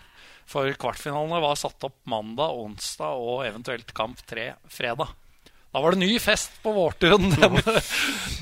For 0.49 0.69
kvartfinalene 0.79 1.41
var 1.43 1.59
satt 1.59 1.85
opp 1.87 1.99
mandag, 2.09 2.55
onsdag 2.59 3.19
og 3.19 3.45
eventuelt 3.47 3.93
kamp 3.97 4.21
tre 4.29 4.53
fredag. 4.71 5.13
Da 5.73 5.81
var 5.81 5.95
det 5.95 6.03
ny 6.03 6.19
fest 6.21 6.59
på 6.63 6.75
Vårtun 6.77 7.31
den, 7.41 7.59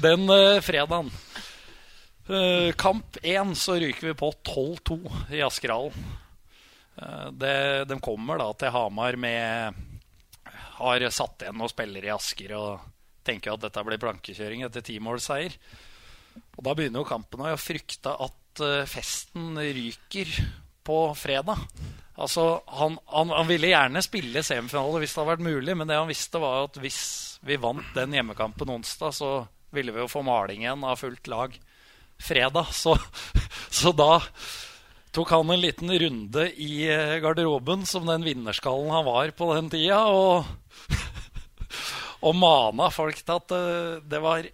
den 0.03 0.25
uh, 0.33 0.63
fredagen. 0.65 1.13
Uh, 2.31 2.71
kamp 2.79 3.21
én 3.23 3.55
så 3.59 3.77
ryker 3.79 4.11
vi 4.11 4.17
på 4.19 4.33
12-2 4.43 4.99
i 5.39 5.43
Askerhallen. 5.47 6.09
Uh, 6.99 7.31
de 7.87 8.01
kommer 8.03 8.41
da 8.41 8.51
til 8.59 8.75
Hamar 8.75 9.17
med 9.17 9.79
Har 10.81 11.07
satt 11.15 11.45
igjen 11.45 11.57
noen 11.61 11.71
spillere 11.71 12.11
i 12.11 12.13
Asker 12.15 12.57
og 12.59 12.89
tenker 13.27 13.55
at 13.55 13.63
dette 13.63 13.85
blir 13.87 14.03
plankekjøring 14.03 14.65
etter 14.67 14.83
timålsseier. 14.85 15.55
Og 16.59 16.65
da 16.67 16.75
begynner 16.75 17.03
jo 17.03 17.09
kampen, 17.09 17.45
og 17.45 17.53
jeg 17.53 17.63
frykta 17.63 18.17
at 18.27 18.63
festen 18.91 19.55
ryker 19.61 20.33
på 20.85 20.99
fredag. 21.19 21.59
Altså, 22.21 22.61
han, 22.67 22.99
han, 23.09 23.33
han 23.33 23.49
ville 23.49 23.71
gjerne 23.71 24.03
spille 24.05 24.43
semifinale 24.45 25.01
hvis 25.01 25.15
det 25.15 25.23
hadde 25.23 25.33
vært 25.33 25.47
mulig, 25.47 25.77
men 25.77 25.89
det 25.89 25.97
han 25.97 26.11
visste, 26.11 26.41
var 26.43 26.67
at 26.67 26.77
hvis 26.83 27.01
vi 27.47 27.57
vant 27.61 27.95
den 27.97 28.17
hjemmekampen 28.17 28.73
onsdag, 28.75 29.15
så 29.17 29.31
ville 29.73 29.95
vi 29.95 30.03
jo 30.03 30.11
få 30.11 30.23
malingen 30.27 30.85
av 30.85 31.01
fullt 31.01 31.31
lag 31.33 31.55
fredag. 32.21 32.75
Så, 32.77 32.97
så 33.81 33.95
da 33.97 34.21
tok 35.17 35.33
han 35.33 35.51
en 35.51 35.63
liten 35.63 35.91
runde 36.03 36.47
i 36.61 36.85
garderoben 37.23 37.87
som 37.89 38.07
den 38.07 38.27
vinnerskallen 38.27 38.93
han 38.93 39.09
var 39.09 39.33
på 39.35 39.49
den 39.57 39.71
tida, 39.73 40.05
og, 40.07 40.45
og 42.27 42.37
mana 42.37 42.91
folk 42.95 43.19
til 43.19 43.41
at 43.41 43.57
eh, 43.57 44.01
det 44.07 44.21
var 44.23 44.45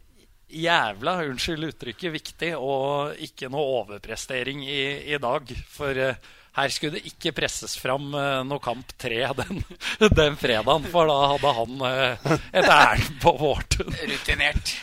jævla, 0.47 1.19
unnskyld 1.27 1.71
uttrykket, 1.71 2.13
viktig 2.15 2.51
og 2.57 3.19
ikke 3.23 3.51
noe 3.53 3.83
overprestering 3.83 4.65
i, 4.67 4.83
i 5.13 5.19
dag. 5.23 5.53
For 5.71 5.99
uh, 5.99 6.35
her 6.57 6.73
skulle 6.73 6.99
det 6.99 7.11
ikke 7.11 7.35
presses 7.37 7.77
fram 7.81 8.09
uh, 8.15 8.43
noe 8.47 8.63
kamp 8.63 8.95
tre 9.01 9.25
den, 9.43 9.65
den 10.21 10.39
fredagen, 10.41 10.87
for 10.93 11.11
da 11.11 11.19
hadde 11.35 11.55
han 11.59 11.83
uh, 11.83 12.37
et 12.53 12.71
ærend 12.71 13.19
på 13.25 13.35
Vårtun. 13.41 13.93
Rutinert. 14.13 14.77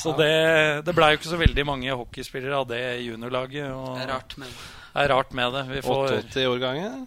Så 0.00 0.14
det, 0.16 0.32
det 0.86 0.94
blei 0.96 1.12
jo 1.12 1.20
ikke 1.20 1.32
så 1.32 1.40
veldig 1.40 1.64
mange 1.68 1.96
hockeyspillere 1.96 2.60
av 2.62 2.68
det 2.70 2.84
juniorlaget. 3.04 3.72
Og 3.74 3.98
Det 3.98 4.06
er 4.06 4.14
rart, 4.14 4.38
med 4.40 4.54
det 4.90 5.02
er 5.04 5.12
rart 5.12 5.34
med 5.36 5.52
det. 5.54 5.66
Vi 5.70 5.82
får, 5.86 6.16
88-årgangen. 6.30 7.04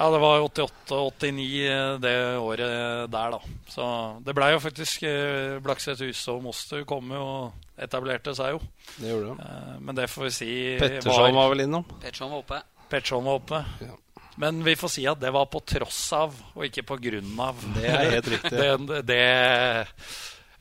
Ja, 0.00 0.06
det 0.14 0.20
var 0.22 0.40
88-89 0.48 1.98
det 2.00 2.14
året 2.40 3.10
der, 3.12 3.34
da. 3.36 3.40
Så 3.68 3.86
det 4.24 4.34
blei 4.36 4.50
jo 4.54 4.62
faktisk 4.64 5.02
eh, 5.04 5.58
Blakseth 5.60 6.00
Huse 6.06 6.32
og 6.32 6.44
Moster 6.46 6.86
kom 6.88 7.12
jo 7.12 7.20
og 7.20 7.66
etablerte 7.80 8.32
seg 8.36 8.54
jo. 8.56 8.62
Det 8.96 9.10
gjorde 9.12 9.34
de. 9.34 9.48
Eh, 9.48 9.74
Men 9.84 9.98
det 10.00 10.08
får 10.08 10.26
vi 10.28 10.32
si 10.38 10.52
Petterson 10.80 11.36
var 11.36 11.52
vel 11.52 11.66
innom. 11.66 11.84
Petterson 12.00 12.32
var 12.32 12.44
oppe. 12.46 12.62
Petterson 12.88 13.28
var 13.28 13.42
oppe. 13.42 13.60
Ja. 13.84 13.98
Men 14.40 14.62
vi 14.64 14.72
får 14.80 14.94
si 14.94 15.04
at 15.10 15.20
det 15.20 15.34
var 15.36 15.50
på 15.52 15.60
tross 15.68 16.00
av, 16.16 16.32
og 16.54 16.64
ikke 16.64 16.86
på 16.88 16.96
grunn 17.02 17.34
av, 17.44 17.60
Det 17.76 17.84
er 17.90 18.14
helt 18.16 18.30
riktig. 18.32 18.56
det, 18.88 19.02
det 19.10 19.24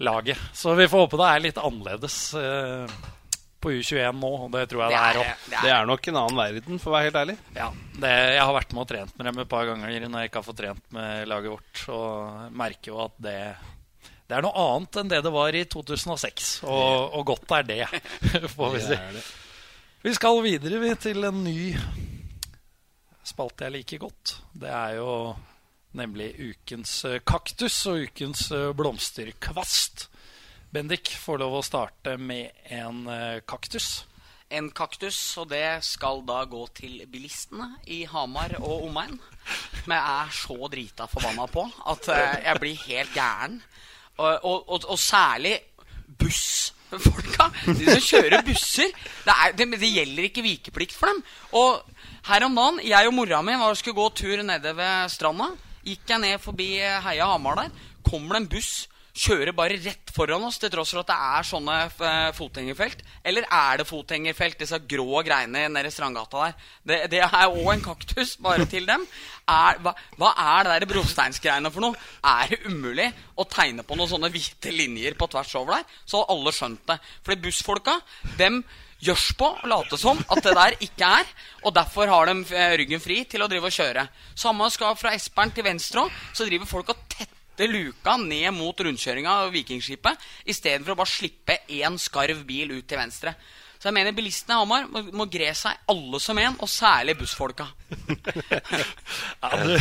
laget. 0.04 0.38
Så 0.54 0.76
vi 0.76 0.88
får 0.88 1.06
håpe 1.06 1.20
det 1.20 1.30
er 1.30 1.46
litt 1.48 1.64
annerledes 1.64 2.18
eh, 2.40 3.00
på 3.60 3.72
U21 3.76 4.20
nå, 4.20 4.30
og 4.46 4.52
det 4.54 4.66
tror 4.72 4.86
jeg 4.86 4.94
det, 4.94 5.00
er 5.00 5.20
òg. 5.22 5.48
det 5.50 5.64
Det 5.64 5.74
er 5.76 5.90
nok 5.90 6.08
en 6.12 6.20
annen 6.22 6.40
verden, 6.40 6.80
for 6.82 6.92
å 6.92 6.96
være 6.96 7.10
helt 7.10 7.20
ærlig. 7.22 7.36
Ja, 7.58 7.68
det, 7.96 8.14
jeg 8.36 8.46
har 8.46 8.56
vært 8.56 8.76
med 8.76 8.84
og 8.84 8.92
trent 8.94 9.18
med 9.18 9.30
dem 9.30 9.42
et 9.44 9.52
par 9.52 9.68
ganger 9.70 10.06
når 10.06 10.24
jeg 10.24 10.32
ikke 10.32 10.42
har 10.42 10.48
fått 10.48 10.62
trent 10.62 10.96
med 10.96 11.28
laget 11.32 11.56
vårt. 11.56 11.84
Og 11.96 12.56
merker 12.64 12.94
jo 12.94 13.02
at 13.04 13.20
det, 13.26 13.40
Det 14.30 14.38
er 14.38 14.46
noe 14.46 14.66
annet 14.70 15.02
enn 15.02 15.12
det 15.12 15.22
det 15.26 15.34
var 15.36 15.58
i 15.58 15.66
2006, 15.76 16.50
og, 16.70 17.20
og 17.20 17.28
godt 17.34 17.58
er 17.60 17.70
det, 17.74 17.84
får 18.56 18.74
vi 18.78 18.86
si. 18.86 18.96
Det 18.96 19.20
det. 19.20 19.28
Vi 20.00 20.14
skal 20.16 20.38
videre 20.46 20.80
vi, 20.80 20.94
til 20.96 21.28
en 21.28 21.44
ny 21.44 21.74
spalte 23.28 23.68
jeg 23.68 23.76
liker 23.76 24.00
godt. 24.06 24.36
Det 24.56 24.70
er 24.72 24.96
jo 25.00 25.12
nemlig 26.00 26.30
ukens 26.40 26.94
eh, 27.10 27.20
kaktus 27.26 27.82
og 27.90 28.06
ukens 28.08 28.46
eh, 28.56 28.70
blomsterkvast. 28.78 30.08
Bendik 30.70 31.10
får 31.18 31.40
lov 31.42 31.56
å 31.58 31.66
starte 31.66 32.14
med 32.22 32.54
en 32.70 33.08
eh, 33.10 33.40
kaktus. 33.50 34.04
En 34.54 34.68
kaktus, 34.74 35.18
og 35.42 35.48
det 35.50 35.82
skal 35.86 36.22
da 36.26 36.44
gå 36.50 36.62
til 36.78 37.00
bilistene 37.10 37.72
i 37.90 38.04
Hamar 38.10 38.54
og 38.60 38.86
omegn. 38.86 39.16
Men 39.88 39.96
jeg 39.96 40.12
er 40.14 40.36
så 40.38 40.70
drita 40.70 41.08
forbanna 41.10 41.48
på 41.50 41.64
at 41.90 42.10
eh, 42.14 42.36
jeg 42.46 42.62
blir 42.62 42.84
helt 42.84 43.18
gæren. 43.18 43.56
Og, 44.20 44.46
og, 44.46 44.70
og, 44.76 44.86
og 44.94 45.02
særlig 45.02 45.56
bussfolka. 46.22 47.50
De 47.66 47.90
som 47.90 48.06
kjører 48.12 48.46
busser. 48.46 48.94
Det, 49.26 49.34
er, 49.34 49.58
det, 49.58 49.70
det 49.74 49.92
gjelder 49.96 50.30
ikke 50.30 50.46
vikeplikt 50.46 50.94
for 50.94 51.10
dem. 51.10 51.24
Og 51.58 51.82
her 52.30 52.46
om 52.46 52.62
dagen, 52.62 52.84
jeg 52.86 53.10
og 53.10 53.18
mora 53.18 53.42
mi 53.42 53.58
var, 53.58 53.74
skulle 53.80 53.98
gå 53.98 54.08
tur 54.22 54.46
nede 54.46 54.78
ved 54.78 55.10
stranda. 55.18 55.50
Gikk 55.82 56.14
jeg 56.14 56.26
ned 56.28 56.38
forbi 56.46 56.76
Heia 56.78 57.34
Hamar 57.34 57.64
der. 57.64 57.84
Kommer 58.06 58.38
det 58.38 58.44
en 58.44 58.52
buss 58.54 58.74
kjører 59.16 59.54
bare 59.56 59.78
rett 59.82 60.12
foran 60.14 60.44
oss 60.48 60.60
til 60.62 60.72
tross 60.74 60.94
for 60.94 61.02
at 61.02 61.10
det 61.10 61.18
er 61.30 61.48
sånne 61.48 61.78
eh, 61.90 62.32
fotgjengerfelt? 62.38 63.04
Eller 63.26 63.48
er 63.48 63.82
det 63.82 63.88
fotgjengerfelt, 63.90 64.60
disse 64.62 64.80
grå 64.90 65.24
greiene 65.26 65.68
nede 65.72 65.92
i 65.92 65.94
Strandgata 65.94 66.46
der? 66.46 66.58
Det, 66.92 67.00
det 67.16 67.24
er 67.26 67.48
òg 67.48 67.72
en 67.74 67.86
kaktus, 67.86 68.36
bare 68.42 68.68
til 68.70 68.88
dem. 68.90 69.06
Er, 69.50 69.80
hva, 69.84 69.96
hva 70.20 70.34
er 70.58 70.68
det 70.68 70.76
der 70.76 70.92
brosteinsgreiene 70.94 71.72
for 71.74 71.88
noe? 71.88 72.10
Er 72.26 72.54
det 72.54 72.62
umulig 72.70 73.10
å 73.40 73.48
tegne 73.50 73.86
på 73.86 73.98
noen 73.98 74.12
sånne 74.12 74.30
hvite 74.34 74.74
linjer 74.76 75.18
på 75.20 75.30
tvers 75.32 75.56
over 75.60 75.80
der? 75.80 75.98
Så 76.06 76.22
alle 76.30 76.54
skjønt 76.56 76.86
det. 76.92 77.00
Fordi 77.26 77.44
bussfolka, 77.48 77.98
dem 78.38 78.62
gjørs 79.00 79.30
på 79.40 79.48
å 79.48 79.70
late 79.72 79.98
som 80.00 80.20
at 80.28 80.44
det 80.44 80.56
der 80.58 80.78
ikke 80.84 81.10
er. 81.22 81.34
Og 81.64 81.74
derfor 81.76 82.12
har 82.12 82.30
de 82.30 82.44
eh, 82.54 82.78
ryggen 82.84 83.04
fri 83.04 83.24
til 83.30 83.44
å 83.44 83.50
drive 83.52 83.72
og 83.72 83.76
kjøre. 83.76 84.06
Samme 84.38 84.70
skal 84.74 84.98
fra 85.00 85.16
Espern 85.18 85.54
til 85.56 85.68
venstre 85.68 86.06
òg. 86.06 86.24
Så 86.36 86.48
driver 86.48 86.70
folk 86.70 86.94
og 86.94 87.04
tetter 87.08 87.39
luka 87.68 88.16
ned 88.22 88.54
mot 88.56 88.80
rundkjøringa 88.80 89.34
av 89.44 89.52
Vikingskipet 89.52 90.22
istedenfor 90.48 90.94
å 90.96 91.00
bare 91.02 91.12
slippe 91.12 91.58
én 91.76 91.98
skarv 92.00 92.46
bil 92.48 92.72
ut 92.78 92.88
til 92.88 93.02
venstre. 93.02 93.36
Så 93.80 93.88
jeg 93.88 93.96
mener 93.96 94.12
bilistene 94.12 94.58
i 94.58 94.60
Hamar 94.60 94.88
må, 94.92 95.02
må 95.16 95.26
gre 95.32 95.54
seg 95.56 95.78
alle 95.88 96.20
som 96.20 96.40
en, 96.42 96.58
og 96.60 96.68
særlig 96.72 97.16
bussfolka. 97.22 97.70
Ja, 99.40 99.50
du, 99.64 99.78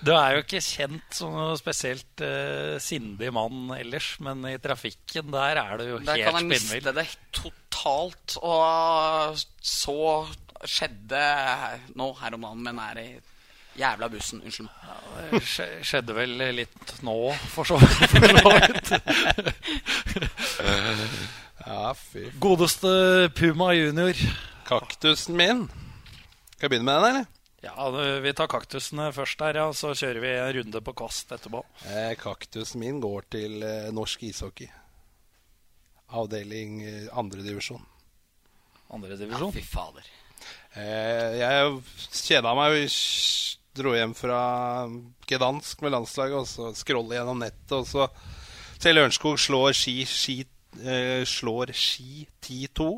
du 0.00 0.10
er 0.16 0.38
jo 0.38 0.40
ikke 0.40 0.62
kjent 0.64 1.16
som 1.18 1.34
noe 1.36 1.56
spesielt 1.60 2.22
uh, 2.24 2.78
sindig 2.80 3.28
mann 3.36 3.74
ellers, 3.76 4.14
men 4.24 4.40
i 4.48 4.54
trafikken 4.62 5.28
der 5.34 5.60
er 5.60 5.74
du 5.76 5.84
jo 5.84 5.98
Der 6.00 6.22
kan 6.24 6.38
helt 6.38 6.54
jeg 6.54 6.62
spinnvill. 6.62 6.80
miste 6.80 6.94
det 6.96 7.04
totalt. 7.36 8.38
Og 8.40 9.44
så 9.60 9.98
skjedde 10.64 11.22
nå 11.98 12.08
her 12.22 12.38
om 12.38 12.48
dagen, 12.48 12.64
men 12.64 12.80
er 12.88 13.02
i 13.02 13.08
jævla 13.78 14.08
bussen. 14.12 14.42
Unnskyld 14.44 14.68
meg. 14.68 14.74
Det 15.32 15.42
skjedde 15.86 16.12
vel 16.16 16.32
litt 16.56 16.88
nå, 17.04 17.16
for 17.52 17.64
så 17.68 17.76
vidt. 17.82 18.92
Ja, 21.62 21.94
fy 21.94 22.26
Godeste 22.42 22.90
Puma 23.36 23.68
junior. 23.76 24.16
Kaktusen 24.66 25.36
min. 25.38 25.60
Skal 26.56 26.64
jeg 26.66 26.70
begynne 26.72 26.88
med 26.88 26.96
den, 26.98 27.06
eller? 27.08 27.24
Ja, 27.62 27.86
vi 28.24 28.32
tar 28.34 28.48
kaktusene 28.50 29.12
først 29.14 29.38
der, 29.38 29.54
ja. 29.60 29.68
Så 29.76 29.92
kjører 29.94 30.20
vi 30.24 30.30
en 30.34 30.50
runde 30.58 30.80
på 30.82 30.94
kvast 30.98 31.30
etterpå. 31.34 31.60
Eh, 31.86 32.14
kaktusen 32.18 32.82
min 32.82 32.98
går 33.02 33.22
til 33.30 33.62
eh, 33.62 33.92
norsk 33.94 34.24
ishockey. 34.26 34.66
Avdeling 36.18 36.82
eh, 36.82 37.06
andredivisjon. 37.14 37.84
Andre 38.92 39.16
divisjon. 39.20 39.54
Fy 39.54 39.62
fader. 39.62 40.06
Eh, 40.74 41.38
jeg 41.38 41.78
kjeda 42.10 42.50
meg. 42.58 42.90
Dro 43.72 43.94
hjem 43.96 44.12
fra 44.12 44.38
Gdansk 45.28 45.80
med 45.80 45.94
landslaget 45.94 46.42
og 46.42 46.48
så 46.48 46.70
scrolle 46.76 47.16
gjennom 47.16 47.40
nettet. 47.40 47.72
Og 47.78 47.86
så 47.88 48.08
ser 48.76 48.96
Lørenskog 48.96 49.38
slår 49.40 49.72
ski, 49.76 50.02
ski, 50.08 50.42
eh, 50.82 51.22
slår 51.28 51.72
ski 51.76 52.26
10-2. 52.42 52.90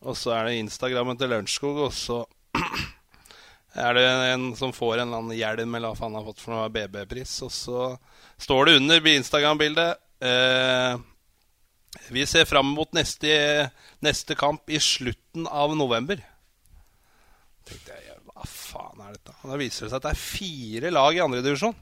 Og 0.00 0.16
så 0.16 0.34
er 0.36 0.48
det 0.48 0.60
Instagrammen 0.60 1.16
til 1.20 1.32
Lørenskog, 1.32 1.80
og 1.86 1.92
så 1.96 2.22
er 3.86 3.96
det 3.96 4.04
en 4.32 4.50
som 4.56 4.72
får 4.76 4.98
en 4.98 5.06
eller 5.06 5.22
annen 5.22 5.38
hjelm 5.38 5.76
eller 5.76 5.92
hva 5.92 5.98
faen 5.98 6.12
han 6.12 6.20
har 6.22 6.28
fått 6.28 6.44
for 6.44 6.56
noe 6.56 6.72
BB-pris. 6.72 7.34
Og 7.46 7.52
så 7.54 7.86
står 8.40 8.68
det 8.68 8.76
under 8.80 9.10
Instagram-bildet 9.14 10.24
eh, 10.28 11.00
Vi 12.12 12.26
ser 12.28 12.48
fram 12.48 12.72
mot 12.76 12.92
neste, 12.96 13.32
neste 14.04 14.36
kamp 14.36 14.68
i 14.68 14.80
slutten 14.80 15.48
av 15.48 15.76
november. 15.76 16.20
tenkte 17.68 17.96
jeg, 17.96 18.09
er? 19.28 19.36
Og 19.42 19.52
Da 19.52 19.60
viser 19.60 19.84
det 19.84 19.92
seg 19.92 20.00
at 20.00 20.08
det 20.08 20.14
er 20.14 20.24
fire 20.24 20.90
lag 20.94 21.16
i 21.16 21.22
andredivisjon. 21.26 21.76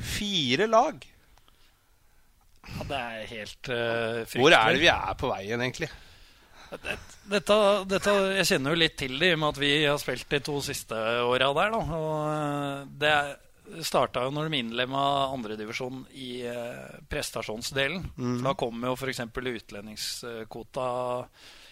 Fire 0.00 0.66
lag! 0.66 1.06
Ja, 2.70 2.84
det 2.86 2.98
er 2.98 3.26
helt 3.30 3.70
uh, 3.70 4.20
fryktelig. 4.28 4.42
Hvor 4.42 4.56
er 4.56 4.74
det 4.74 4.82
vi 4.82 4.90
er 4.92 5.18
på 5.18 5.30
veien, 5.30 5.62
egentlig? 5.64 5.90
Dette, 6.70 7.54
dette, 7.90 8.12
jeg 8.36 8.46
kjenner 8.52 8.74
jo 8.74 8.78
litt 8.78 8.96
til 9.00 9.16
det, 9.18 9.32
i 9.32 9.34
og 9.34 9.40
med 9.42 9.48
at 9.48 9.60
vi 9.60 9.70
har 9.82 9.98
spilt 9.98 10.28
de 10.30 10.40
to 10.46 10.60
siste 10.62 10.98
åra 11.26 11.50
der. 11.56 11.72
Da. 11.74 11.80
Og 11.98 12.18
eh, 12.30 12.84
det 13.02 13.84
starta 13.86 14.24
jo 14.26 14.34
når 14.34 14.50
de 14.50 14.60
innlemma 14.62 15.02
andredivisjon 15.34 16.04
i 16.14 16.30
eh, 16.46 17.00
prestasjonsdelen. 17.10 18.06
Mm. 18.16 18.38
da 18.46 18.54
kom 18.58 18.86
jo 18.86 18.94
f.eks. 18.94 19.22
utlendingskvota 19.34 20.86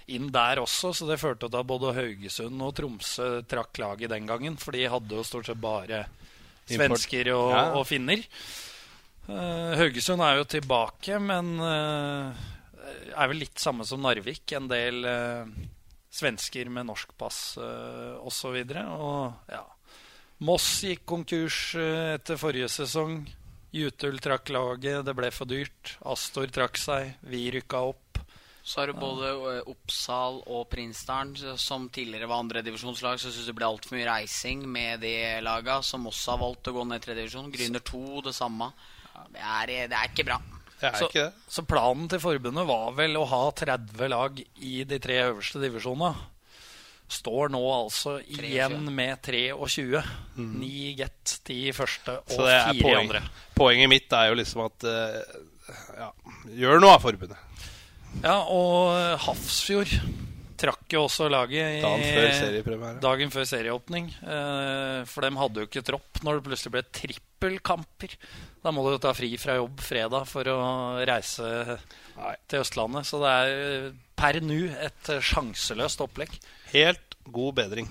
inn 0.08 0.30
der 0.32 0.60
også, 0.62 0.94
så 0.96 1.08
det 1.08 1.20
førte 1.20 1.48
til 1.48 1.60
at 1.60 1.68
både 1.68 1.94
Haugesund 1.96 2.62
og 2.64 2.74
Tromsø 2.78 3.28
trakk 3.48 3.80
laget 3.82 4.12
den 4.12 4.28
gangen. 4.28 4.56
For 4.60 4.76
de 4.76 4.88
hadde 4.88 5.18
jo 5.20 5.26
stort 5.26 5.50
sett 5.50 5.60
bare 5.60 6.06
svensker 6.68 7.32
og, 7.34 7.50
Ja. 7.52 7.64
og 7.76 7.86
finner. 7.88 8.24
Eh, 9.28 9.72
Haugesund 9.76 10.24
er 10.24 10.38
jo 10.38 10.46
tilbake, 10.48 11.18
men 11.20 11.58
eh, 11.60 12.46
er 13.12 13.28
vel 13.28 13.42
litt 13.44 13.60
samme 13.60 13.84
som 13.84 14.00
Narvik. 14.04 14.46
En 14.56 14.68
del 14.70 15.04
eh, 15.04 15.50
svensker 16.18 16.70
med 16.72 16.88
norsk 16.88 17.12
pass 17.20 17.58
uh, 17.60 18.16
osv. 18.26 18.56
Og, 18.56 18.78
og 18.96 19.52
ja. 19.52 19.60
Moss 20.48 20.80
gikk 20.86 21.04
konkurs 21.06 21.74
etter 21.76 22.40
forrige 22.40 22.70
sesong. 22.72 23.20
Jutul 23.76 24.16
trakk 24.24 24.48
laget, 24.54 25.02
det 25.04 25.14
ble 25.14 25.28
for 25.34 25.50
dyrt. 25.50 25.98
Astor 26.08 26.48
trakk 26.48 26.80
seg, 26.80 27.12
vi 27.28 27.50
rykka 27.52 27.82
opp. 27.90 28.07
Så 28.68 28.82
har 28.82 28.90
du 28.90 28.98
både 29.00 29.30
eh, 29.54 29.70
Oppsal 29.72 30.42
og 30.44 30.66
Prinsdalen, 30.68 31.32
som 31.56 31.86
tidligere 31.88 32.28
var 32.28 32.42
andredivisjonslag. 32.44 33.16
Så 33.22 33.32
syns 33.32 33.48
det 33.48 33.56
ble 33.56 33.64
altfor 33.68 33.96
mye 33.96 34.08
reising 34.10 34.66
med 34.68 35.00
de 35.06 35.14
laga, 35.44 35.78
som 35.86 36.04
også 36.10 36.34
har 36.34 36.42
valgt 36.42 36.68
å 36.68 36.74
gå 36.76 36.84
ned 36.90 37.00
i 37.00 37.04
tredjedivisjon. 37.06 37.48
Gryner 37.54 37.84
2, 37.88 38.02
det 38.28 38.34
samme. 38.36 38.68
Det 39.32 39.40
er, 39.40 39.72
det 39.88 39.96
er 39.96 40.10
ikke 40.12 40.26
bra. 40.28 40.36
Det 40.78 40.86
er 40.92 40.98
Så, 41.00 41.08
ikke 41.08 41.24
det. 41.24 41.46
så 41.56 41.64
planen 41.66 42.10
til 42.12 42.20
forbundet 42.22 42.68
var 42.68 42.92
vel 43.00 43.16
å 43.18 43.24
ha 43.26 43.40
30 43.56 44.10
lag 44.12 44.36
i 44.62 44.74
de 44.86 44.98
tre 45.02 45.16
øverste 45.24 45.62
divisjonene. 45.64 46.12
Står 47.08 47.48
nå 47.48 47.62
altså 47.72 48.18
igjen 48.20 48.82
med 48.92 49.16
23. 49.24 50.02
Ni 50.44 50.92
get 50.98 51.38
10 51.48 51.72
første 51.72 52.18
og 52.20 52.34
Så 52.36 52.44
det 52.44 52.52
er 52.58 52.82
poeng. 52.84 53.00
andre. 53.06 53.22
Poenget 53.56 53.88
mitt 53.88 54.12
er 54.12 54.28
jo 54.28 54.36
liksom 54.36 54.66
at 54.66 54.84
uh, 54.84 55.38
ja, 55.96 56.10
Gjør 56.52 56.84
noe 56.84 56.98
av 56.98 57.02
forbundet. 57.08 57.40
Ja, 58.22 58.40
og 58.50 59.18
Hafrsfjord 59.22 59.92
trakk 60.58 60.90
jo 60.90 61.04
også 61.06 61.28
laget 61.30 61.78
i 61.78 61.82
Dagen 61.84 62.64
før 62.66 62.98
dagen 63.02 63.30
før 63.30 63.46
serieåpning. 63.46 64.08
Eh, 64.10 65.02
for 65.06 65.24
de 65.24 65.30
hadde 65.38 65.62
jo 65.62 65.68
ikke 65.68 65.84
tropp 65.86 66.20
når 66.26 66.38
det 66.38 66.46
plutselig 66.48 66.74
ble 66.74 66.82
trippelkamper. 66.98 68.16
Da 68.64 68.72
må 68.74 68.82
du 68.84 68.96
jo 68.96 69.02
ta 69.02 69.14
fri 69.14 69.30
fra 69.38 69.58
jobb 69.60 69.82
fredag 69.86 70.26
for 70.30 70.50
å 70.50 70.58
reise 71.08 71.78
Nei. 72.18 72.34
til 72.50 72.64
Østlandet. 72.64 73.06
Så 73.06 73.22
det 73.22 73.34
er 73.34 73.92
per 74.18 74.40
nå 74.42 74.64
et 74.88 75.12
sjanseløst 75.30 76.02
opplegg. 76.02 76.34
Helt 76.72 77.18
god 77.28 77.60
bedring. 77.62 77.90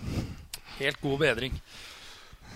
Helt 0.77 0.99
god 1.01 1.23
bedring. 1.23 1.55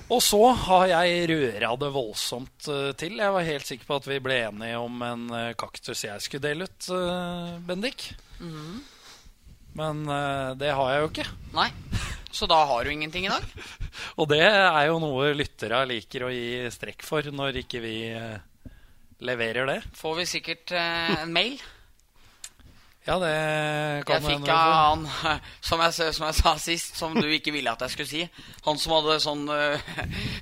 Og 0.10 0.20
så 0.24 0.40
har 0.66 0.88
jeg 0.90 1.28
røra 1.32 1.72
det 1.80 1.90
voldsomt 1.94 2.68
eh, 2.72 2.92
til. 3.00 3.20
Jeg 3.22 3.36
var 3.36 3.48
helt 3.48 3.68
sikker 3.68 3.88
på 3.88 4.00
at 4.02 4.08
vi 4.10 4.20
ble 4.24 4.40
enige 4.48 4.80
om 4.82 5.04
en 5.06 5.28
eh, 5.38 5.54
kaktus 5.60 6.04
jeg 6.08 6.24
skulle 6.24 6.44
dele 6.44 6.68
ut, 6.68 6.90
eh, 6.96 7.54
Bendik. 7.68 8.10
Men 9.78 10.02
eh, 10.10 10.50
det 10.60 10.74
har 10.76 10.92
jeg 10.92 11.04
jo 11.04 11.12
ikke. 11.14 11.28
Nei. 11.56 11.70
Så 12.32 12.48
da 12.48 12.62
har 12.68 12.84
du 12.84 12.92
ingenting 12.92 13.28
i 13.28 13.32
dag? 13.32 13.44
Og 14.20 14.30
det 14.32 14.44
er 14.44 14.86
jo 14.88 15.00
noe 15.04 15.34
lyttere 15.36 15.84
liker 15.88 16.28
å 16.28 16.32
gi 16.32 16.64
strekk 16.72 17.04
for 17.04 17.28
når 17.32 17.62
ikke 17.64 17.84
vi 17.84 17.96
leverer 19.22 19.68
det. 19.68 19.80
Får 20.00 20.16
vi 20.22 20.28
sikkert 20.30 20.72
en 20.76 21.32
mail? 21.36 21.60
Ja, 23.02 23.16
det 23.18 24.04
kan 24.06 24.22
Jeg 24.22 24.38
fikk 24.38 24.50
av 24.54 24.74
han, 24.76 25.06
som 25.68 25.82
jeg, 25.82 26.12
som 26.14 26.28
jeg 26.28 26.38
sa 26.38 26.52
sist, 26.62 27.00
som 27.00 27.16
du 27.18 27.26
ikke 27.34 27.54
ville 27.56 27.72
at 27.72 27.82
jeg 27.82 27.96
skulle 27.96 28.12
si. 28.12 28.28
Han 28.68 28.78
som 28.78 28.94
hadde 29.00 29.16
sånn 29.24 29.48
uh, 29.50 29.82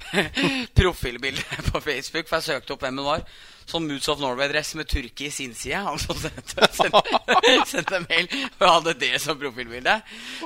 profilbilde 0.79 1.61
på 1.69 1.79
Facebook, 1.85 2.27
for 2.27 2.39
jeg 2.39 2.49
søkte 2.49 2.75
opp 2.75 2.83
hvem 2.83 2.99
hun 2.99 3.07
var. 3.07 3.23
Sånn 3.69 3.87
Moods 3.87 4.09
of 4.11 4.19
Norway-dress 4.19 4.73
med 4.75 4.89
turkis 4.91 5.39
innside. 5.45 5.79
Han 5.85 6.01
som 6.01 6.19
sendte, 6.19 6.67
sendte, 6.75 7.19
sendte 7.71 8.03
mail 8.09 8.27
og 8.57 8.67
hadde 8.67 8.97
det 9.05 9.13
som 9.23 9.39
profilbilde. 9.39 9.95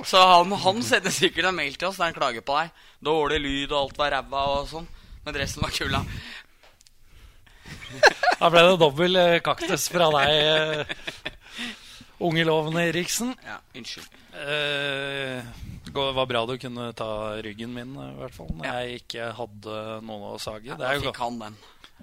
Så 0.05 0.21
han, 0.21 0.53
han 0.67 0.85
sendte 0.85 1.13
sikkert 1.15 1.49
en 1.49 1.57
mail 1.57 1.79
til 1.79 1.89
oss 1.89 1.97
der 1.97 2.11
han 2.11 2.17
klager 2.19 2.45
på 2.45 2.59
deg. 2.59 2.85
Dårlig 3.09 3.41
lyd, 3.41 3.71
og 3.71 3.79
alt 3.87 4.01
var 4.03 4.13
ræva 4.19 4.45
og 4.59 4.69
sånn. 4.69 4.89
Men 5.23 5.37
dressen 5.39 5.65
var 5.65 5.73
kul, 5.73 5.95
da. 5.97 6.03
Ble 8.43 8.65
det 8.67 8.79
dobbel 8.81 9.17
eh, 9.17 9.39
kaktus 9.45 9.87
fra 9.89 10.09
deg, 10.13 10.93
unge 12.19 12.43
loven 12.45 12.77
Eriksen. 12.77 13.33
Ja, 13.45 13.57
unnskyld. 13.75 14.07
Eh, 14.33 15.43
det 15.85 15.93
var 15.93 16.25
bra 16.29 16.45
du 16.45 16.57
kunne 16.57 16.93
ta 16.97 17.09
ryggen 17.43 17.73
min, 17.73 17.93
i 17.95 18.13
hvert 18.19 18.33
fall, 18.35 18.49
når 18.57 18.65
Ja. 18.65 18.73
jeg 18.81 19.01
ikke 19.03 19.31
hadde 19.37 20.01
noen 20.01 20.27
å 20.33 20.39
sage. 20.39 20.65
Ja, 20.65 20.75
Det 20.75 20.87
er 20.87 20.99
jo 21.01 21.11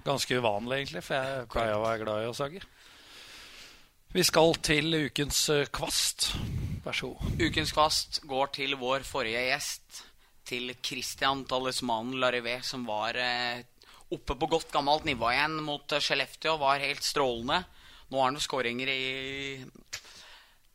ganske 0.03 0.37
uvanlig, 0.41 0.77
egentlig, 0.81 1.03
for 1.03 1.13
jeg 1.15 1.47
pleier 1.49 1.75
å 1.75 1.83
være 1.85 2.03
glad 2.03 2.23
i 2.23 2.29
å 2.29 2.35
sage. 2.35 2.61
Vi 4.13 4.23
skal 4.23 4.53
til 4.55 4.91
ukens 5.07 5.49
eh, 5.49 5.65
kvast. 5.71 6.31
Vær 6.83 6.93
så 6.93 7.13
god. 7.15 7.39
Ukens 7.39 7.71
kvast 7.71 8.21
går 8.27 8.51
til 8.51 8.75
vår 8.75 9.05
forrige 9.07 9.45
gjest, 9.51 10.01
til 10.45 10.73
Christian 10.83 11.45
Talismanen 11.45 12.19
Larivé, 12.19 12.61
som 12.63 12.83
var 12.85 13.15
eh, 13.15 13.61
oppe 14.11 14.35
på 14.35 14.49
godt 14.49 14.71
gammelt 14.73 15.05
nivå 15.05 15.29
igjen 15.31 15.61
mot 15.63 15.91
eh, 15.93 15.99
Skellefteå. 16.03 16.57
Var 16.59 16.79
helt 16.79 17.03
strålende. 17.03 17.63
Nå 18.11 18.19
har 18.19 18.27
han 18.27 18.35
jo 18.35 18.43
skåringer 18.43 18.91
i 18.91 19.63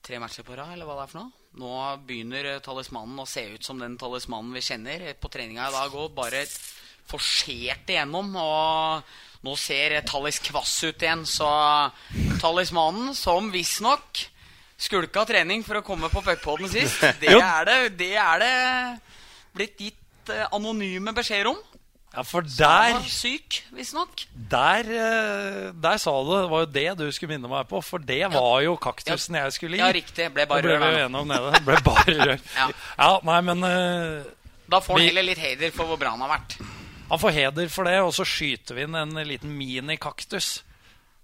tre 0.07 0.21
matcher 0.23 0.47
på 0.47 0.57
rad, 0.57 0.73
eller 0.73 0.89
hva 0.89 0.97
det 0.97 1.05
er 1.05 1.11
for 1.13 1.21
noe. 1.21 1.45
Nå 1.61 1.73
begynner 2.09 2.49
eh, 2.53 2.63
talismanen 2.65 3.21
å 3.21 3.29
se 3.29 3.45
ut 3.55 3.65
som 3.65 3.81
den 3.81 3.99
talismanen 4.01 4.55
vi 4.57 4.65
kjenner. 4.65 5.05
På 5.21 5.29
treninga 5.33 5.69
i 5.69 5.75
dag 5.75 5.95
òg, 5.97 6.15
bare 6.17 6.47
forsert 7.11 7.93
igjennom. 7.93 8.33
Og 8.41 9.45
nå 9.47 9.57
ser 9.61 9.99
Tallis 10.09 10.41
kvass 10.43 10.79
ut 10.87 11.03
igjen, 11.03 11.27
så 11.29 11.51
talismanen, 12.41 13.13
som 13.17 13.53
visstnok 13.53 14.25
skulka 14.77 15.25
trening 15.29 15.63
for 15.65 15.81
å 15.81 15.85
komme 15.85 16.11
på 16.13 16.21
puckpoden 16.25 16.69
sist, 16.69 17.01
det 17.23 17.33
er 17.33 17.69
det, 17.69 17.77
det 17.97 18.13
er 18.21 18.43
det 18.43 18.57
blitt 19.57 19.81
gitt 19.81 20.33
eh, 20.33 20.49
anonyme 20.53 21.15
beskjeder 21.17 21.53
om. 21.53 21.61
Ja, 22.17 22.23
for 22.25 22.41
Han 22.41 22.49
Så 22.49 22.65
var 22.65 23.03
syk, 23.13 23.59
visstnok. 23.77 24.23
der, 24.49 24.79
eh, 24.89 25.73
der 25.77 25.99
sa 26.01 26.15
du 26.25 26.31
Det 26.33 26.51
var 26.51 26.61
jo 26.65 26.67
det 26.73 26.87
du 26.99 27.13
skulle 27.13 27.35
minne 27.37 27.49
meg 27.51 27.69
på, 27.69 27.83
for 27.85 27.99
det 27.99 28.23
var 28.33 28.63
jo 28.65 28.77
kaktusen 28.81 29.37
jeg 29.37 29.53
skulle 29.53 29.77
gi. 29.77 29.83
Ja, 29.85 29.93
riktig. 29.93 30.31
Ble 30.33 30.47
bare 30.49 30.63
ble 30.65 30.73
rør 30.73 30.79
vi 30.81 30.87
jo 30.87 30.97
der 30.97 31.09
nå. 31.13 31.21
enige 31.21 31.21
om 31.21 31.29
det. 31.29 31.53
Det 31.59 31.65
ble 31.67 31.77
bare 31.85 32.15
rør. 32.25 32.41
Ja. 32.57 32.69
Ja, 32.99 33.11
nei, 33.29 33.41
men 33.51 33.63
uh, 33.63 34.25
Da 34.69 34.81
får 34.81 34.93
han 34.97 35.01
Vi- 35.03 35.07
heller 35.13 35.23
litt 35.29 35.39
heder 35.39 35.71
for 35.77 35.85
hvor 35.93 35.99
bra 36.01 36.11
han 36.17 36.21
har 36.25 36.33
vært. 36.39 36.57
Han 37.11 37.19
får 37.23 37.31
heder 37.37 37.69
for 37.69 37.85
det, 37.85 38.01
og 38.03 38.13
så 38.17 38.25
skyter 38.27 38.75
vi 38.75 38.83
inn 38.89 38.95
en 38.99 39.13
liten 39.29 39.53
minikaktus. 39.59 40.63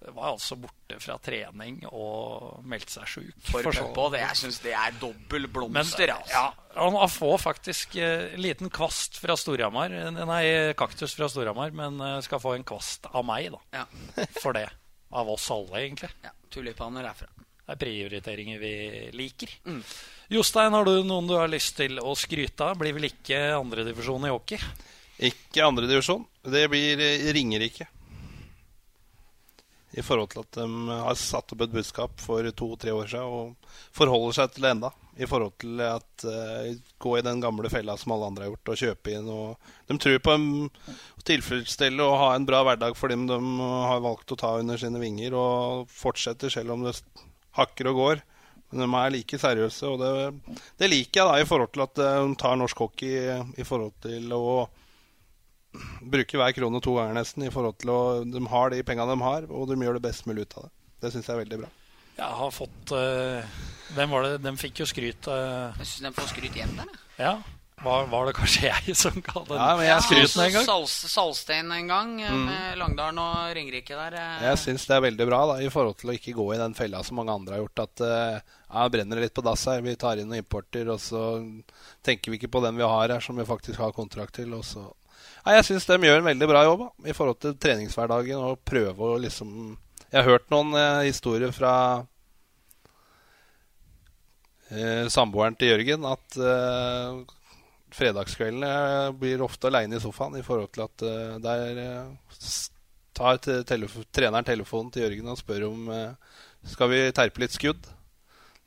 Var 0.08 0.28
altså 0.32 0.56
borte 0.58 0.96
fra 0.98 1.14
trening 1.22 1.80
og 1.92 2.64
meldte 2.68 2.96
seg 2.96 3.06
sjuk. 3.10 3.34
For 3.46 3.68
for 3.94 4.10
det, 4.14 4.22
jeg 4.24 4.40
syns 4.40 4.58
det 4.64 4.72
er 4.74 4.96
dobbel 5.00 5.46
Men 5.46 5.52
blomster. 5.54 6.12
altså. 6.16 6.32
ja, 6.34 6.88
han 6.88 7.12
får 7.12 7.38
faktisk 7.42 7.96
eh, 8.00 8.32
en 8.34 8.42
liten 8.42 8.72
kvast 8.72 9.20
fra 9.22 9.36
Storhamar. 9.38 9.94
Eh, 9.94 10.10
Nei, 10.26 10.44
kaktus 10.78 11.14
fra 11.18 11.28
Storhamar, 11.30 11.70
men 11.76 12.00
eh, 12.00 12.18
skal 12.26 12.42
få 12.42 12.56
en 12.56 12.66
kvast 12.66 13.06
av 13.12 13.24
meg, 13.28 13.52
da. 13.54 13.62
Ja. 13.82 13.86
For 14.42 14.56
det. 14.58 14.68
Av 15.12 15.28
oss 15.30 15.50
alle, 15.52 15.84
egentlig. 15.84 16.10
ja. 16.24 16.32
Tulipaner 16.52 17.06
herfra. 17.08 17.30
Det 17.62 17.76
er 17.76 17.78
prioriteringer 17.80 18.58
vi 18.60 18.72
liker. 19.16 19.52
Mm. 19.64 19.78
Jostein, 20.34 20.74
har 20.74 20.84
du 20.84 21.04
noen 21.06 21.28
du 21.30 21.36
har 21.38 21.48
lyst 21.48 21.76
til 21.78 22.00
å 22.02 22.12
skryte 22.18 22.66
av? 22.66 22.80
Blir 22.80 22.92
vel 22.96 23.06
ikke 23.08 23.38
andredivisjon 23.54 24.26
i 24.26 24.32
hockey? 24.32 24.58
Ikke 25.30 25.64
andredivisjon. 25.64 26.24
Det 26.42 26.66
blir 26.72 27.00
eh, 27.00 27.28
Ringerike. 27.36 27.86
I 29.92 30.02
forhold 30.04 30.32
til 30.32 30.40
at 30.40 30.56
de 30.56 30.98
har 31.04 31.16
satt 31.20 31.52
opp 31.52 31.64
et 31.66 31.72
budskap 31.74 32.20
for 32.22 32.46
to-tre 32.56 32.94
år 32.96 33.10
siden 33.12 33.28
og 33.28 33.72
forholder 33.92 34.38
seg 34.38 34.54
til 34.54 34.64
det 34.64 34.70
enda. 34.76 34.90
I 35.20 35.28
forhold 35.28 35.52
til 35.60 35.82
at 35.84 36.24
uh, 36.24 36.70
gå 37.04 37.16
i 37.18 37.24
den 37.26 37.42
gamle 37.44 37.68
fella 37.68 37.98
som 38.00 38.14
alle 38.14 38.30
andre 38.30 38.46
har 38.46 38.54
gjort, 38.54 38.72
og 38.72 38.80
kjøpe 38.80 39.12
inn. 39.12 39.28
Og 39.28 39.90
de 39.90 39.98
tror 40.00 40.22
på 40.24 40.36
å 40.38 40.68
tilfredsstille 41.28 42.06
og 42.06 42.16
ha 42.22 42.30
en 42.36 42.48
bra 42.48 42.62
hverdag 42.64 42.96
for 42.96 43.12
dem 43.12 43.26
de 43.28 43.38
har 43.60 44.00
valgt 44.04 44.32
å 44.32 44.40
ta 44.40 44.54
under 44.62 44.80
sine 44.80 45.02
vinger, 45.02 45.36
og 45.36 45.92
fortsetter 45.92 46.52
selv 46.52 46.72
om 46.72 46.86
det 46.88 46.96
hakker 47.60 47.92
og 47.92 48.00
går. 48.00 48.24
Men 48.72 48.86
de 48.86 49.02
er 49.02 49.12
like 49.12 49.36
seriøse, 49.36 49.90
og 49.92 50.00
det, 50.00 50.56
det 50.80 50.88
liker 50.88 51.20
jeg 51.20 51.28
da 51.28 51.40
i 51.42 51.48
forhold 51.48 51.74
til 51.74 51.84
at 51.84 52.00
eh, 52.00 52.20
de 52.24 52.38
tar 52.40 52.56
norsk 52.56 52.78
hockey 52.86 53.18
i 53.60 53.66
forhold 53.68 53.92
til 54.00 54.32
å 54.32 54.46
bruker 56.12 56.40
hver 56.42 56.54
krone 56.56 56.80
to 56.84 56.96
ganger 56.98 57.16
nesten. 57.16 57.46
i 57.46 57.52
forhold 57.54 57.78
til 57.80 57.92
å, 57.94 58.00
De 58.24 58.42
har 58.52 58.74
de 58.74 58.82
pengene 58.86 59.14
de 59.14 59.24
har, 59.24 59.48
og 59.50 59.70
de 59.70 59.78
gjør 59.80 59.98
det 59.98 60.04
best 60.08 60.26
mulig 60.28 60.46
ut 60.46 60.58
av 60.60 60.68
det. 60.68 60.72
Det 61.02 61.12
syns 61.14 61.30
jeg 61.30 61.34
er 61.36 61.42
veldig 61.44 61.62
bra. 61.64 61.72
Jeg 62.18 62.36
har 62.38 62.50
fått 62.52 62.92
øh, 62.92 63.56
Hvem 63.96 64.12
var 64.12 64.26
det? 64.28 64.36
De 64.44 64.52
fikk 64.60 64.82
jo 64.84 64.86
skryt. 64.86 65.26
Øh. 65.32 65.80
Jeg 65.80 65.88
syns 65.88 66.06
de 66.06 66.14
får 66.20 66.30
skryt 66.34 66.54
igjen 66.54 66.78
der. 66.78 66.94
ja. 67.18 67.36
Var, 67.82 68.04
var 68.06 68.28
det 68.28 68.34
kanskje 68.36 68.68
jeg 68.68 68.94
som 68.94 69.16
ga 69.26 69.40
den 69.48 69.58
Ja, 69.58 69.70
men 69.74 69.88
jeg 69.88 70.02
skryten 70.06 70.42
en 70.44 70.52
gang? 70.54 70.66
Sals, 70.68 70.92
Salstein 71.10 71.72
en 71.74 71.88
gang, 71.90 72.12
mm. 72.20 72.44
med 72.46 72.78
Langdalen 72.78 73.18
og 73.18 73.50
Ringerike 73.58 73.96
der. 73.98 74.14
eh. 74.20 74.44
Jeg 74.46 74.60
syns 74.62 74.84
det 74.86 74.94
er 74.94 75.02
veldig 75.08 75.26
bra 75.26 75.40
da, 75.50 75.56
i 75.66 75.70
forhold 75.72 75.98
til 75.98 76.12
å 76.12 76.14
ikke 76.14 76.36
gå 76.36 76.46
i 76.54 76.60
den 76.60 76.76
fella 76.78 77.02
som 77.02 77.18
mange 77.18 77.34
andre 77.34 77.56
har 77.56 77.64
gjort. 77.64 77.82
At 77.88 78.04
eh, 78.06 78.38
ja, 78.68 78.84
brenner 78.86 79.18
det 79.18 79.24
litt 79.26 79.34
på 79.34 79.42
dass 79.42 79.66
her, 79.66 79.82
vi 79.82 79.96
tar 79.98 80.22
inn 80.22 80.30
noen 80.30 80.44
importer, 80.44 80.92
og 80.94 81.02
så 81.02 81.24
tenker 82.06 82.30
vi 82.30 82.38
ikke 82.38 82.52
på 82.54 82.62
den 82.62 82.78
vi 82.78 82.86
har 82.86 83.16
her, 83.16 83.24
som 83.24 83.40
vi 83.40 83.48
faktisk 83.50 83.82
har 83.82 83.96
kontrakt 83.96 84.38
til. 84.38 84.54
Og 84.54 84.62
så 84.68 84.86
Nei, 85.44 85.54
Jeg 85.58 85.64
syns 85.66 85.86
de 85.88 85.96
gjør 86.06 86.20
en 86.20 86.28
veldig 86.30 86.46
bra 86.48 86.62
jobb 86.68 86.84
da, 86.84 86.88
i 87.10 87.14
forhold 87.16 87.38
til 87.42 87.56
treningshverdagen 87.58 88.38
og 88.38 88.60
prøve 88.68 89.08
å 89.14 89.18
liksom 89.22 89.76
Jeg 90.12 90.18
har 90.20 90.28
hørt 90.28 90.50
noen 90.52 90.74
eh, 90.78 91.06
historier 91.08 91.50
fra 91.56 91.72
eh, 94.70 95.06
samboeren 95.12 95.56
til 95.58 95.72
Jørgen 95.72 96.04
at 96.08 96.36
eh, 96.38 97.22
fredagskveldene 97.92 99.12
blir 99.20 99.42
ofte 99.44 99.68
aleine 99.68 99.98
i 99.98 100.02
sofaen 100.04 100.38
i 100.38 100.44
forhold 100.46 100.70
til 100.76 100.84
at 100.86 101.06
eh, 101.08 101.34
der 101.44 101.80
eh, 101.82 102.52
tar 103.16 103.40
te- 103.44 103.62
telefo 103.68 104.04
treneren 104.14 104.46
telefonen 104.48 104.92
til 104.94 105.06
Jørgen 105.06 105.32
og 105.34 105.40
spør 105.40 105.66
om 105.70 105.90
eh, 105.92 106.38
skal 106.72 106.92
vi 106.92 107.00
terpe 107.16 107.42
litt 107.42 107.56
skudd. 107.56 107.88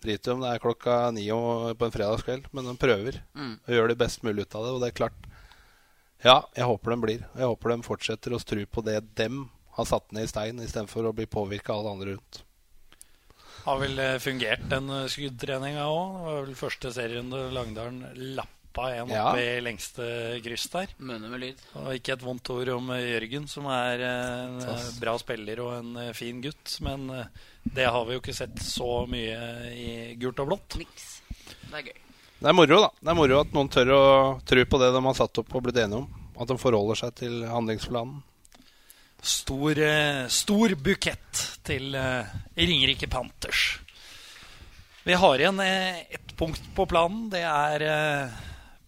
Driter 0.03 0.33
i 0.33 0.35
om 0.35 0.41
det 0.43 0.49
er 0.51 0.59
klokka 0.61 0.97
ni 1.15 1.23
på 1.31 1.87
en 1.87 1.93
fredagskveld, 1.95 2.49
men 2.53 2.67
de 2.67 2.73
prøver 2.77 3.21
Mm. 3.33 3.53
og 3.63 3.71
gjør 3.73 3.87
det 3.93 3.97
best 4.01 4.21
mulig 4.27 4.43
ut 4.45 4.55
av 4.59 4.65
det. 4.65 4.73
Og 4.75 4.81
det 4.83 4.89
er 4.91 4.97
klart 4.99 5.29
Ja, 6.25 6.39
jeg 6.57 6.65
håper 6.65 6.95
de 6.95 7.01
blir. 7.03 7.25
Jeg 7.37 7.45
håper 7.51 7.75
de 7.75 7.85
fortsetter 7.85 8.33
å 8.33 8.41
tro 8.41 8.63
på 8.65 8.81
det 8.85 8.97
dem 9.19 9.43
har 9.75 9.85
satt 9.89 10.11
ned 10.15 10.25
i 10.25 10.31
stein, 10.31 10.61
istedenfor 10.63 11.09
å 11.09 11.13
bli 11.15 11.27
påvirka 11.29 11.73
av 11.75 11.83
alle 11.83 11.93
andre 11.95 12.15
rundt. 12.15 12.41
Har 13.65 13.79
vel 13.81 13.99
eh, 13.99 14.17
fungert 14.21 14.65
den 14.71 14.89
eh, 14.93 15.07
skuddtreninga 15.11 15.85
òg. 15.89 16.15
Det 16.15 16.25
var 16.29 16.43
vel 16.45 16.57
første 16.59 16.91
serierunde 16.95 17.41
Langdalen 17.53 17.99
lappa 18.37 18.87
en 18.93 19.09
Ja. 19.13 19.23
opp 19.31 19.39
i 19.41 19.59
lengste 19.63 20.05
kryss 20.45 20.67
der. 20.73 20.93
Munner 20.99 21.31
med 21.33 21.41
lyd. 21.43 21.61
Og 21.81 21.91
ikke 21.97 22.13
et 22.15 22.25
vondt 22.25 22.51
ord 22.53 22.71
om 22.75 22.89
eh, 22.95 23.05
Jørgen, 23.15 23.49
som 23.51 23.67
er 23.73 24.05
en 24.09 24.57
Tass. 24.63 24.95
Bra 25.01 25.17
spiller 25.21 25.61
og 25.65 25.75
en 25.79 26.13
fin 26.17 26.41
gutt. 26.45 26.77
Men 26.85 27.07
det 27.65 27.89
har 27.89 28.05
vi 28.05 28.17
jo 28.17 28.23
ikke 28.23 28.37
sett 28.37 28.57
så 28.63 29.03
mye 29.09 29.37
i 29.73 29.91
gult 30.21 30.41
og 30.45 30.53
blått. 30.53 30.79
Niks. 30.81 31.09
Det 31.69 31.81
er 31.81 31.89
gøy. 31.91 32.04
Det 32.35 32.51
er 32.51 32.55
moro, 32.55 32.79
da. 32.83 32.89
Det 32.99 33.11
er 33.11 33.17
moro 33.17 33.41
at 33.41 33.53
noen 33.55 33.69
tør 33.71 33.91
å 33.95 34.05
tro 34.45 34.65
på 34.67 34.79
det 34.81 34.91
de 34.93 35.01
har 35.07 35.17
satt 35.17 35.41
opp 35.41 35.55
og 35.55 35.65
blitt 35.65 35.79
enige 35.81 36.03
om. 36.03 36.07
At 36.35 36.49
de 36.51 36.57
forholder 36.59 36.99
seg 36.99 37.13
til 37.21 37.45
handlingsplanen. 37.47 38.19
Stor, 39.25 39.79
eh, 39.81 40.25
stor 40.29 40.75
bukett 40.77 41.39
til 41.65 41.95
eh, 41.97 42.33
Ringerike 42.59 43.07
Panthers. 43.09 43.79
Vi 45.05 45.15
har 45.17 45.41
igjen 45.41 45.61
eh, 45.63 46.03
ett 46.13 46.35
punkt 46.37 46.61
på 46.75 46.85
planen. 46.91 47.29
Det 47.31 47.41
er 47.41 47.87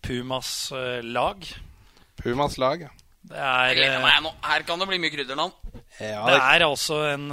Pumas 0.03 0.71
lag. 1.07 1.47
Pumas 2.21 2.57
lag. 2.61 2.85
ja. 2.85 2.93
Det 3.27 3.35
Jeg 3.35 3.71
er, 3.71 3.75
gleder 3.75 4.03
meg 4.05 4.21
nå. 4.23 4.29
Her 4.45 4.63
kan 4.63 4.79
det 4.79 4.85
bli 4.87 4.99
mye 5.03 5.11
krydder 5.11 5.35
nå. 5.35 5.49
Ja, 5.99 6.21
det 6.27 6.35
det, 6.35 6.43
er 6.43 6.63
altså 6.63 6.99
en 7.09 7.25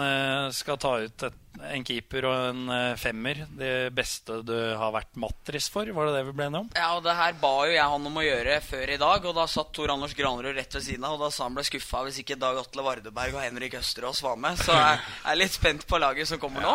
Skal 0.57 0.79
ta 0.81 0.97
ut 1.05 1.23
et, 1.29 1.37
en 1.63 1.85
keeper 1.87 2.27
og 2.29 2.35
en 2.51 2.63
eh, 2.73 2.97
femmer. 2.99 3.45
Det 3.55 3.91
beste 3.95 4.41
du 4.47 4.55
har 4.55 4.93
vært 4.95 5.15
matris 5.21 5.69
for, 5.73 5.89
var 5.95 6.09
det 6.09 6.17
det 6.17 6.25
vi 6.29 6.35
ble 6.37 6.49
enige 6.49 6.63
om? 6.65 6.71
Ja, 6.77 6.89
og 6.97 7.05
det 7.07 7.15
her 7.19 7.37
ba 7.41 7.53
jo 7.69 7.77
jeg 7.77 7.93
han 7.95 8.09
om 8.11 8.19
å 8.21 8.25
gjøre 8.25 8.59
før 8.65 8.95
i 8.95 8.99
dag, 9.01 9.29
og 9.29 9.37
da 9.39 9.47
satt 9.51 9.73
Tor 9.77 9.93
Anders 9.95 10.17
Granerud 10.19 10.57
rett 10.57 10.75
ved 10.77 10.87
siden 10.87 11.07
av, 11.07 11.17
og 11.17 11.25
da 11.25 11.31
sa 11.35 11.47
han 11.47 11.57
ble 11.57 11.67
skuffa 11.67 12.03
hvis 12.07 12.21
ikke 12.25 12.39
Dag 12.41 12.59
Atle 12.61 12.87
Vardeberg 12.87 13.39
og 13.39 13.45
Henrik 13.45 13.79
Østerås 13.79 14.25
var 14.27 14.41
med. 14.41 14.59
Så 14.61 14.75
jeg 14.75 15.01
er 15.31 15.41
litt 15.41 15.55
spent 15.55 15.87
på 15.91 16.01
laget 16.03 16.31
som 16.31 16.43
kommer 16.43 16.65
nå. 16.65 16.75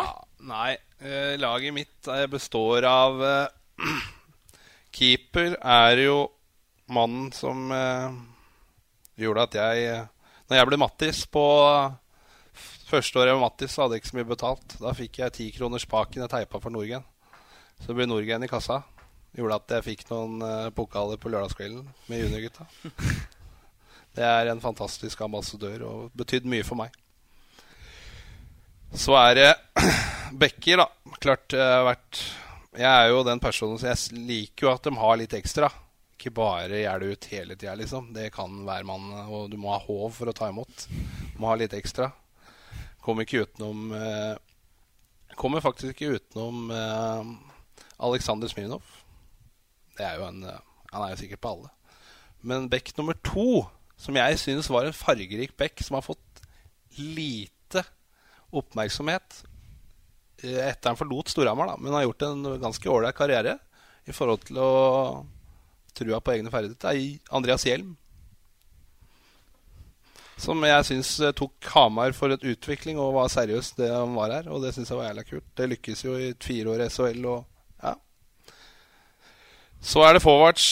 Nei, 0.50 0.72
eh, 1.04 1.36
laget 1.40 1.76
mitt 1.76 2.10
eh, 2.10 2.26
består 2.32 2.88
av 2.88 3.20
Keeper 4.96 5.58
er 5.60 6.04
jo 6.06 6.20
mannen 6.90 7.28
som 7.30 7.68
gjorde 9.20 9.44
at 9.46 9.54
jeg 9.54 10.00
Når 10.50 10.58
jeg 10.58 10.66
ble 10.66 10.78
mattis 10.80 11.20
på 11.30 11.44
Første 12.90 13.20
året 13.22 13.36
med 13.36 13.44
Mattis 13.44 13.76
hadde 13.78 13.94
jeg 13.94 14.02
ikke 14.02 14.10
så 14.10 14.16
mye 14.18 14.26
betalt. 14.26 14.72
Da 14.82 14.92
fikk 14.98 15.20
jeg 15.20 15.34
ti 15.36 15.44
kroner 15.54 15.78
spaken 15.78 16.24
jeg 16.24 16.30
teipa 16.32 16.58
for 16.58 16.74
Norgen. 16.74 17.04
Så 17.84 17.94
ble 17.94 18.06
Norgen 18.10 18.42
i 18.42 18.48
kassa. 18.50 18.80
Gjorde 19.36 19.58
at 19.60 19.74
jeg 19.76 19.86
fikk 19.86 20.08
noen 20.08 20.40
uh, 20.42 20.72
pokaler 20.74 21.20
på 21.20 21.30
lørdagskvelden 21.30 21.84
med 22.10 22.24
juniorgutta. 22.24 22.66
Det 24.16 24.24
er 24.26 24.50
en 24.50 24.62
fantastisk 24.62 25.20
ambassadør 25.22 25.84
og 25.86 26.16
betydd 26.18 26.48
mye 26.50 26.66
for 26.66 26.80
meg. 26.80 26.96
Så 28.90 29.14
er 29.20 29.38
det 29.38 29.50
Bekker, 30.42 30.82
da. 30.82 30.88
Klart 31.22 31.54
jeg 31.54 31.84
vært 31.86 32.22
Jeg 32.74 32.88
er 32.90 33.12
jo 33.12 33.22
den 33.26 33.42
personen 33.42 33.78
som 33.78 33.92
jeg 33.92 34.24
liker 34.32 34.66
jo 34.66 34.72
at 34.72 34.88
de 34.88 34.92
har 34.98 35.20
litt 35.20 35.36
ekstra. 35.38 35.68
Ikke 36.18 36.34
bare 36.34 36.82
gjør 36.82 37.04
det 37.04 37.12
ut 37.12 37.30
hele 37.36 37.54
tida, 37.54 37.76
liksom. 37.78 38.10
Det 38.18 38.32
kan 38.34 38.64
hver 38.66 38.82
mann, 38.88 39.06
og 39.30 39.46
du 39.52 39.54
må 39.62 39.70
ha 39.76 39.78
håv 39.78 40.10
for 40.18 40.30
å 40.30 40.34
ta 40.34 40.50
imot. 40.50 40.88
Du 40.90 41.38
må 41.38 41.52
ha 41.52 41.60
litt 41.62 41.78
ekstra. 41.78 42.10
Kommer 43.10 43.26
ikke 43.26 43.42
utenom 43.42 43.90
eh, 43.96 44.36
Kommer 45.34 45.62
faktisk 45.64 45.96
ikke 45.96 46.20
utenom 46.20 46.70
eh, 46.70 47.30
Aleksandr 48.06 48.46
Smirnov. 48.50 48.84
Det 49.98 50.06
er 50.06 50.20
jo 50.20 50.28
en 50.28 50.44
eh, 50.46 50.60
Han 50.92 51.02
er 51.02 51.14
jo 51.14 51.20
sikkert 51.24 51.42
på 51.42 51.54
alle. 51.56 51.72
Men 52.46 52.68
bekk 52.70 52.92
nummer 52.96 53.18
to, 53.26 53.64
som 53.98 54.16
jeg 54.16 54.38
synes 54.38 54.70
var 54.70 54.86
en 54.86 54.96
fargerik 54.96 55.56
bekk, 55.58 55.82
som 55.82 55.98
har 55.98 56.06
fått 56.06 56.44
lite 56.98 57.82
oppmerksomhet 58.50 59.42
etter 60.40 60.88
han 60.88 60.96
forlot 60.96 61.28
Storhamar, 61.28 61.74
men 61.76 61.92
har 61.92 62.06
gjort 62.06 62.24
en 62.24 62.46
ganske 62.62 62.88
ålreit 62.88 63.14
karriere 63.18 63.58
i 64.08 64.14
forhold 64.16 64.46
til 64.48 64.56
å 64.56 64.70
trua 65.92 66.22
på 66.24 66.32
egne 66.32 66.50
ferdigheter, 66.50 66.96
er 66.96 67.36
Andreas 67.36 67.66
Hjelm. 67.68 67.92
Som 70.40 70.62
jeg 70.64 70.86
syns 70.88 71.12
eh, 71.20 71.34
tok 71.36 71.68
Hamar 71.74 72.14
for 72.16 72.32
et 72.32 72.44
utvikling 72.48 72.98
og 73.00 73.12
var 73.18 73.30
seriøs 73.32 73.74
det 73.76 73.90
han 73.92 74.14
var 74.16 74.32
her. 74.32 74.50
Og 74.52 74.62
det 74.64 74.72
syns 74.72 74.88
jeg 74.88 74.96
var 74.96 75.10
jævla 75.10 75.24
kult. 75.28 75.48
Det 75.58 75.68
lykkes 75.74 76.04
jo 76.06 76.16
i 76.16 76.30
fire 76.40 76.72
år 76.72 76.84
i 76.84 76.90
SHL 76.92 77.26
og 77.28 77.40
ja. 77.84 77.94
Så 79.84 80.04
er 80.06 80.16
det 80.16 80.22
forwards. 80.24 80.68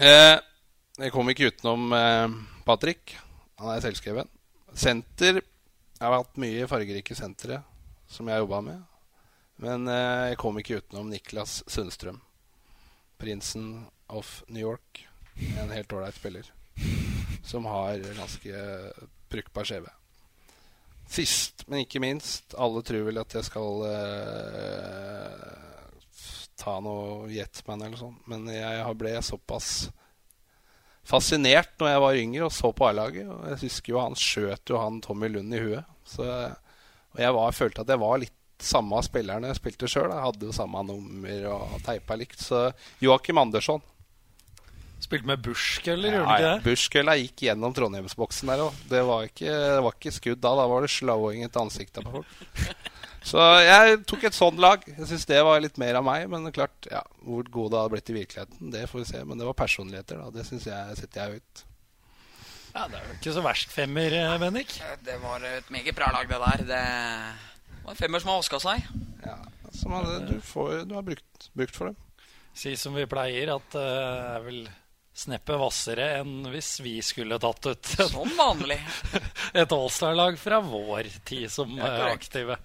Eh, 0.00 0.38
jeg 0.98 1.14
kom 1.14 1.30
ikke 1.30 1.52
utenom 1.52 1.94
eh, 1.94 2.34
Patrick. 2.66 3.14
Han 3.62 3.70
er 3.74 3.84
selvskreven. 3.84 4.30
Senter 4.74 5.42
Jeg 5.42 6.08
har 6.08 6.16
hatt 6.16 6.40
mye 6.40 6.66
fargerike 6.66 7.14
sentre 7.14 7.60
som 8.10 8.26
jeg 8.26 8.34
har 8.34 8.42
jobba 8.42 8.62
med. 8.66 8.80
Men 9.62 9.86
eh, 9.86 10.32
jeg 10.32 10.40
kom 10.42 10.58
ikke 10.58 10.80
utenom 10.82 11.12
Niklas 11.12 11.60
Sundstrøm. 11.70 12.18
Prinsen 13.22 13.86
of 14.10 14.40
New 14.50 14.66
York. 14.66 15.04
En 15.62 15.70
helt 15.70 15.94
ålreit 15.94 16.18
spiller 16.18 16.50
som 17.42 17.66
har 17.70 17.98
ganske 18.16 18.62
brukbar 19.32 19.64
CV. 19.68 19.88
Sist, 21.12 21.66
men 21.66 21.82
ikke 21.82 22.00
minst, 22.00 22.54
alle 22.56 22.82
tror 22.86 23.08
vel 23.08 23.20
at 23.20 23.34
jeg 23.36 23.44
skal 23.44 23.82
eh, 23.88 25.72
ta 26.56 26.78
noe 26.84 27.26
Jetman 27.32 27.82
eller 27.84 28.00
sånn, 28.00 28.14
men 28.30 28.46
jeg 28.52 28.94
ble 29.00 29.16
såpass 29.26 29.90
fascinert 31.02 31.74
når 31.80 31.90
jeg 31.90 32.02
var 32.04 32.20
yngre 32.20 32.44
og 32.46 32.54
så 32.54 32.70
på 32.72 32.86
A-laget. 32.88 33.26
Og 33.28 33.48
jeg 33.50 33.60
husker 33.66 33.94
jo 33.94 34.02
han 34.02 34.18
skjøt 34.18 34.72
jo 34.72 34.78
han 34.80 35.00
Tommy 35.04 35.30
Lund 35.32 35.54
i 35.54 35.62
huet. 35.62 35.90
Så, 36.08 36.26
og 36.26 37.20
jeg 37.20 37.36
var, 37.36 37.56
følte 37.56 37.84
at 37.84 37.92
jeg 37.92 38.02
var 38.02 38.22
litt 38.22 38.38
samme 38.62 38.94
av 38.94 39.06
spillerne 39.06 39.50
jeg 39.50 39.58
spilte 39.58 39.90
sjøl. 39.90 40.14
Hadde 40.14 40.48
jo 40.48 40.54
samme 40.54 40.84
nummer 40.86 41.48
og 41.56 41.80
teipa 41.86 42.16
likt. 42.18 42.40
Så 42.40 42.68
Joakim 43.02 43.42
Andersson 43.42 43.82
Spilte 45.12 45.28
med 45.28 45.42
Bushkeller, 45.44 46.14
gjorde 46.16 46.24
ja, 46.24 46.32
du 46.32 46.32
ikke 46.32 46.52
det? 46.56 46.64
Bushkella 46.64 47.14
gikk 47.20 47.42
gjennom 47.44 47.74
Trondheimsboksen 47.76 48.48
der 48.48 48.62
òg. 48.64 48.76
Det, 48.88 49.00
var 49.04 49.26
ikke, 49.28 49.50
det 49.52 49.82
var 49.84 49.96
ikke 49.98 50.12
skudd 50.16 50.40
da. 50.40 50.52
Da 50.56 50.64
var 50.72 50.86
det 50.86 50.88
slowing 50.94 51.44
etter 51.44 51.60
ansiktet 51.60 52.06
på 52.06 52.14
folk. 52.14 52.38
Så 53.28 53.42
jeg 53.62 54.00
tok 54.08 54.24
et 54.26 54.36
sånt 54.36 54.58
lag. 54.62 54.82
Jeg 54.88 55.10
syns 55.10 55.28
det 55.28 55.42
var 55.46 55.60
litt 55.62 55.76
mer 55.78 56.00
av 56.00 56.06
meg. 56.06 56.24
Men 56.32 56.48
klart, 56.54 56.88
ja, 56.88 57.02
hvor 57.26 57.44
god 57.44 57.74
det 57.74 57.82
hadde 57.82 57.92
blitt 57.94 58.10
i 58.10 58.16
virkeligheten, 58.16 58.72
det 58.72 58.86
får 58.88 59.02
vi 59.02 59.06
se. 59.12 59.22
Men 59.28 59.42
det 59.42 59.46
var 59.50 59.58
personligheter, 59.60 60.24
da. 60.24 60.32
Det 60.34 60.48
syns 60.48 60.66
jeg 60.70 60.98
setter 61.02 61.22
jeg 61.22 61.42
ut. 61.42 61.64
Ja, 62.72 62.88
Det 62.88 62.98
er 62.98 63.04
jo 63.04 63.16
ikke 63.20 63.36
så 63.36 63.44
verst 63.44 63.72
femmer, 63.76 64.16
eh, 64.16 64.38
Bennik. 64.40 64.78
Det 65.04 65.18
var 65.20 65.44
et 65.44 65.68
meget 65.70 65.94
bra 65.94 66.08
lag, 66.16 66.24
det 66.24 66.40
der. 66.40 66.64
Det 66.72 67.84
var 67.84 67.92
en 67.92 68.00
femmer 68.00 68.24
som 68.24 68.32
har 68.32 68.40
vaska 68.40 68.62
seg. 68.64 68.92
Ja, 69.26 69.36
som 69.76 69.92
hadde, 69.92 70.20
du, 70.32 70.38
får, 70.40 70.86
du 70.88 70.96
har 70.96 71.04
brukt, 71.04 71.50
brukt 71.52 71.76
for 71.76 71.92
dem. 71.92 72.00
Si 72.56 72.72
som 72.80 72.96
vi 72.96 73.04
pleier, 73.08 73.52
at 73.54 73.76
det 73.76 73.84
uh, 73.84 74.38
er 74.38 74.48
vel 74.48 74.64
sneppet 75.14 75.58
hvassere 75.60 76.08
enn 76.20 76.48
hvis 76.52 76.74
vi 76.82 76.96
skulle 77.04 77.38
tatt 77.42 77.68
ut 77.68 77.92
Som 78.10 78.32
vanlig. 78.38 78.80
et 79.60 79.74
Allstar-lag 79.76 80.38
fra 80.40 80.62
vår 80.64 81.10
tid 81.28 81.50
som 81.52 81.72
ja, 81.78 81.90
eh, 81.90 82.08
aktive. 82.12 82.58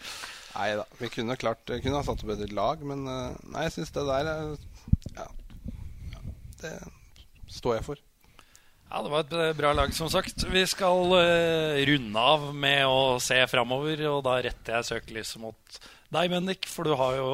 Nei 0.58 0.72
da, 0.80 0.88
vi 0.98 1.12
kunne 1.14 1.38
klart 1.38 1.68
kunne 1.68 2.00
ha 2.00 2.06
satt 2.08 2.24
opp 2.24 2.34
et 2.34 2.56
lag, 2.56 2.82
men 2.88 3.06
eh, 3.12 3.39
nei, 3.52 3.68
jeg 3.68 3.78
syns 3.78 3.95
det 3.98 4.08
der 4.08 4.32
ja, 5.18 5.30
Det 6.64 6.76
står 7.60 7.80
jeg 7.80 7.89
for. 7.91 8.04
Ja, 8.88 9.02
det 9.04 9.12
var 9.12 9.26
et 9.26 9.36
eh, 9.36 9.54
bra 9.58 9.74
lag, 9.76 9.91
som 9.95 10.08
sagt. 10.12 10.45
Vi 10.48 10.64
skal 10.70 11.12
uh, 11.12 11.76
runde 11.89 12.24
av 12.24 12.48
med 12.56 12.88
å 12.88 13.18
se 13.24 13.41
framover, 13.52 14.06
og 14.08 14.22
da 14.24 14.38
retter 14.45 14.78
jeg 14.78 14.88
søkelyset 14.93 15.41
mot 15.43 15.80
deg, 16.08 16.32
Bendik, 16.32 16.70
for 16.72 16.88
du 16.88 16.95
har 16.95 17.18
jo 17.20 17.32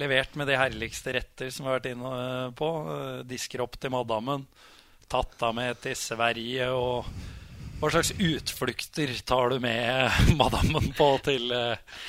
levert 0.00 0.34
med 0.34 0.50
de 0.50 0.58
herligste 0.58 1.14
retter 1.14 1.50
som 1.52 1.64
vi 1.64 1.70
har 1.70 1.78
vært 1.78 1.92
inne 1.92 2.12
eh, 2.18 2.50
på. 2.58 2.70
Eh, 2.94 3.22
disker 3.28 3.62
opp 3.64 3.78
til 3.80 3.94
madammen. 3.94 4.46
Tatt 5.10 5.42
av 5.46 5.54
med 5.56 5.78
til 5.84 5.96
Sverige. 5.98 6.70
Og 6.74 7.08
hva 7.80 7.90
slags 7.92 8.14
utflukter 8.16 9.12
tar 9.26 9.54
du 9.54 9.58
med 9.62 10.34
madammen 10.40 10.90
på 10.96 11.10
til, 11.26 11.50
eh, 11.54 12.02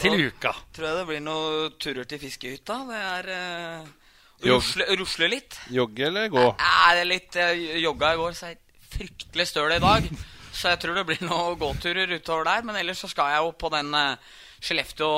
til 0.00 0.16
da 0.16 0.30
uka? 0.30 0.54
Tror 0.76 0.90
jeg 0.90 1.00
det 1.00 1.06
blir 1.10 1.24
noen 1.24 1.78
turer 1.80 2.08
til 2.08 2.22
fiskehytta. 2.22 2.80
Det 2.88 3.02
er 3.02 3.30
uh, 3.34 3.92
rusle, 4.46 4.88
rusle, 5.00 5.30
litt. 5.32 5.60
Jogge 5.74 6.08
eller 6.08 6.32
gå? 6.32 6.44
Nei, 6.62 6.90
det 6.94 7.04
er 7.04 7.12
litt 7.12 7.38
uh, 7.42 7.78
jogga 7.82 8.14
i 8.14 8.20
går, 8.20 8.36
så 8.38 8.52
jeg 8.52 8.60
er 8.60 8.90
fryktelig 8.94 9.48
støl 9.50 9.74
i 9.74 9.80
dag. 9.82 10.12
Så 10.58 10.72
jeg 10.72 10.80
tror 10.82 10.96
det 10.96 11.04
blir 11.06 11.20
noen 11.26 11.58
gåturer 11.60 12.14
utover 12.16 12.46
der. 12.48 12.64
Men 12.66 12.78
ellers 12.80 13.02
så 13.04 13.10
skal 13.10 13.34
jeg 13.34 13.42
jo 13.44 13.52
på 13.58 13.72
den 13.74 13.92
uh, 13.94 14.38
Skellefteå 14.58 15.10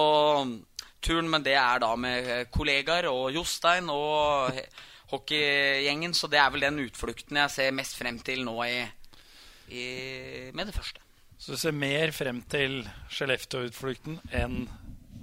turen, 1.04 1.28
men 1.32 1.44
det 1.46 1.56
er 1.58 1.82
da 1.82 1.90
med 1.98 2.30
kollegaer 2.54 3.08
og 3.10 3.30
Jostein 3.34 3.90
og 3.92 4.56
hockeygjengen. 5.12 6.14
Så 6.16 6.30
det 6.30 6.40
er 6.42 6.50
vel 6.54 6.66
den 6.68 6.82
utflukten 6.86 7.40
jeg 7.42 7.54
ser 7.54 7.76
mest 7.76 7.98
frem 7.98 8.20
til 8.24 8.44
nå 8.46 8.56
i, 8.66 8.80
i, 9.70 9.86
med 10.56 10.70
det 10.70 10.76
første. 10.76 11.02
Så 11.40 11.56
du 11.56 11.60
ser 11.60 11.72
mer 11.72 12.12
frem 12.12 12.42
til 12.52 12.82
Skellefteå-utflukten 13.08 14.18
enn 14.36 14.66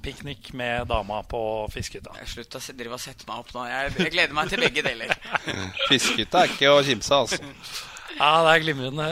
piknik 0.01 0.53
med 0.57 0.87
dama 0.89 1.19
på 1.29 1.41
fiskehytta? 1.73 2.15
Slutt 2.25 2.57
å 2.57 2.61
drive 2.79 2.97
og 2.97 3.01
sette 3.03 3.27
meg 3.27 3.43
opp 3.43 3.53
nå. 3.53 3.65
Jeg, 3.69 3.93
jeg 3.99 4.13
gleder 4.15 4.33
meg 4.37 4.49
til 4.49 4.63
begge 4.63 4.85
deler. 4.85 5.13
fiskehytta 5.91 6.41
er 6.41 6.55
ikke 6.55 6.73
å 6.73 6.81
kimse 6.87 7.13
av, 7.13 7.27
altså. 7.27 7.85
Ja, 8.17 8.39
det 8.41 8.49
er 8.55 8.61
glimrende. 8.63 9.07